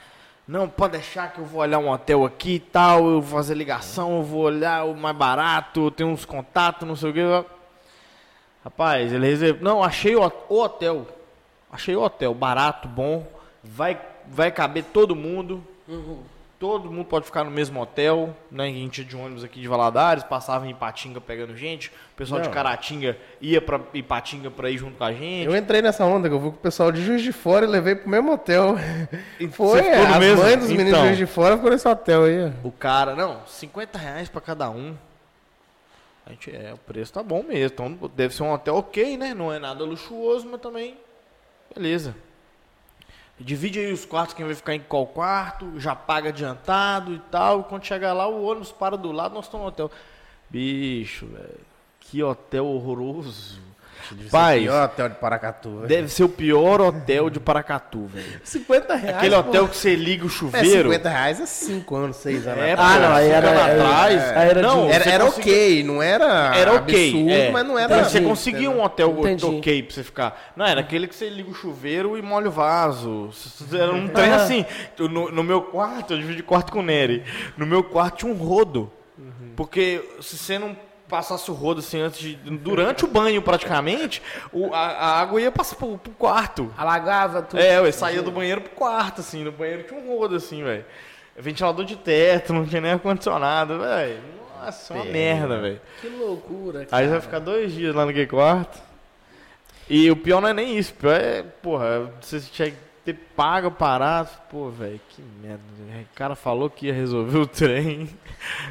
[0.48, 3.54] Não, pode deixar que eu vou olhar um hotel aqui e tal, eu vou fazer
[3.54, 7.22] ligação, eu vou olhar o mais barato, tem uns contatos, não sei o que.
[8.64, 9.64] Rapaz, ele reservou.
[9.64, 11.08] Não, achei o, o hotel.
[11.72, 13.26] Achei o hotel barato, bom.
[13.64, 15.64] Vai, vai caber todo mundo.
[15.88, 16.20] Uhum.
[16.60, 18.36] Todo mundo pode ficar no mesmo hotel.
[18.52, 18.66] Né?
[18.66, 21.88] A gente de ônibus aqui de Valadares, passava em Ipatinga pegando gente.
[22.14, 22.48] O pessoal Não.
[22.48, 25.48] de Caratinga ia pra Ipatinga pra ir junto com a gente.
[25.48, 27.68] Eu entrei nessa onda que eu fui com o pessoal de Juiz de Fora e
[27.68, 28.76] levei pro mesmo hotel.
[29.40, 30.44] E Foi, no as mesmo?
[30.44, 31.02] mães dos meninos Então.
[31.02, 32.54] de Juiz de Fora ficou nesse hotel aí.
[32.64, 34.96] O cara, não, 50 reais pra cada um.
[36.26, 37.74] A gente, é, o preço tá bom mesmo.
[37.74, 39.34] Então deve ser um hotel ok, né?
[39.34, 40.98] Não é nada luxuoso, mas também.
[41.74, 42.16] Beleza.
[43.40, 47.64] Divide aí os quartos, quem vai ficar em qual quarto, já paga adiantado e tal.
[47.64, 49.92] Quando chegar lá, o ônibus para do lado, nós estamos no hotel.
[50.50, 51.60] Bicho, velho.
[52.00, 53.60] Que hotel horroroso.
[54.32, 55.76] Pai, Pior hotel de Paracatu.
[55.78, 55.88] velho.
[55.88, 58.42] deve ser o pior hotel de Paracatu, velho.
[58.44, 59.18] 50 reais.
[59.18, 59.42] Aquele pô.
[59.42, 60.90] hotel que você liga o É, chuveiro.
[60.90, 62.64] 50 reais é 5 anos, 6 anos.
[62.64, 62.92] É, atrás.
[62.96, 64.22] Ah, não, aí era- era- atrás.
[64.24, 67.10] era não, Era, era conseguia- ok, não era, Era ok.
[67.10, 67.52] absurdo, é.
[67.52, 68.04] mas não era...
[68.04, 69.46] Você Entendi, conseguia um hotel Entendi.
[69.46, 70.52] ok pra você ficar.
[70.56, 73.30] Não, era aquele que você liga o chuveiro e molha o vaso.
[73.74, 74.36] Era um trem Ah.
[74.38, 74.66] assim.
[75.00, 77.24] No, no meu quarto, eu dividi quarto com o Nery.
[77.58, 78.92] No meu quarto tinha um rodo.
[79.56, 80.76] Porque se você não
[81.12, 82.36] passasse o rodo assim antes de.
[82.36, 84.22] Durante o banho, praticamente,
[84.52, 86.74] o- a, a água ia passar pro, pro quarto.
[86.78, 87.60] Alagava tudo.
[87.62, 89.44] É, eu saía do banheiro pro quarto, assim.
[89.44, 90.86] No banheiro tinha um rodo, assim, velho.
[91.38, 94.20] Ventilador de teto, não tinha nem ar-condicionado, velho.
[94.64, 95.82] Nossa, uma Feio, merda, velho.
[96.00, 97.04] Que loucura, Aí cara.
[97.06, 98.80] você vai ficar dois dias lá naquele quarto.
[99.90, 100.92] E o pior não é nem isso.
[100.94, 102.74] O pior é, porra, você tinha
[103.04, 104.30] ter pago parado.
[104.50, 105.60] Pô, velho, que merda.
[105.88, 106.08] velho.
[106.12, 108.10] O cara falou que ia resolver o trem.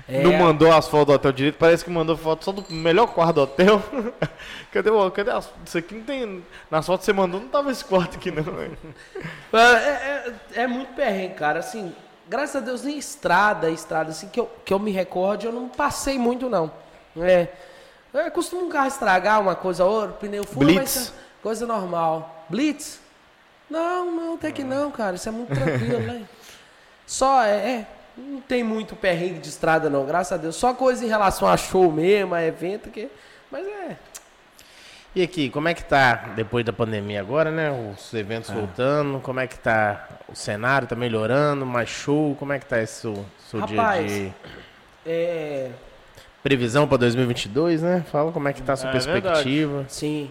[0.09, 0.23] É.
[0.23, 1.57] Não mandou as fotos do hotel direito.
[1.59, 3.83] Parece que mandou foto só do melhor quarto do hotel.
[4.73, 6.45] cadê, o- cadê as, Isso aqui não tem.
[6.71, 8.79] Nas fotos que você mandou não tava esse quarto aqui, não, velho.
[9.53, 11.59] É, é- é muito perrengue, cara.
[11.59, 11.93] Assim,
[12.29, 15.69] graças a Deus, nem estrada, estrada, assim, que eu, que eu me recorde, eu não
[15.69, 16.71] passei muito, não.
[17.17, 17.49] É.
[18.15, 20.81] É costume um carro estragar uma coisa ou outra, pneu fura, Blitz.
[20.81, 21.13] mas é
[21.43, 22.45] coisa normal.
[22.49, 23.00] Blitz?
[23.71, 25.17] Não, não, até que não, cara.
[25.17, 26.23] Isso é muito tranquilo, né?
[27.07, 27.87] Só é, é,
[28.17, 30.57] Não tem muito perrengue de estrada, não, graças a Deus.
[30.57, 33.09] Só coisa em relação a show mesmo, a evento, que.
[33.51, 33.97] Mas é.
[35.15, 37.69] E aqui, como é que tá, depois da pandemia agora, né?
[37.71, 40.87] Os eventos voltando, como é que tá o cenário?
[40.87, 41.67] Tá melhorando?
[41.67, 42.37] Mais show?
[42.37, 44.33] Como é que tá esse seu, seu dia Rapaz, de
[45.05, 45.71] É.
[46.45, 48.05] previsão pra 2022, né?
[48.13, 49.85] Fala como é que tá a sua É perspectiva.
[49.89, 50.31] Sim.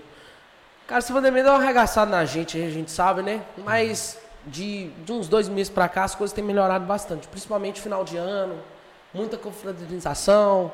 [0.89, 3.43] Cara, essa pandemia deu uma arregaçada na gente, a gente sabe, né?
[3.59, 4.17] Mas
[4.47, 7.27] de, de uns dois meses pra cá as coisas têm melhorado bastante.
[7.27, 8.57] Principalmente final de ano,
[9.13, 10.71] muita confraternização,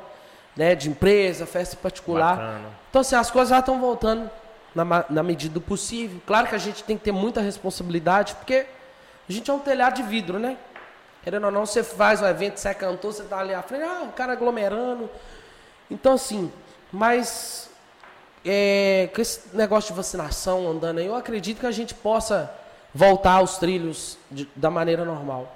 [0.55, 0.73] né?
[0.73, 2.37] De empresa, festa particular.
[2.37, 2.69] Bacana.
[2.89, 4.31] Então, assim, as coisas já estão voltando
[4.73, 6.21] na, na medida do possível.
[6.25, 8.65] Claro que a gente tem que ter muita responsabilidade, porque
[9.27, 10.55] a gente é um telhado de vidro, né?
[11.23, 13.83] Querendo ou não, você faz um evento, você é cantor, você tá ali à frente,
[13.83, 15.09] ah, o cara aglomerando.
[15.91, 16.49] Então, assim,
[16.89, 17.69] mas
[18.45, 22.51] é, com esse negócio de vacinação andando aí, eu acredito que a gente possa
[22.93, 25.53] voltar aos trilhos de- da maneira normal.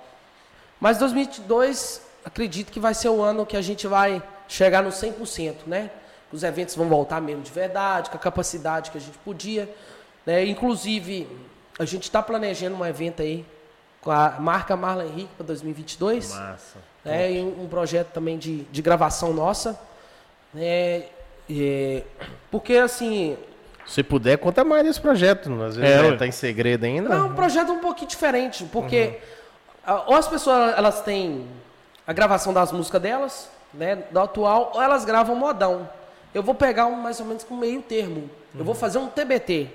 [0.80, 5.68] Mas 2022, acredito que vai ser o ano que a gente vai chegar no 100%,
[5.68, 5.90] né?
[6.32, 9.70] Os eventos vão voltar mesmo de verdade, com a capacidade que a gente podia.
[10.26, 10.46] Né?
[10.46, 11.28] Inclusive,
[11.78, 13.46] a gente está planejando um evento aí
[14.02, 16.78] com a marca Marla Henrique para 2022 Massa.
[17.04, 19.80] né, e um projeto também de, de gravação nossa.
[20.54, 21.06] né,
[21.50, 22.04] é,
[22.52, 23.38] porque, assim,
[23.86, 25.52] Se puder, conta mais desse projeto.
[25.64, 27.10] Às vezes É, né, tá em segredo ainda.
[27.10, 29.18] Não, um projeto um pouquinho diferente, porque
[29.86, 31.48] ah, ou as pessoas elas têm
[32.06, 35.90] a gravação das músicas delas, né, do atual, ou elas gravam modão.
[36.34, 38.30] Eu vou pegar um, mais ou menos com meio termo.
[38.58, 39.70] Eu vou fazer um TBT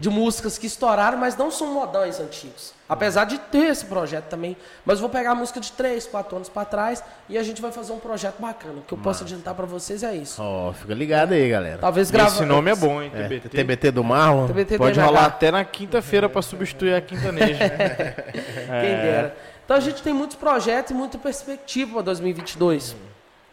[0.00, 2.72] de músicas que estouraram, mas não são modões antigos.
[2.88, 6.36] Apesar de ter esse projeto também, mas eu vou pegar a música de 3, 4
[6.36, 8.78] anos pra trás e a gente vai fazer um projeto bacana.
[8.78, 10.42] O que eu posso adiantar pra vocês é isso.
[10.42, 11.78] Ó, fica ligado aí, galera.
[11.78, 13.12] Talvez gravar Esse nome é bom, hein?
[13.14, 13.48] É, TBT.
[13.48, 14.48] TBT do Marlon.
[14.48, 17.68] TBT Pode rolar até na quinta-feira pra substituir a quintaneja.
[17.68, 19.36] Quem dera.
[19.64, 22.96] Então a gente tem muitos projetos e muita perspectiva para 2022.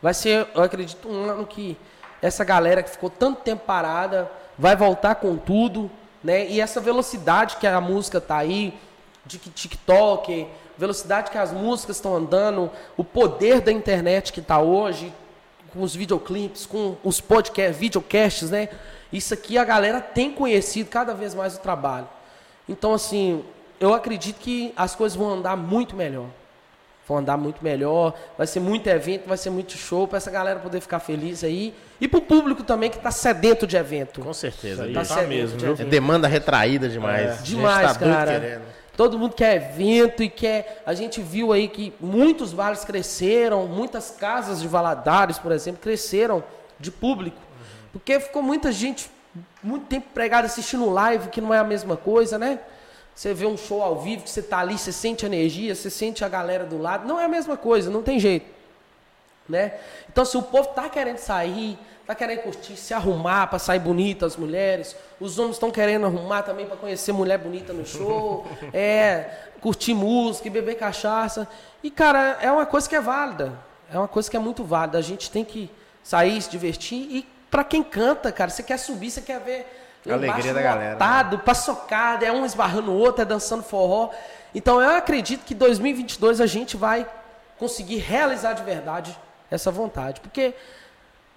[0.01, 1.77] Vai ser, eu acredito, um ano que
[2.21, 5.89] essa galera que ficou tanto tempo parada vai voltar com tudo,
[6.23, 6.47] né?
[6.47, 8.77] E essa velocidade que a música tá aí,
[9.25, 10.47] de que TikTok,
[10.77, 15.13] velocidade que as músicas estão andando, o poder da internet que tá hoje,
[15.73, 18.69] com os videoclipes, com os podcasts, videocasts, né?
[19.11, 22.07] Isso aqui a galera tem conhecido cada vez mais o trabalho.
[22.67, 23.43] Então, assim,
[23.79, 26.27] eu acredito que as coisas vão andar muito melhor.
[27.07, 30.59] Vão andar muito melhor, vai ser muito evento, vai ser muito show para essa galera
[30.59, 31.73] poder ficar feliz aí.
[32.01, 34.21] E pro público também que tá sedento de evento.
[34.21, 34.83] Com certeza.
[34.83, 35.81] Aí Tá tá sedento mesmo, de?
[35.81, 37.31] É demanda retraída demais.
[37.31, 38.61] A gente Demais, tá cara.
[38.97, 40.81] Todo mundo quer evento e quer.
[40.85, 46.43] A gente viu aí que muitos bares cresceram, muitas casas de Valadares, por exemplo, cresceram
[46.79, 47.37] de público.
[47.93, 49.09] Porque ficou muita gente
[49.63, 52.59] muito tempo pregada assistindo live, que não é a mesma coisa, né?
[53.17, 56.23] Você vê um show ao vivo, que você tá ali, você sente energia, você sente
[56.23, 57.07] a galera do lado.
[57.07, 58.45] Não é a mesma coisa, não tem jeito.
[59.49, 59.73] Né?
[60.07, 64.27] Então, se o povo tá querendo sair, tá querendo curtir, se arrumar para sair bonita
[64.27, 69.31] as mulheres, os homens estão querendo arrumar também para conhecer mulher bonita no show, é,
[69.61, 71.47] curtir música beber cachaça.
[71.81, 73.51] E, cara, é uma coisa que é válida.
[73.91, 74.95] É uma coisa que é muito válida.
[74.95, 75.71] A gente tem que
[76.03, 76.99] sair, se divertir.
[77.09, 79.76] E para quem canta, cara, você quer subir, você quer ver
[80.15, 80.93] lá Alegria da galera, né?
[80.93, 84.09] lotado, paçocada, é um esbarrando o outro, é dançando forró.
[84.53, 87.07] Então eu acredito que 2022 a gente vai
[87.57, 89.17] conseguir realizar de verdade
[89.51, 90.21] essa vontade.
[90.21, 90.53] Porque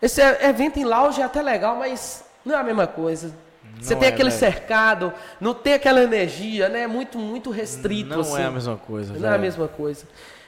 [0.00, 3.34] esse evento em lounge é até legal, mas não é a mesma coisa.
[3.80, 4.36] Você Não tem é, aquele né?
[4.36, 6.86] cercado, não tem aquela energia, né?
[6.86, 8.10] Muito, muito restrito.
[8.10, 8.40] Não assim.
[8.40, 9.42] é a mesma coisa, Não é a velho.
[9.42, 10.04] mesma coisa.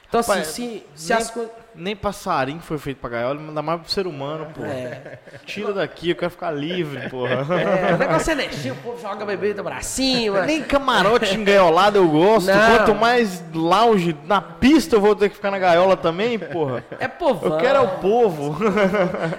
[0.07, 1.51] Então, Rapaz, assim, se, se nem, as coisas.
[1.75, 4.63] Nem passarinho foi feito pra gaiola, ainda mais pro ser humano, pô.
[4.63, 5.19] É.
[5.45, 7.45] Tira daqui, eu quero ficar livre, porra.
[7.63, 10.41] É, o negócio é energia, o povo joga bebida pra cima.
[10.43, 12.47] Nem camarote engaiolado eu gosto.
[12.47, 12.77] Não.
[12.77, 16.83] Quanto mais lounge na pista eu vou ter que ficar na gaiola também, porra.
[16.99, 17.53] É povão.
[17.53, 18.57] Eu quero é o povo.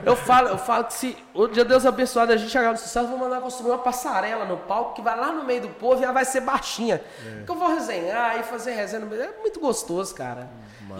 [0.04, 3.06] Eu falo, eu falo que se o dia Deus abençoado a gente chegar no sucesso,
[3.06, 6.00] eu vou mandar construir uma passarela no palco que vai lá no meio do povo
[6.00, 7.00] e ela vai ser baixinha.
[7.26, 7.44] É.
[7.44, 9.00] Que eu vou resenhar e fazer resenha.
[9.00, 9.22] no meio.
[9.22, 10.48] É muito gostoso, cara.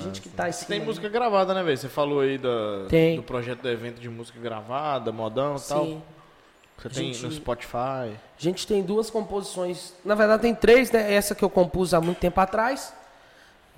[0.01, 0.69] Gente que tá cima.
[0.69, 1.77] Tem música gravada, né, velho?
[1.77, 3.16] Você falou aí da, Tem.
[3.16, 5.85] do projeto do evento de música gravada, modão e tal.
[5.85, 6.03] Sim.
[6.79, 7.77] Você tem Gente- no Spotify.
[7.77, 9.95] A gente tem duas composições.
[10.05, 11.12] Na verdade, tem três, né?
[11.15, 12.93] Essa que eu compus há muito tempo atrás,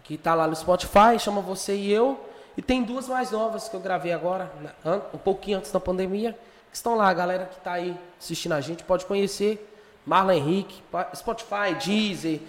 [0.03, 2.19] que tá lá no Spotify, chama Você e Eu.
[2.57, 4.51] E tem duas mais novas que eu gravei agora,
[4.83, 6.33] an- um pouquinho antes da pandemia,
[6.71, 7.09] que estão lá.
[7.09, 9.71] A galera que tá aí assistindo a gente pode conhecer.
[10.07, 10.83] Marlon Henrique,
[11.15, 12.41] Spotify, Deezer,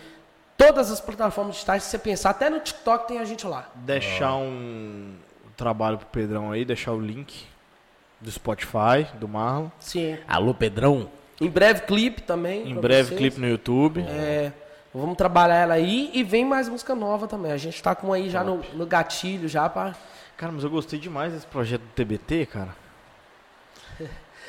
[0.58, 2.32] todas as plataformas digitais que você pensar.
[2.32, 3.70] Até no TikTok tem a gente lá.
[3.76, 5.14] Deixar um
[5.56, 7.46] trabalho pro Pedrão aí, deixar o link
[8.20, 9.70] do Spotify, do Marlon.
[9.80, 10.18] Sim.
[10.28, 11.10] Alô, Pedrão.
[11.40, 12.70] Em breve clipe também.
[12.70, 13.20] Em breve, vocês.
[13.20, 14.02] clipe no YouTube.
[14.02, 14.52] É,
[14.94, 17.52] vamos trabalhar ela aí e vem mais música nova também.
[17.52, 19.96] A gente tá com aí já no, no gatilho já pra.
[20.36, 22.87] Cara, mas eu gostei demais desse projeto do TBT, cara.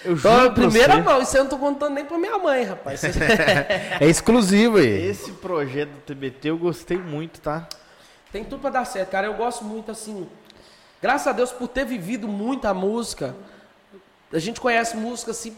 [0.05, 2.65] Eu Então, juro primeira você, mão, isso eu não tô contando nem pra minha mãe,
[2.65, 3.03] rapaz.
[4.01, 5.09] É exclusivo aí.
[5.09, 7.69] Esse projeto do TBT eu gostei muito, tá?
[8.31, 9.27] Tem tudo pra dar certo, cara.
[9.27, 10.29] Eu gosto muito assim.
[11.01, 13.35] Graças a Deus por ter vivido muita música.
[14.33, 15.57] A gente conhece música assim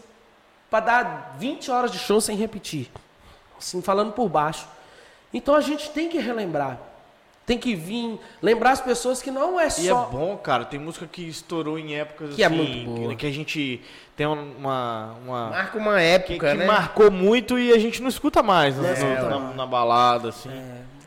[0.69, 2.89] pra dar 20 horas de show sem repetir.
[3.59, 4.67] Assim, falando por baixo.
[5.33, 6.79] Então a gente tem que relembrar.
[7.45, 10.03] Tem que vir, lembrar as pessoas que não é E só.
[10.09, 10.63] é bom, cara.
[10.63, 13.09] Tem música que estourou em épocas Que é assim, muito boa.
[13.09, 13.81] Que, que a gente
[14.15, 15.15] tem uma.
[15.25, 16.65] uma Marca uma que, época, que né?
[16.65, 20.49] marcou muito e a gente não escuta mais no- Não no- na, na balada, assim.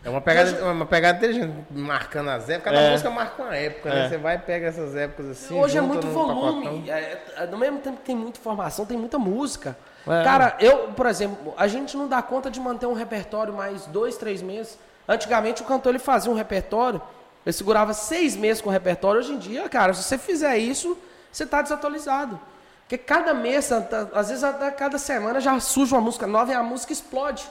[0.04, 2.72] É uma pegada, uma pegada inteligente, marcando as épocas.
[2.74, 2.90] Cada É.
[2.90, 3.94] música marca uma época, É.
[3.94, 4.08] né?
[4.10, 5.54] Você vai e pega essas épocas assim.
[5.58, 6.90] Hoje é muito volume.
[6.90, 9.74] É, é, no mesmo tempo que tem muita informação, tem muita música.
[10.06, 10.22] É.
[10.22, 14.18] Cara, eu, por exemplo, a gente não dá conta de manter um repertório mais dois,
[14.18, 14.78] três meses.
[15.08, 17.00] Antigamente o cantor ele fazia um repertório,
[17.44, 19.20] ele segurava seis meses com o repertório.
[19.20, 20.96] Hoje em dia, cara, se você fizer isso,
[21.30, 22.40] você está desatualizado.
[22.82, 26.62] Porque cada mês, às vezes a cada semana já surge uma música nova e a
[26.62, 27.46] música explode.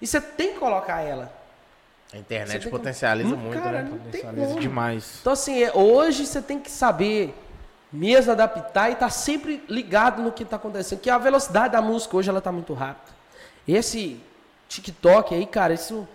[0.00, 1.32] E você tem que colocar ela.
[2.12, 3.88] A internet que- potencializa Hum, muito, cara, né?
[3.90, 5.18] não tem Potencializa demais.
[5.20, 7.34] Então, assim, é, hoje você tem que saber
[7.92, 11.00] mesmo adaptar e estar sempre ligado no que está acontecendo.
[11.00, 13.12] Que a velocidade da música hoje ela está muito rápida.
[13.66, 14.18] Esse
[14.68, 16.08] TikTok aí, cara, isso,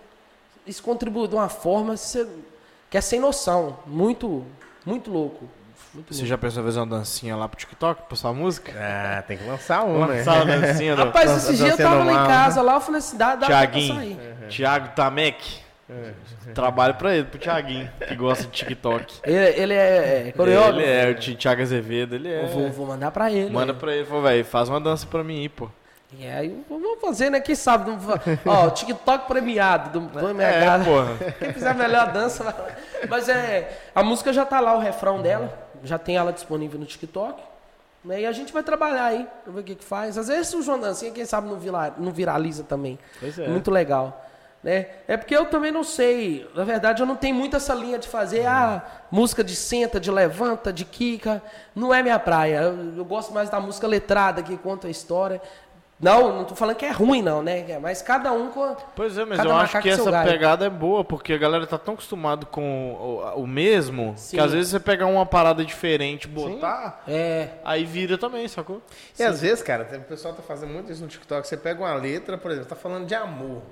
[0.66, 1.94] isso contribui de uma forma
[2.90, 3.78] que é sem noção.
[3.86, 4.44] Muito,
[4.84, 5.48] muito louco.
[5.92, 8.72] Muito Você já pensou em fazer uma dancinha lá pro TikTok, postar música?
[8.76, 10.16] Ah, tem que lançar um, né?
[10.18, 12.80] Lançar uma dancinha do Rapaz, esse dia eu tava lá em dançando casa, lá eu
[12.80, 13.94] falei assim, dá, dá pra Tiaguinho.
[13.94, 14.18] sair.
[14.48, 15.64] Thiago Tamek.
[16.54, 19.20] Trabalho pra ele, pro Thiaguinho, que gosta de TikTok.
[19.22, 20.80] Ele, ele é, é coreógrafo.
[20.80, 22.42] Ele é, o Thi- Thiago Azevedo, ele é.
[22.42, 23.50] Eu vou, vou mandar pra ele.
[23.50, 23.78] Manda né?
[23.78, 25.68] pra ele, falou, velho, faz uma dança pra mim aí, pô.
[26.18, 27.40] E aí, vamos fazer, né?
[27.40, 27.90] Quem sabe?
[28.46, 30.84] Ó, TikTok premiado do, do É, MH.
[30.84, 31.32] porra.
[31.38, 32.44] Quem fizer a melhor dança.
[32.44, 32.54] vai.
[33.08, 33.80] Mas é.
[33.94, 35.52] A música já tá lá, o refrão dela.
[35.82, 37.42] Já tem ela disponível no TikTok.
[38.04, 38.20] Né?
[38.22, 40.16] E a gente vai trabalhar aí, pra ver o que, que faz.
[40.18, 42.98] Às vezes o João Dancinha, quem sabe, não, vira- não viraliza também.
[43.18, 43.48] Pois é.
[43.48, 44.20] Muito legal.
[44.62, 44.86] Né?
[45.06, 46.48] É porque eu também não sei.
[46.54, 50.10] Na verdade, eu não tenho muito essa linha de fazer a música de senta, de
[50.10, 51.42] levanta, de quica.
[51.74, 52.60] Não é minha praia.
[52.62, 55.40] Eu, eu gosto mais da música letrada que conta a história.
[56.00, 57.78] Não, não tô falando que é ruim, não, né?
[57.80, 58.64] Mas cada um com.
[58.64, 60.28] a- Pois é, mas eu acho que essa galho.
[60.30, 62.92] pegada é boa, porque a galera tá tão acostumado com
[63.36, 64.36] o, o mesmo, Sim.
[64.36, 67.48] que às vezes você pegar uma parada diferente, botar, É.
[67.64, 68.82] aí vira também, sacou?
[69.18, 71.46] E às vezes, cara, o pessoal tá fazendo muito isso no TikTok.
[71.46, 73.62] Você pega uma letra, por exemplo, tá falando de amor.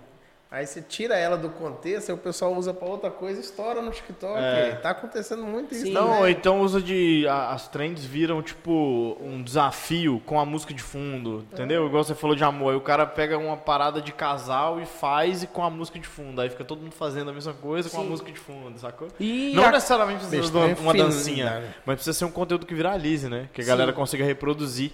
[0.53, 3.81] Aí você tira ela do contexto e o pessoal usa pra outra coisa e estoura
[3.81, 4.39] no TikTok.
[4.39, 4.73] É.
[4.83, 5.87] Tá acontecendo muito isso.
[5.87, 5.93] Sim.
[5.93, 6.31] Não, né?
[6.31, 7.27] então usa de.
[7.27, 11.87] as trends viram, tipo, um desafio com a música de fundo, entendeu?
[11.87, 12.73] Igual você falou de amor.
[12.73, 16.07] Aí o cara pega uma parada de casal e faz e com a música de
[16.07, 16.39] fundo.
[16.43, 18.09] Aí fica todo mundo fazendo a mesma coisa com a Sim.
[18.11, 19.09] música de fundo, sacou?
[19.19, 21.75] E Não a- necessariamente precisa de uma, Besteira uma dancinha, né?
[21.87, 23.49] mas precisa ser um conteúdo que viralize, né?
[23.55, 23.71] Que a Sim.
[23.71, 24.93] galera consiga reproduzir.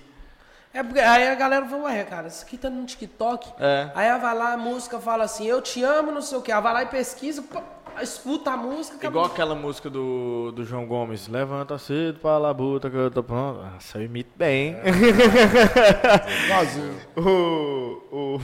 [0.73, 3.51] É porque aí a galera fala, ué, cara, isso aqui tá no TikTok.
[3.59, 3.91] É.
[3.95, 6.53] Aí ela vai lá, a música fala assim, eu te amo, não sei o quê.
[6.53, 7.61] Ela vai lá e pesquisa, pô,
[8.03, 9.23] escuta a música, acabou.
[9.23, 13.61] Igual aquela música do, do João Gomes, levanta cedo pra labuta que eu tô pronto.
[13.63, 14.77] Nossa, eu imito bem, hein?
[16.45, 16.97] Igualzinho.
[17.17, 18.41] o, o-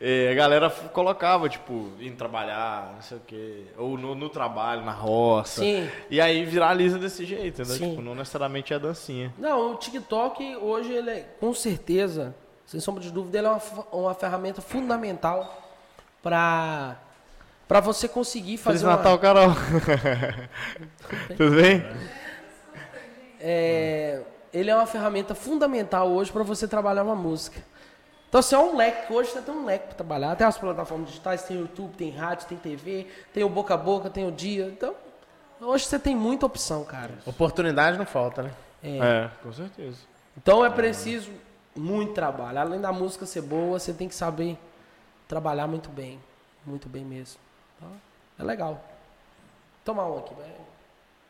[0.00, 3.64] é, a galera colocava, tipo, indo trabalhar, não sei o quê.
[3.76, 5.60] Ou no, no trabalho, na roça.
[5.60, 5.88] Sim.
[6.08, 7.74] E aí viraliza desse jeito, né?
[7.76, 9.32] Tipo, não necessariamente é dancinha.
[9.36, 13.60] Não, o TikTok hoje, ele é, com certeza, sem sombra de dúvida, ele é uma,
[13.92, 15.62] uma ferramenta fundamental
[16.22, 16.96] para
[17.68, 19.50] para você conseguir Feliz fazer uma- Natal, Carol.
[21.36, 21.84] Tudo bem?
[23.40, 24.22] é,
[24.52, 27.62] ele é uma ferramenta fundamental hoje para você trabalhar uma música.
[28.30, 29.12] Então, assim, é um leque.
[29.12, 30.36] Hoje você tem um leque para trabalhar.
[30.36, 34.08] Tem as plataformas digitais, tem YouTube, tem rádio, tem TV, tem o boca a boca,
[34.08, 34.66] tem o dia.
[34.66, 34.94] Então,
[35.60, 37.12] hoje você tem muita opção, cara.
[37.26, 38.52] Oportunidade não falta, né?
[38.84, 39.98] É, com certeza.
[40.36, 41.32] Então é preciso
[41.74, 42.60] muito trabalho.
[42.60, 44.56] Além da música ser boa, você tem que saber
[45.26, 46.20] trabalhar muito bem.
[46.64, 47.40] Muito bem mesmo.
[47.76, 47.90] Então,
[48.38, 48.80] é legal.
[49.84, 50.54] Tomar um aqui, velho.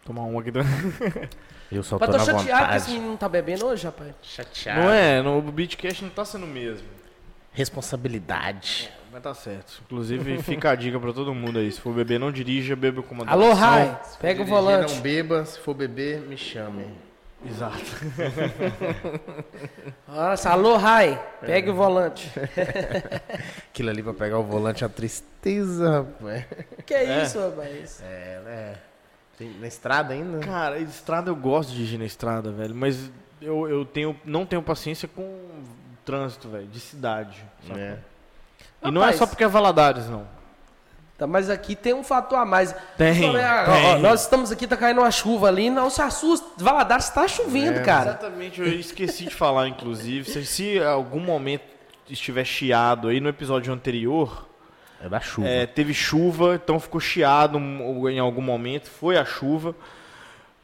[0.05, 0.51] Tomar um aqui.
[0.51, 0.61] do-
[1.71, 4.13] Eu só Mas tô chateado que esse menino não tá bebendo hoje, rapaz.
[4.23, 4.81] Chateado.
[4.81, 6.89] Não é, no, o Beatcast não tá sendo o mesmo.
[7.53, 8.91] Responsabilidade.
[9.13, 9.81] Mas tá certo.
[9.87, 11.71] Inclusive, fica a dica pra todo mundo aí.
[11.71, 14.95] Se for beber, não dirija, beba com uma Alô, Rai, pega o Dirigir, volante.
[14.95, 16.87] Não beba, se for beber, me chame.
[17.45, 17.79] Exato.
[20.07, 22.31] Nossa, alô, Rai, pega o volante.
[23.71, 26.45] Aquilo ali pra pegar o volante é uma tristeza, rapaz.
[26.85, 27.23] Que É.
[27.23, 28.03] isso, rapaz?
[28.05, 28.75] É, né?
[29.41, 30.41] Tem- na estrada ainda?
[30.41, 32.75] Cara, estrada eu gosto de dirigir na estrada, velho.
[32.75, 33.11] Mas
[33.41, 35.49] eu, eu tenho, não tenho paciência com
[36.05, 37.43] trânsito, velho, de cidade.
[37.67, 37.81] saca?
[37.81, 37.99] É.
[38.85, 39.19] E não é Rapaz.
[39.19, 40.27] só porque é Valadares, não.
[41.17, 42.75] Tá, mas aqui tem um fator a mais.
[42.99, 43.47] Tem, Só, né,
[43.95, 45.71] ó, nós estamos aqui, tá caindo uma chuva ali.
[45.71, 46.47] Não se assusta.
[46.63, 48.11] Valadares tá chovendo, É, cara.
[48.11, 50.31] Exatamente, eu esqueci de falar, inclusive.
[50.31, 51.65] Se, se algum momento
[52.11, 54.50] estiver chiado aí no episódio anterior,
[55.03, 55.49] É da chuva.
[55.49, 59.75] é, teve chuva, então ficou chiado em algum momento, foi a chuva.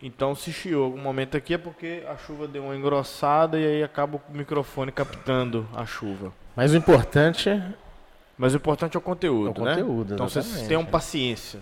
[0.02, 3.82] Então se chiou algum momento aqui é porque a chuva deu uma engrossada e aí
[3.82, 6.32] acaba o microfone captando a chuva.
[6.54, 7.62] Mas o importante é
[8.36, 10.14] Mas o importante é o conteúdo, É o conteúdo, né?
[10.16, 11.60] Então vocês tenham paciência.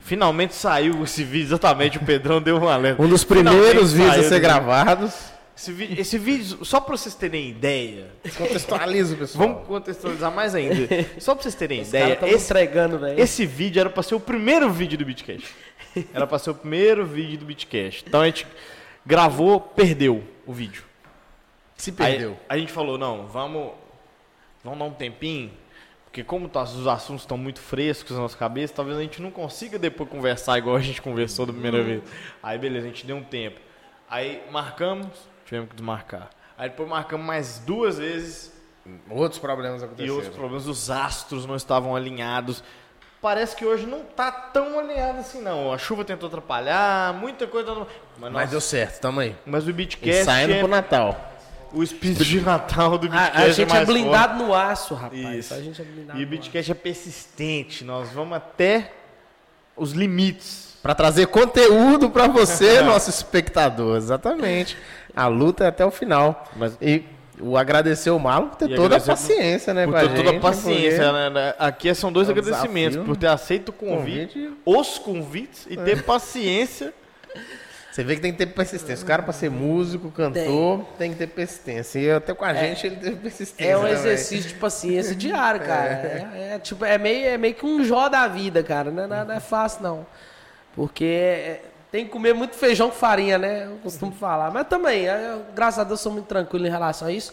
[0.00, 3.00] Finalmente saiu esse vídeo, exatamente, o Pedrão deu um alerta.
[3.02, 5.14] um dos Finalmente primeiros vídeos a ser do- gravados.
[5.56, 9.48] Esse vídeo, esse vídeo, só pra vocês terem ideia, Contextualiza pessoal.
[9.48, 10.86] vamos contextualizar mais ainda.
[11.18, 13.18] Só pra vocês terem ideia, tão esse, entregando, velho.
[13.18, 15.54] esse vídeo era pra ser o primeiro vídeo do Bitcast.
[16.12, 18.04] Era pra ser o primeiro vídeo do Bitcast.
[18.06, 18.46] Então a gente
[19.04, 20.84] gravou, perdeu o vídeo.
[21.74, 22.38] Se Aí, perdeu.
[22.48, 23.72] a gente falou, não, vamos,
[24.62, 25.50] vamos dar um tempinho,
[26.04, 29.30] porque como tá- os assuntos estão muito frescos na nossa cabeça, talvez a gente não
[29.30, 32.02] consiga depois conversar igual a gente conversou da primeira vez.
[32.42, 33.58] Aí beleza, a gente deu um tempo.
[34.08, 35.06] Aí marcamos,
[35.46, 36.28] tivemos que desmarcar.
[36.58, 38.52] Aí depois marcamos mais duas vezes
[39.10, 40.14] Outros problemas e aconteceram.
[40.14, 42.62] outros problemas, os astros não estavam alinhados.
[43.20, 45.72] parece que hoje não tá tão alinhado assim, não.
[45.72, 47.74] A chuva tentou atrapalhar, muita coisa.
[47.74, 47.86] Mas,
[48.18, 49.34] Mas nossa, deu certo, tamo aí.
[49.44, 51.32] mas o E Beatcast saindo é pro Natal.
[51.72, 55.20] o espírito de Natal do A, Beatcast a gente é mais blindado no aço, rapaz.
[55.36, 55.52] Isso.
[55.54, 56.26] A gente é blindado E o.
[56.28, 57.82] Beatcast é persistente.
[57.84, 58.92] Nós vamos até
[59.76, 60.65] os limites.
[60.82, 63.96] Pra trazer conteúdo pra você, nosso espectador.
[63.96, 64.76] Exatamente.
[65.14, 66.44] A luta é até o final.
[66.56, 67.02] Mas- E
[67.40, 70.40] o agradecer o Malo por ter E toda a paciência, né, por ter toda a
[70.40, 71.54] paciência, né, né?
[71.58, 72.92] Aqui são dois É um agradecimentos.
[72.96, 73.04] desafio.
[73.04, 74.56] Por ter aceito o convite, Convite.
[74.64, 76.94] os convites e ter paciência.
[77.92, 79.02] Você vê que tem que ter persistência.
[79.02, 81.98] O cara, pra ser músico, cantor, tem, que ter persistência.
[81.98, 83.70] E até com a gente, ele teve persistência.
[83.72, 83.94] É um também.
[83.94, 86.28] exercício de paciência diário, cara.
[86.36, 88.90] É, é tipo, é meio, é meio que um jó da vida, cara.
[88.90, 90.06] Não é, não é fácil, não.
[90.76, 93.64] Porque é, tem que comer muito feijão com farinha, né?
[93.66, 94.50] Eu costumo falar.
[94.52, 97.32] Mas também, eu, graças a Deus, sou muito tranquilo em relação a isso.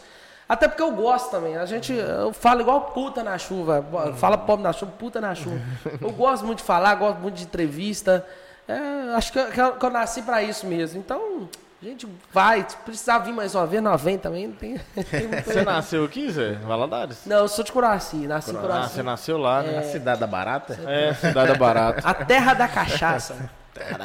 [0.49, 1.57] Até porque eu gosto também.
[1.57, 3.85] A gente, eu falo igual puta na chuva.
[4.17, 5.59] Fala pobre na chuva, puta na chuva.
[6.01, 8.25] Eu gosto muito de falar, gosto muito de entrevista.
[8.67, 10.99] É, acho que eu, que eu- que eu nasci pra isso mesmo.
[10.99, 11.49] Então,
[11.87, 12.65] a gente vai.
[12.67, 14.47] Se precisar vir mais uma vez, nós vem também.
[14.47, 14.77] Não tem,
[15.09, 16.53] tem Você nasceu aqui, Zé?
[16.53, 17.19] Valadares?
[17.25, 18.93] não, eu sou de Curaci, nasci em Ah, Curaci.
[18.95, 19.81] você nasceu lá, A né?
[19.83, 20.79] cidade da barata?
[20.87, 22.01] É, Cidade Barata.
[22.07, 23.35] A terra da cachaça.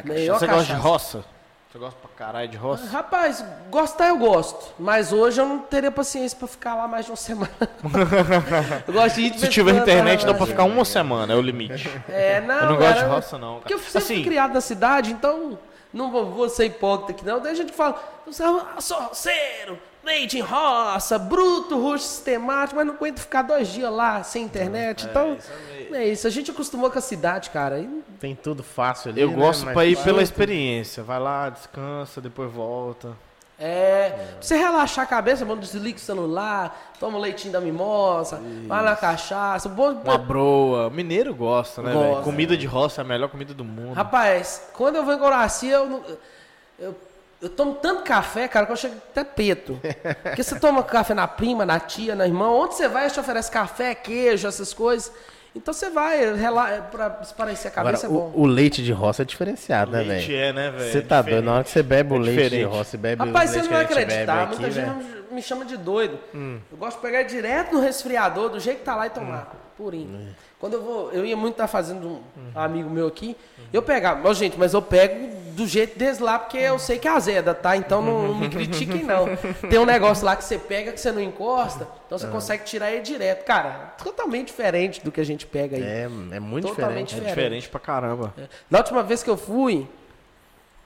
[0.05, 0.77] Melhor Você gosta de cachaça.
[0.89, 1.25] roça?
[1.71, 2.87] Você gosta pra caralho de roça?
[2.91, 7.11] Rapaz, gostar eu gosto, mas hoje eu não teria paciência pra ficar lá mais de
[7.11, 7.51] uma semana.
[8.89, 11.37] eu gosto de ir de Se tiver internet, dá mas- pra ficar uma semana, é
[11.37, 11.91] o limite.
[12.09, 13.59] É, não, Eu não gosto de roça, não.
[13.59, 15.59] Porque eu sempre fui Assim, criado na cidade, então
[15.93, 17.41] não vou, vou ser hipócrita aqui não.
[17.41, 23.21] Daí a gente fala, é roceiro, leite em roça, bruto, roxo sistemático, mas não aguento
[23.21, 25.07] ficar dois dias lá sem internet.
[25.07, 25.37] então,
[25.93, 26.27] é isso.
[26.27, 27.79] A gente acostumou com a cidade, cara.
[27.79, 29.21] e Tem tudo fácil ali.
[29.21, 29.37] eu né?
[29.37, 31.03] gosto Mas pra ir pela experiência.
[31.03, 33.17] Vai lá, descansa, depois volta.
[33.61, 38.41] É, pra você relaxar a cabeça, mano, desliga o celular, toma um leitinho da mimosa,
[38.69, 39.69] vai na cachaça.
[39.69, 40.89] Bom, Uma broa.
[40.91, 42.09] Mineiro gosta, né, Gosta.
[42.09, 42.23] velho?
[42.23, 43.95] Comida de roça é a melhor comida do mundo.
[43.95, 46.05] Rapaz, quando eu vou em Coraci, eu,
[46.79, 46.95] eu,
[47.43, 49.81] eu tomo tanto café, cara, que eu chego até peto.
[50.23, 53.51] Porque você toma café na prima, na tia, na irmã, onde você vai, te oferece
[53.51, 55.11] café, queijo, essas coisas.
[55.57, 56.83] Então você vai, rela...
[56.91, 58.33] pra esparecer a Agora, cabeça é bom.
[58.35, 60.39] o, o leite de roça é diferenciado, né, Leite velho?
[60.39, 60.93] é, né, velho?
[60.93, 61.43] Você tá doido.
[61.45, 62.65] Na hora que você bebe o É leite de diferente.
[62.71, 65.65] roça e bebe Rapaz, o você leite não vai acreditar, muita aqui, gente me chama
[65.65, 66.19] de doido.
[66.35, 66.59] Hum.
[66.71, 70.35] Eu gosto de pegar direto no resfriador, do jeito que tá lá e tomar, purinho.
[70.61, 72.21] Quando eu vou, eu ia muito estar fazendo um
[72.59, 73.37] amigo meu aqui,
[73.73, 77.09] eu pegava, ó, gente, mas eu pego do jeito desse lá, porque eu sei que
[77.09, 77.77] é azeda, tá?
[77.77, 79.27] Então não, não me critiquem, não.
[79.69, 82.93] Tem um negócio lá que você pega que você não encosta, então você consegue tirar
[82.93, 83.45] ele direto.
[83.45, 85.83] Cara, totalmente diferente do que a gente pega aí.
[85.83, 86.03] É,
[86.33, 87.27] é muito Totalmente diferente.
[87.27, 88.33] É diferente pra caramba.
[88.71, 89.87] Na última vez que eu fui.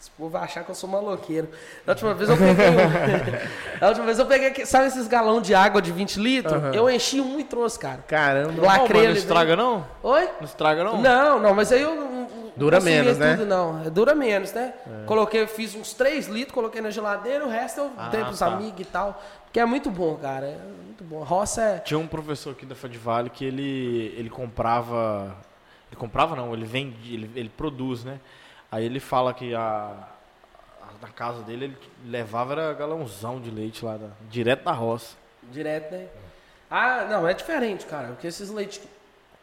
[0.00, 1.48] Esse povo vai achar que eu sou maloqueiro.
[1.86, 3.78] Na última vez eu peguei um.
[3.80, 4.48] Na última vez eu peguei.
[4.48, 6.60] aqui- Sabe esses galão de água de 20 litros?
[6.74, 8.00] Eu enchi um e trouxe, cara.
[8.08, 8.60] Caramba.
[8.66, 9.86] Lacrei não ele estraga, não?
[10.02, 10.28] Oi?
[10.40, 11.00] Não estraga, não?
[11.00, 12.26] Não, não, mas aí eu.
[12.52, 13.36] Não Dura menos, né?
[13.36, 13.82] tudo, não.
[13.84, 14.74] É, Dura menos, né?
[15.06, 18.46] Coloquei, fiz uns 3 litros, coloquei na geladeira, o resto eu Ah, dei pros tá.
[18.46, 19.22] amigos e tal.
[19.44, 20.46] Porque é muito bom, cara.
[20.46, 21.22] É muito bom.
[21.22, 21.78] Roça é.
[21.78, 25.36] Tinha um professor aqui da Fadvale que ele, ele comprava.
[25.90, 28.18] Ele comprava não, ele vende, ele, ele produz, né?
[28.70, 31.76] Aí ele fala que a, a- na casa dele ele
[32.06, 35.16] levava era galãozão de leite lá, da- direto da roça.
[35.50, 36.06] Direto, né?
[36.70, 38.08] Ah, não, é diferente, cara.
[38.08, 38.80] Porque esses leites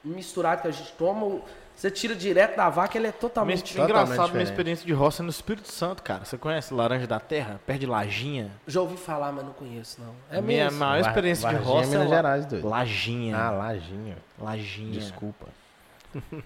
[0.03, 1.41] misturados que a gente toma,
[1.80, 4.47] você tira direto da vaca, ele é totalmente Totalmente engraçado, minha diferente.
[4.49, 6.26] experiência de roça é no Espírito Santo, cara.
[6.26, 7.60] Você conhece Laranja da Terra?
[7.65, 8.51] Perto de Lajinha?
[8.68, 10.14] Já ouvi falar, mas não conheço, não.
[10.30, 10.80] É minha mesmo.
[10.80, 12.68] maior Var- experiência de Varginha, roça Minas é La- Gerais, doido.
[12.68, 13.38] Lajinha.
[13.38, 14.18] Ah, lajinha.
[14.38, 14.91] Lajinha.
[14.99, 15.47] Desculpa.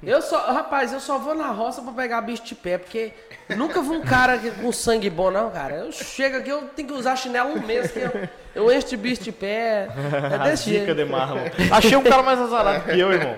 [0.02, 3.14] Eu só, rapaz, eu só vou na roça pra pegar bicho de pé, porque
[3.56, 5.76] nunca vi um cara com sangue bom, não, cara.
[5.76, 8.12] Eu chego aqui, eu tenho que usar chinelo um mês, que eu,
[8.56, 9.88] eu encho de bicho de pé.
[10.32, 10.96] É A desse dica jeito.
[10.96, 11.46] de Marlon.
[11.72, 13.36] Achei um cara mais azarado que eu, irmão.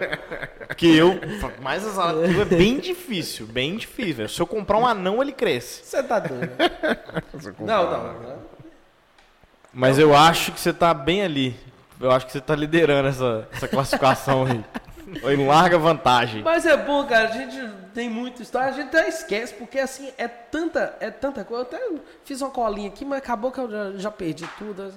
[0.75, 1.19] Que eu,
[1.61, 4.15] mais azarado que eu é bem difícil, bem difícil.
[4.15, 4.29] velho.
[4.29, 5.83] Se eu comprar um anão, ele cresce.
[5.85, 6.49] Você tá doido.
[6.57, 6.69] né?
[7.59, 8.37] Não, não, não.
[9.71, 11.55] Mas eu acho que você tá bem ali.
[11.99, 14.63] Eu acho que você tá liderando essa, essa classificação aí.
[15.23, 16.41] Em larga vantagem.
[16.43, 17.29] Mas é bom, cara.
[17.29, 17.57] A gente
[17.93, 21.63] tem muita história, a gente até esquece, porque assim, é tanta, é tanta coisa.
[21.63, 24.93] Eu até fiz uma colinha aqui, mas acabou que eu já, já perdi tudo.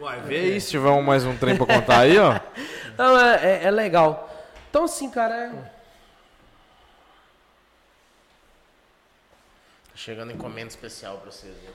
[0.00, 2.38] Uai, vê aí se tiver um- mais um trem pra contar aí, ó.
[2.96, 4.30] Não, é, é- é legal.
[4.70, 5.52] Então, assim, cara, é...
[9.94, 11.52] Chegando encomenda especial pra vocês.
[11.60, 11.72] viu?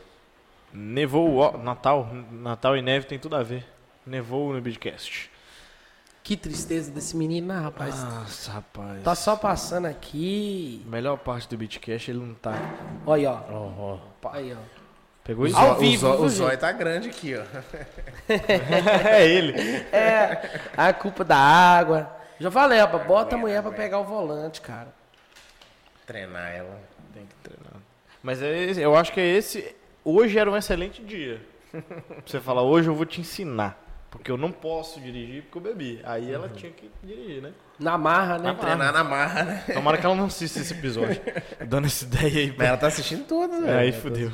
[0.73, 2.07] Nevou, ó, Natal.
[2.31, 3.65] Natal e neve tem tudo a ver.
[4.05, 5.29] Nevou no Bidcast.
[6.23, 8.01] Que tristeza desse menino, né, rapaz?
[8.03, 9.03] Nossa, rapaz.
[9.03, 10.81] Tá só passando aqui.
[10.87, 12.53] Melhor parte do Beatcast, ele não tá.
[13.05, 13.53] Olha aí, ó.
[13.53, 14.29] Ó, ó.
[14.31, 14.57] Aí, ó.
[15.23, 15.57] Pegou isso?
[15.57, 16.37] Ao O vivo, zó- O gente?
[16.37, 17.43] zóio tá grande aqui, ó.
[19.07, 19.53] é ele.
[19.91, 22.09] É a culpa da água.
[22.39, 24.93] Já falei, rapaz, bota a mulher pra pegar o volante, cara.
[26.05, 26.79] Treinar ela.
[27.13, 27.81] Tem que treinar.
[28.21, 29.75] Mas é esse- eu acho que é esse.
[30.03, 31.41] Hoje era um excelente dia.
[31.71, 31.81] pra
[32.25, 33.81] você falar, hoje eu vou te ensinar.
[34.13, 35.99] Porque eu não posso dirigir porque eu bebi.
[36.03, 37.51] Aí ela tinha que dirigir, né?
[37.79, 38.53] Na marra, né?
[38.53, 39.63] Treinar na marra, né?
[39.73, 41.19] Tomara que ela não assista esse episódio.
[41.67, 42.55] Dando essa ideia aí.
[42.55, 43.75] Mas ela tá assistindo todas, velho.
[43.75, 44.29] Aí tá fudeu.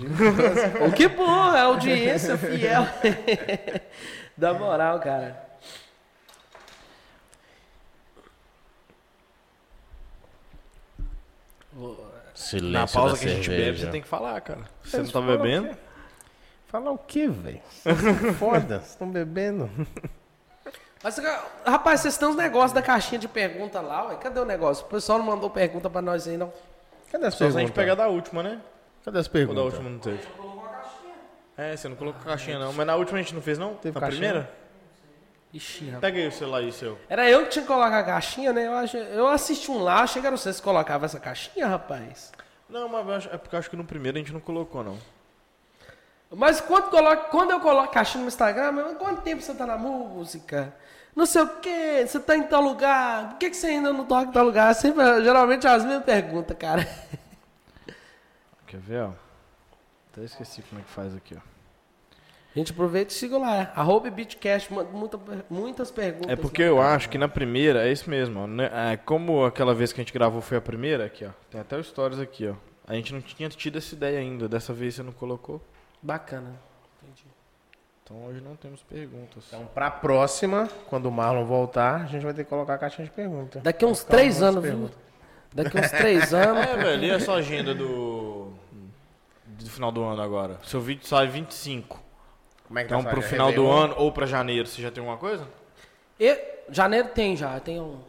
[0.85, 2.85] O que bom, é audiência fiel.
[4.37, 5.47] Dá moral, cara.
[12.35, 13.65] Silêncio Na pausa da que a gente cerveja.
[13.65, 14.65] bebe, você tem que falar, cara.
[14.83, 15.69] Você não tá bebendo.
[16.69, 17.61] Falar o quê, velho?
[18.37, 19.69] Foda, vocês estão bebendo.
[21.03, 21.17] Mas,
[21.65, 24.15] rapaz, vocês têm uns negócios da caixinha de pergunta lá, ué.
[24.17, 24.85] Cadê o negócio?
[24.85, 26.53] O pessoal não mandou pergunta pra nós aí, não.
[27.11, 27.75] Cadê as Só se a gente perguntas?
[27.75, 28.61] pegar da última, né?
[29.03, 29.63] Cadê as Ou da perguntas?
[29.63, 30.19] última não teve?
[31.57, 32.71] É, você não colocou caixinha não.
[32.73, 33.73] Mas na última a gente não fez não?
[33.75, 34.21] Teve na caixinha?
[34.29, 34.53] primeira?
[35.51, 36.01] Ixi, rapaz.
[36.01, 36.99] Pega aí o celular aí, seu.
[37.09, 38.67] Era eu que tinha que colocar a caixinha, né?
[38.67, 42.31] Eu, acho, eu assisti um lá, chegaram vocês que colocavam essa caixinha, rapaz.
[42.69, 44.97] Não, mas acho- é porque eu acho que no primeiro a gente não colocou, não.
[46.31, 50.73] Mas quando, coloco, quando eu coloco caixinha no Instagram, quanto tempo você tá na música?
[51.15, 54.05] Não sei o que, você tá em tal lugar, por que, que você ainda não
[54.05, 54.73] toca em tal lugar?
[54.75, 56.87] Sempre, geralmente é as mesmas perguntas, cara.
[58.67, 59.11] Quer ver, ó?
[60.11, 61.39] Até esqueci como é que faz aqui, ó.
[62.55, 63.71] A gente aproveita e siga lá.
[63.75, 65.19] Arroba Bitcast, manda muita,
[65.49, 66.31] muitas perguntas.
[66.31, 68.69] É porque eu acho que na primeira, é isso mesmo, ó, né?
[68.93, 71.29] É, como aquela vez que a gente gravou foi a primeira, aqui, ó.
[71.49, 72.55] Tem até os stories aqui, ó.
[72.87, 74.47] A gente não tinha tido essa ideia ainda.
[74.47, 75.61] Dessa vez você não colocou.
[76.01, 76.53] Bacana.
[77.01, 77.25] Entendi.
[78.03, 79.43] Então hoje não temos perguntas.
[79.47, 83.05] Então, pra próxima, quando o Marlon voltar, a gente vai ter que colocar a caixinha
[83.05, 83.61] de perguntas.
[83.61, 84.89] Daqui uns três anos, viu?
[85.53, 86.65] Daqui uns três anos.
[86.65, 88.51] É, velho, e a sua agenda do.
[89.45, 90.57] do final do ano agora?
[90.63, 91.99] Seu vídeo sai 25.
[92.67, 94.91] Como é que Então tá pro sua final do ano ou pra janeiro, você já
[94.91, 95.47] tem alguma coisa?
[96.19, 96.37] E,
[96.69, 97.99] janeiro tem já, tem, um,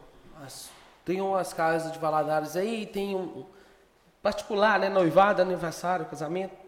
[0.44, 0.70] as,
[1.04, 3.46] tem umas casas de Valadares aí, tem um
[4.22, 4.88] particular, né?
[4.88, 6.59] Noivado, aniversário, casamento.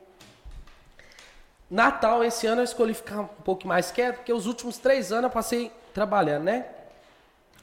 [1.73, 5.25] Natal, esse ano eu escolhi ficar um pouco mais quieto, porque os últimos três anos
[5.25, 6.67] eu passei trabalhando, né?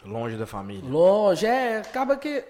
[0.03, 0.89] Longe da família.
[0.89, 2.43] Longe, é, acaba que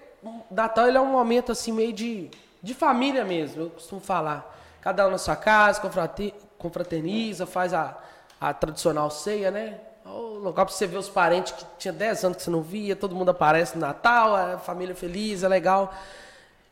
[0.50, 2.30] Natal ele é um momento assim meio de,
[2.62, 4.56] de família mesmo, eu costumo falar.
[4.80, 7.94] Cada um na sua casa, confrate- confraterniza, faz a,
[8.40, 9.78] a tradicional ceia, né?
[10.06, 12.96] O local pra você ver os parentes que tinha 10 anos que você não via,
[12.96, 15.92] todo mundo aparece no Natal, a família feliz, é legal.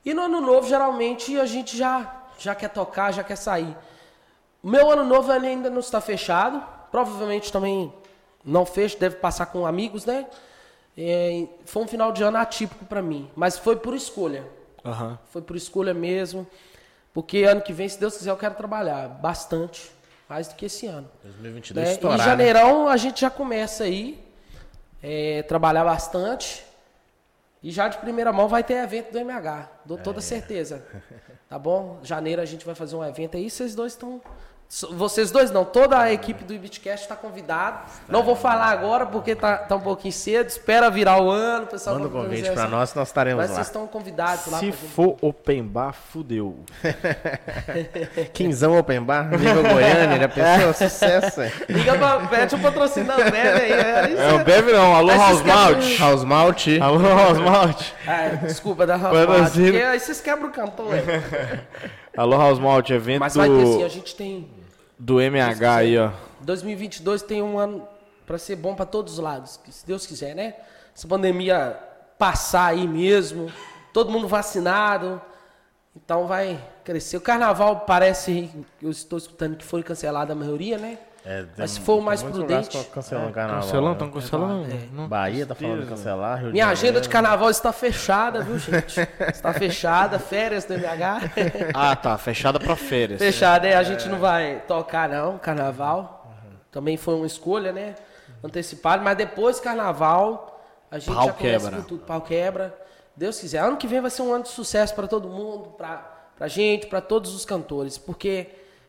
[0.02, 3.76] E no ano novo, geralmente, a gente já, já quer tocar, já quer sair.
[4.62, 6.62] Meu ano novo ele ainda não está fechado.
[6.90, 7.92] Provavelmente também
[8.44, 10.26] não fecho, deve passar com amigos, né?
[10.96, 14.44] É, foi um final de ano atípico para mim, mas foi por escolha.
[14.84, 15.18] Aham.
[15.30, 16.46] Foi por escolha mesmo.
[17.14, 19.90] Porque ano que vem, se Deus quiser, eu quero trabalhar bastante,
[20.28, 21.08] mais do que esse ano.
[21.22, 21.94] 2022 Né?
[22.02, 22.24] em né?
[22.24, 24.18] janeirão a gente já começa aí,
[25.02, 26.64] é, trabalhar bastante.
[27.62, 30.84] E já de primeira mão vai ter evento do MH, dou toda certeza.
[31.48, 31.98] Tá bom?
[32.02, 34.20] Janeiro a gente vai fazer um evento aí, vocês dois estão.
[34.92, 37.78] Vocês dois não, toda a equipe do Ibitcast está convidada.
[38.06, 41.68] Não vou falar agora porque tá, tá um pouquinho cedo, espera virar o ano, o
[41.68, 43.54] pessoal Manda o vai convite pra essa- nós, nós estaremos Mas lá.
[43.56, 44.58] vocês estão convidados lá.
[44.58, 44.92] Se pra gente.
[44.92, 46.54] for open bar, fudeu.
[48.34, 50.74] Quinzão Open Bar, nível Goiânia, já pensou?
[50.74, 51.52] Sucesso, é.
[51.68, 53.72] Liga pra pede o patrocínio da Bebe aí.
[53.72, 55.98] É, isso É, o bebe não, alô House Malt.
[55.98, 56.66] House Malt.
[56.80, 57.82] Alô House Malt.
[58.06, 59.38] Ah, desculpa, da Patrocínio.
[59.42, 59.60] Rafa.
[59.62, 61.02] Porque aí vocês quebram o cantor, ué.
[62.16, 64.57] Alô House Malt, evento Mas vai ter sim, a gente tem.
[64.98, 66.10] Do MH aí, ó.
[66.40, 67.86] 2022 tem um ano
[68.26, 70.54] pra ser bom pra todos os lados, se Deus quiser, né?
[70.94, 71.78] Essa pandemia
[72.18, 73.50] passar aí mesmo,
[73.92, 75.20] todo mundo vacinado,
[75.96, 77.16] então vai crescer.
[77.16, 78.50] O carnaval parece,
[78.82, 80.98] eu estou escutando que foi cancelado a maioria, né?
[81.24, 83.60] É, Mas se for o mais muitos lugares prudente- Cancelando o carnaval.
[83.62, 83.92] Cancelando, né?
[83.92, 84.68] estão cancelando.
[84.92, 85.08] Não.
[85.08, 86.38] Bahia tá falando de cancelar.
[86.38, 86.80] Rio de Minha Janeiro.
[86.86, 89.00] agenda de carnaval está fechada, viu, gente?
[89.28, 91.20] Está fechada, férias do MH.
[91.74, 93.18] Ah, tá, fechada pra férias.
[93.18, 96.32] Fechado, é, a gente não vai tocar não, carnaval.
[96.70, 97.94] Também foi uma escolha, né?
[98.42, 101.82] Antecipado, mas depois carnaval, a gente Pau já começa quebra.
[101.82, 102.78] com tudo, pau quebra.
[103.16, 103.58] Deus quiser.
[103.58, 105.96] Ano que vem vai ser um ano de sucesso para todo mundo, pra,
[106.36, 108.46] pra gente, para todos os cantores, porque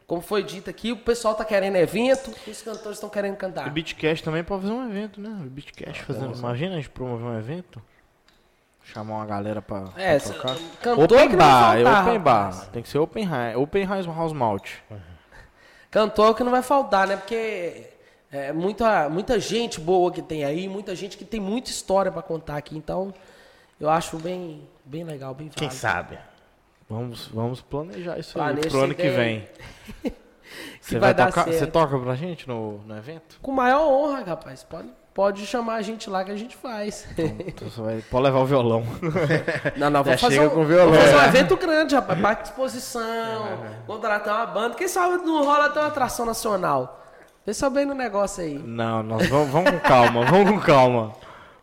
[0.09, 3.37] como foi dito aqui, o pessoal tá querendo evento e os cantores estão querendo O
[3.37, 3.69] cantar.
[3.69, 5.29] Beatcast também pode fazer um evento, né?
[5.29, 6.35] O Beatcast fazendo.
[6.35, 7.79] Imagina a gente promover um evento.
[8.83, 10.57] Chamar uma galera pra, pra É, tocar.
[10.81, 12.69] cantor Open bar, vai é faltar, open bar.
[12.71, 14.71] Tem que ser open high, open house, house malt.
[15.91, 17.15] Cantor que não vai faltar, né?
[17.15, 17.91] Porque
[18.31, 22.23] é muita, muita gente boa que tem aí, muita gente que tem muita história para
[22.23, 22.75] contar aqui.
[22.75, 23.13] Então,
[23.79, 25.79] eu acho bem, bem legal, bem Quem válido.
[25.79, 26.17] sabe?
[26.89, 29.47] Vamos, vamos planejar isso Planeja aí pro ano que vem.
[30.79, 31.59] Que Você vai vai dar tocar, certo.
[31.59, 33.37] você toca pra gente no, no evento?
[33.41, 34.63] Com maior honra, rapaz.
[34.63, 37.07] Pode, pode chamar a gente lá que a gente faz.
[37.17, 38.83] Então você vai, pode levar o violão.
[39.77, 42.19] Não, não, Já vamos fazer, chega um, com violão, vamos fazer um evento grande, rapaz.
[42.19, 44.75] Parque de exposição, contratar uma banda.
[44.75, 47.05] Quem sabe não rola até uma atração nacional.
[47.45, 48.57] Pensa bem no negócio aí.
[48.57, 51.13] Não, nós vamos, vamos com calma, vamos com calma.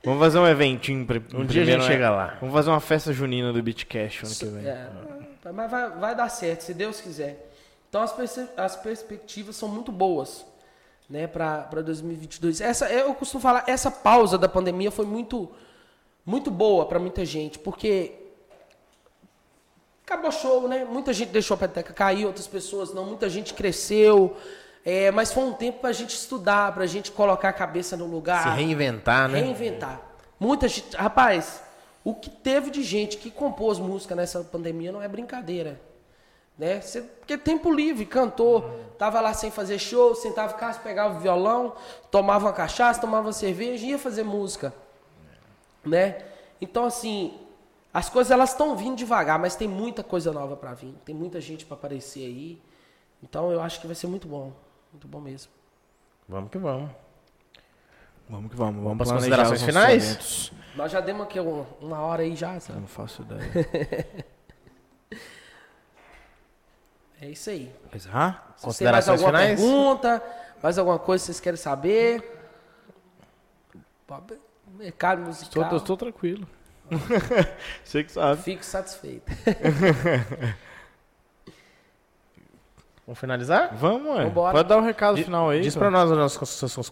[0.05, 1.05] Vamos fazer um eventinho.
[1.05, 1.87] pri- Um dia a primeiro, gente né?
[1.87, 2.35] chega lá.
[2.41, 4.65] Vamos fazer uma festa junina do Beatcast ano que vem.
[4.71, 4.87] É,
[5.53, 7.51] mas vai, vai dar certo, se Deus quiser.
[7.89, 10.45] Então as, perce- as perspectivas são muito boas,
[11.09, 12.61] né, para 2022.
[12.61, 15.51] Essa, eu costumo falar, essa pausa da pandemia foi muito,
[16.25, 18.13] muito boa para muita gente, porque
[20.05, 20.85] acabou show, né?
[20.85, 24.37] Muita gente deixou a peteca cair, outras pessoas não, muita gente cresceu.
[24.85, 27.97] é, mas foi um tempo para a gente estudar, para a gente colocar a cabeça
[27.97, 28.43] no lugar.
[28.43, 29.41] Se reinventar, né?
[29.41, 30.01] Reinventar.
[30.39, 30.97] Muita gente.
[30.97, 31.63] Rapaz,
[32.07, 35.81] o que teve de gente que compôs música nessa pandemia não é brincadeira.
[36.57, 36.81] Né?
[36.81, 41.21] Você, porque tempo livre, cantor, tava lá sem fazer show, sentava em casa, pegava o
[41.21, 41.75] violão,
[42.09, 44.73] tomava uma cachaça, tomava uma cerveja e ia fazer música.
[45.85, 46.25] Né?
[46.61, 47.37] Então, assim,
[47.93, 50.95] as coisas elas estão vindo devagar, mas tem muita coisa nova para vir.
[51.05, 52.63] Tem muita gente para aparecer aí.
[53.21, 54.53] Então, eu acho que vai ser muito bom.
[54.93, 55.51] Muito bom mesmo.
[56.29, 57.06] Vamos que vamos.
[58.29, 58.83] Vamos que vamos.
[58.83, 60.53] Vamos pras planejar considerações finais?
[60.75, 62.81] Nós já demos aqui uma, uma hora aí já, Eu sabe?
[62.81, 64.27] não faço ideia.
[67.19, 67.75] É isso aí.
[67.91, 69.59] Mas, ah, Se tem mais Considerações alguma finais?
[69.61, 70.23] pergunta,
[70.63, 72.23] mais alguma coisa que vocês querem saber?
[74.79, 75.63] Mercado musical.
[75.63, 76.47] estou, estou tranquilo.
[77.83, 78.43] Você que sabe.
[78.43, 79.33] Fico satisfeito.
[83.07, 83.73] Vamos finalizar?
[83.77, 84.25] Vamos, ué.
[84.25, 84.53] Vambora.
[84.53, 85.61] Pode dar o recado final aí.
[85.61, 85.81] Diz pô.
[85.81, 86.33] pra nós as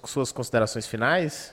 [0.06, 1.52] suas, considerações finais.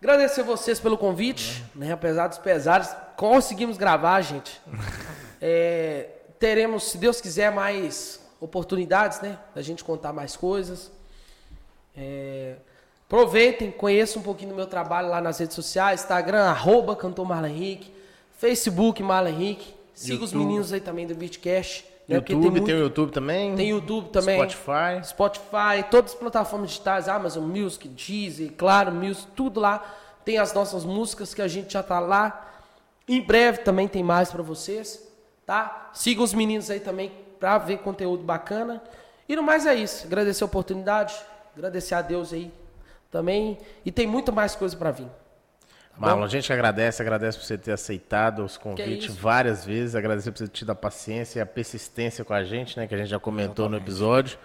[0.00, 1.92] Agradecer vocês pelo convite, né?
[1.92, 4.60] Apesar dos pesares, conseguimos gravar, gente.
[5.46, 6.08] É,
[6.38, 9.38] teremos, se Deus quiser, mais oportunidades, né?
[9.54, 10.90] Da gente contar mais coisas.
[11.94, 12.54] É,
[13.04, 17.48] aproveitem, conheçam um pouquinho do meu trabalho lá nas redes sociais, Instagram, arroba cantor Marlon
[17.48, 17.92] Henrique,
[18.38, 19.74] Facebook Marlon Henrique.
[19.92, 20.46] Siga os YouTube.
[20.46, 21.84] meninos aí também do Beatcast.
[22.08, 22.16] Né?
[22.16, 23.54] YouTube, tem, muito- o YouTube também.
[23.56, 24.36] tem YouTube também.
[24.36, 25.04] Spotify.
[25.04, 29.82] Spotify, todas as plataformas digitais, Amazon Music, Deezer, Claro Music, tudo lá.
[30.24, 32.50] Tem as nossas músicas que a gente já tá lá.
[33.08, 35.06] Em breve também tem mais para vocês,
[35.46, 35.90] tá?
[35.92, 38.82] Sigam os meninos aí também para ver conteúdo bacana.
[39.28, 40.06] E no mais é isso.
[40.06, 41.14] Agradecer a oportunidade,
[41.56, 42.50] agradecer a Deus aí
[43.10, 43.58] também.
[43.84, 45.08] E tem muito mais coisa para vir.
[45.96, 49.20] Marlon, a gente agradece, agradece por você ter aceitado os convites isso.
[49.20, 52.76] várias vezes, agradecer por você ter tido a paciência e a persistência com a gente,
[52.76, 54.38] né, que a gente já comentou no episódio.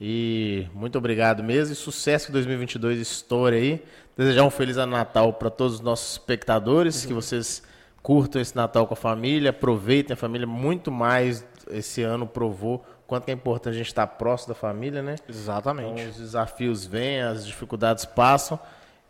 [0.00, 3.84] E muito obrigado mesmo e sucesso que 2022 estoure aí.
[4.16, 7.62] Desejar um feliz ano Natal para todos os nossos espectadores, que vocês
[8.02, 13.28] curtam esse Natal com a família, aproveitem a família muito mais esse ano provou quanto
[13.28, 15.16] é importante a gente estar próximo da família, né?
[15.28, 16.00] Exatamente.
[16.00, 18.58] Então, os desafios vêm, as dificuldades passam.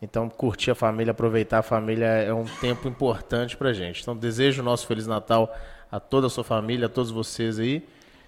[0.01, 4.03] Então, curtir a família, aproveitar a família é um tempo importante pra gente.
[4.03, 5.55] Então, desejo o nosso Feliz Natal
[5.91, 7.83] a toda a sua família, a todos vocês aí.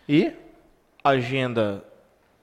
[0.08, 0.32] E
[1.04, 1.84] Agenda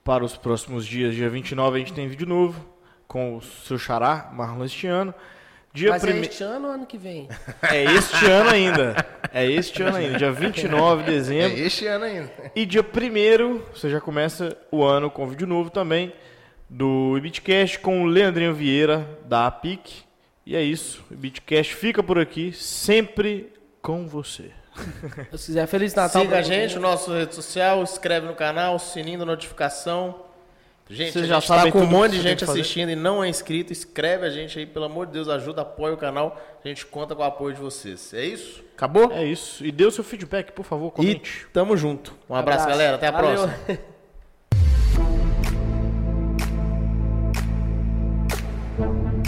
[0.03, 1.15] para os próximos dias.
[1.15, 2.65] Dia 29 a gente tem vídeo novo
[3.07, 5.14] com o seu xará, Marlon este ano.
[5.73, 6.26] Dia Mas é prime...
[6.26, 7.27] este ano ou ano que vem?
[7.69, 8.95] É este ano ainda.
[9.34, 10.18] É este ano ainda.
[10.18, 11.60] Dia 29 de dezembro.
[11.60, 12.31] este ano ainda.
[12.56, 16.14] E dia 1 você já começa o ano com vídeo novo também
[16.76, 20.03] do Ibitcast com o Leandrinho Vieira da APIC.
[20.45, 21.03] E é isso.
[21.10, 24.52] O Ibitcast fica por aqui, sempre com você.
[25.38, 26.22] Se quiser, Feliz Natal.
[26.22, 30.23] Siga pra a gente, no nosso rede social, inscreve no canal, sininho da notificação.
[30.89, 32.95] Gente, Vocês a já gente tá sabem com um monte de você gente assistindo e
[32.95, 33.72] não é inscrito.
[33.72, 36.39] Escreve a gente aí, pelo amor de Deus, ajuda, apoia o canal.
[36.64, 38.14] A gente conta com o apoio de vocês.
[38.14, 38.61] É isso?
[38.76, 39.11] Acabou?
[39.14, 39.65] É isso.
[39.65, 41.47] E dê o seu feedback, por favor, E comente.
[41.53, 42.14] tamo junto.
[42.30, 42.97] Um abraço, galera.
[42.97, 43.47] Até a Valeu.
[43.47, 43.80] próxima.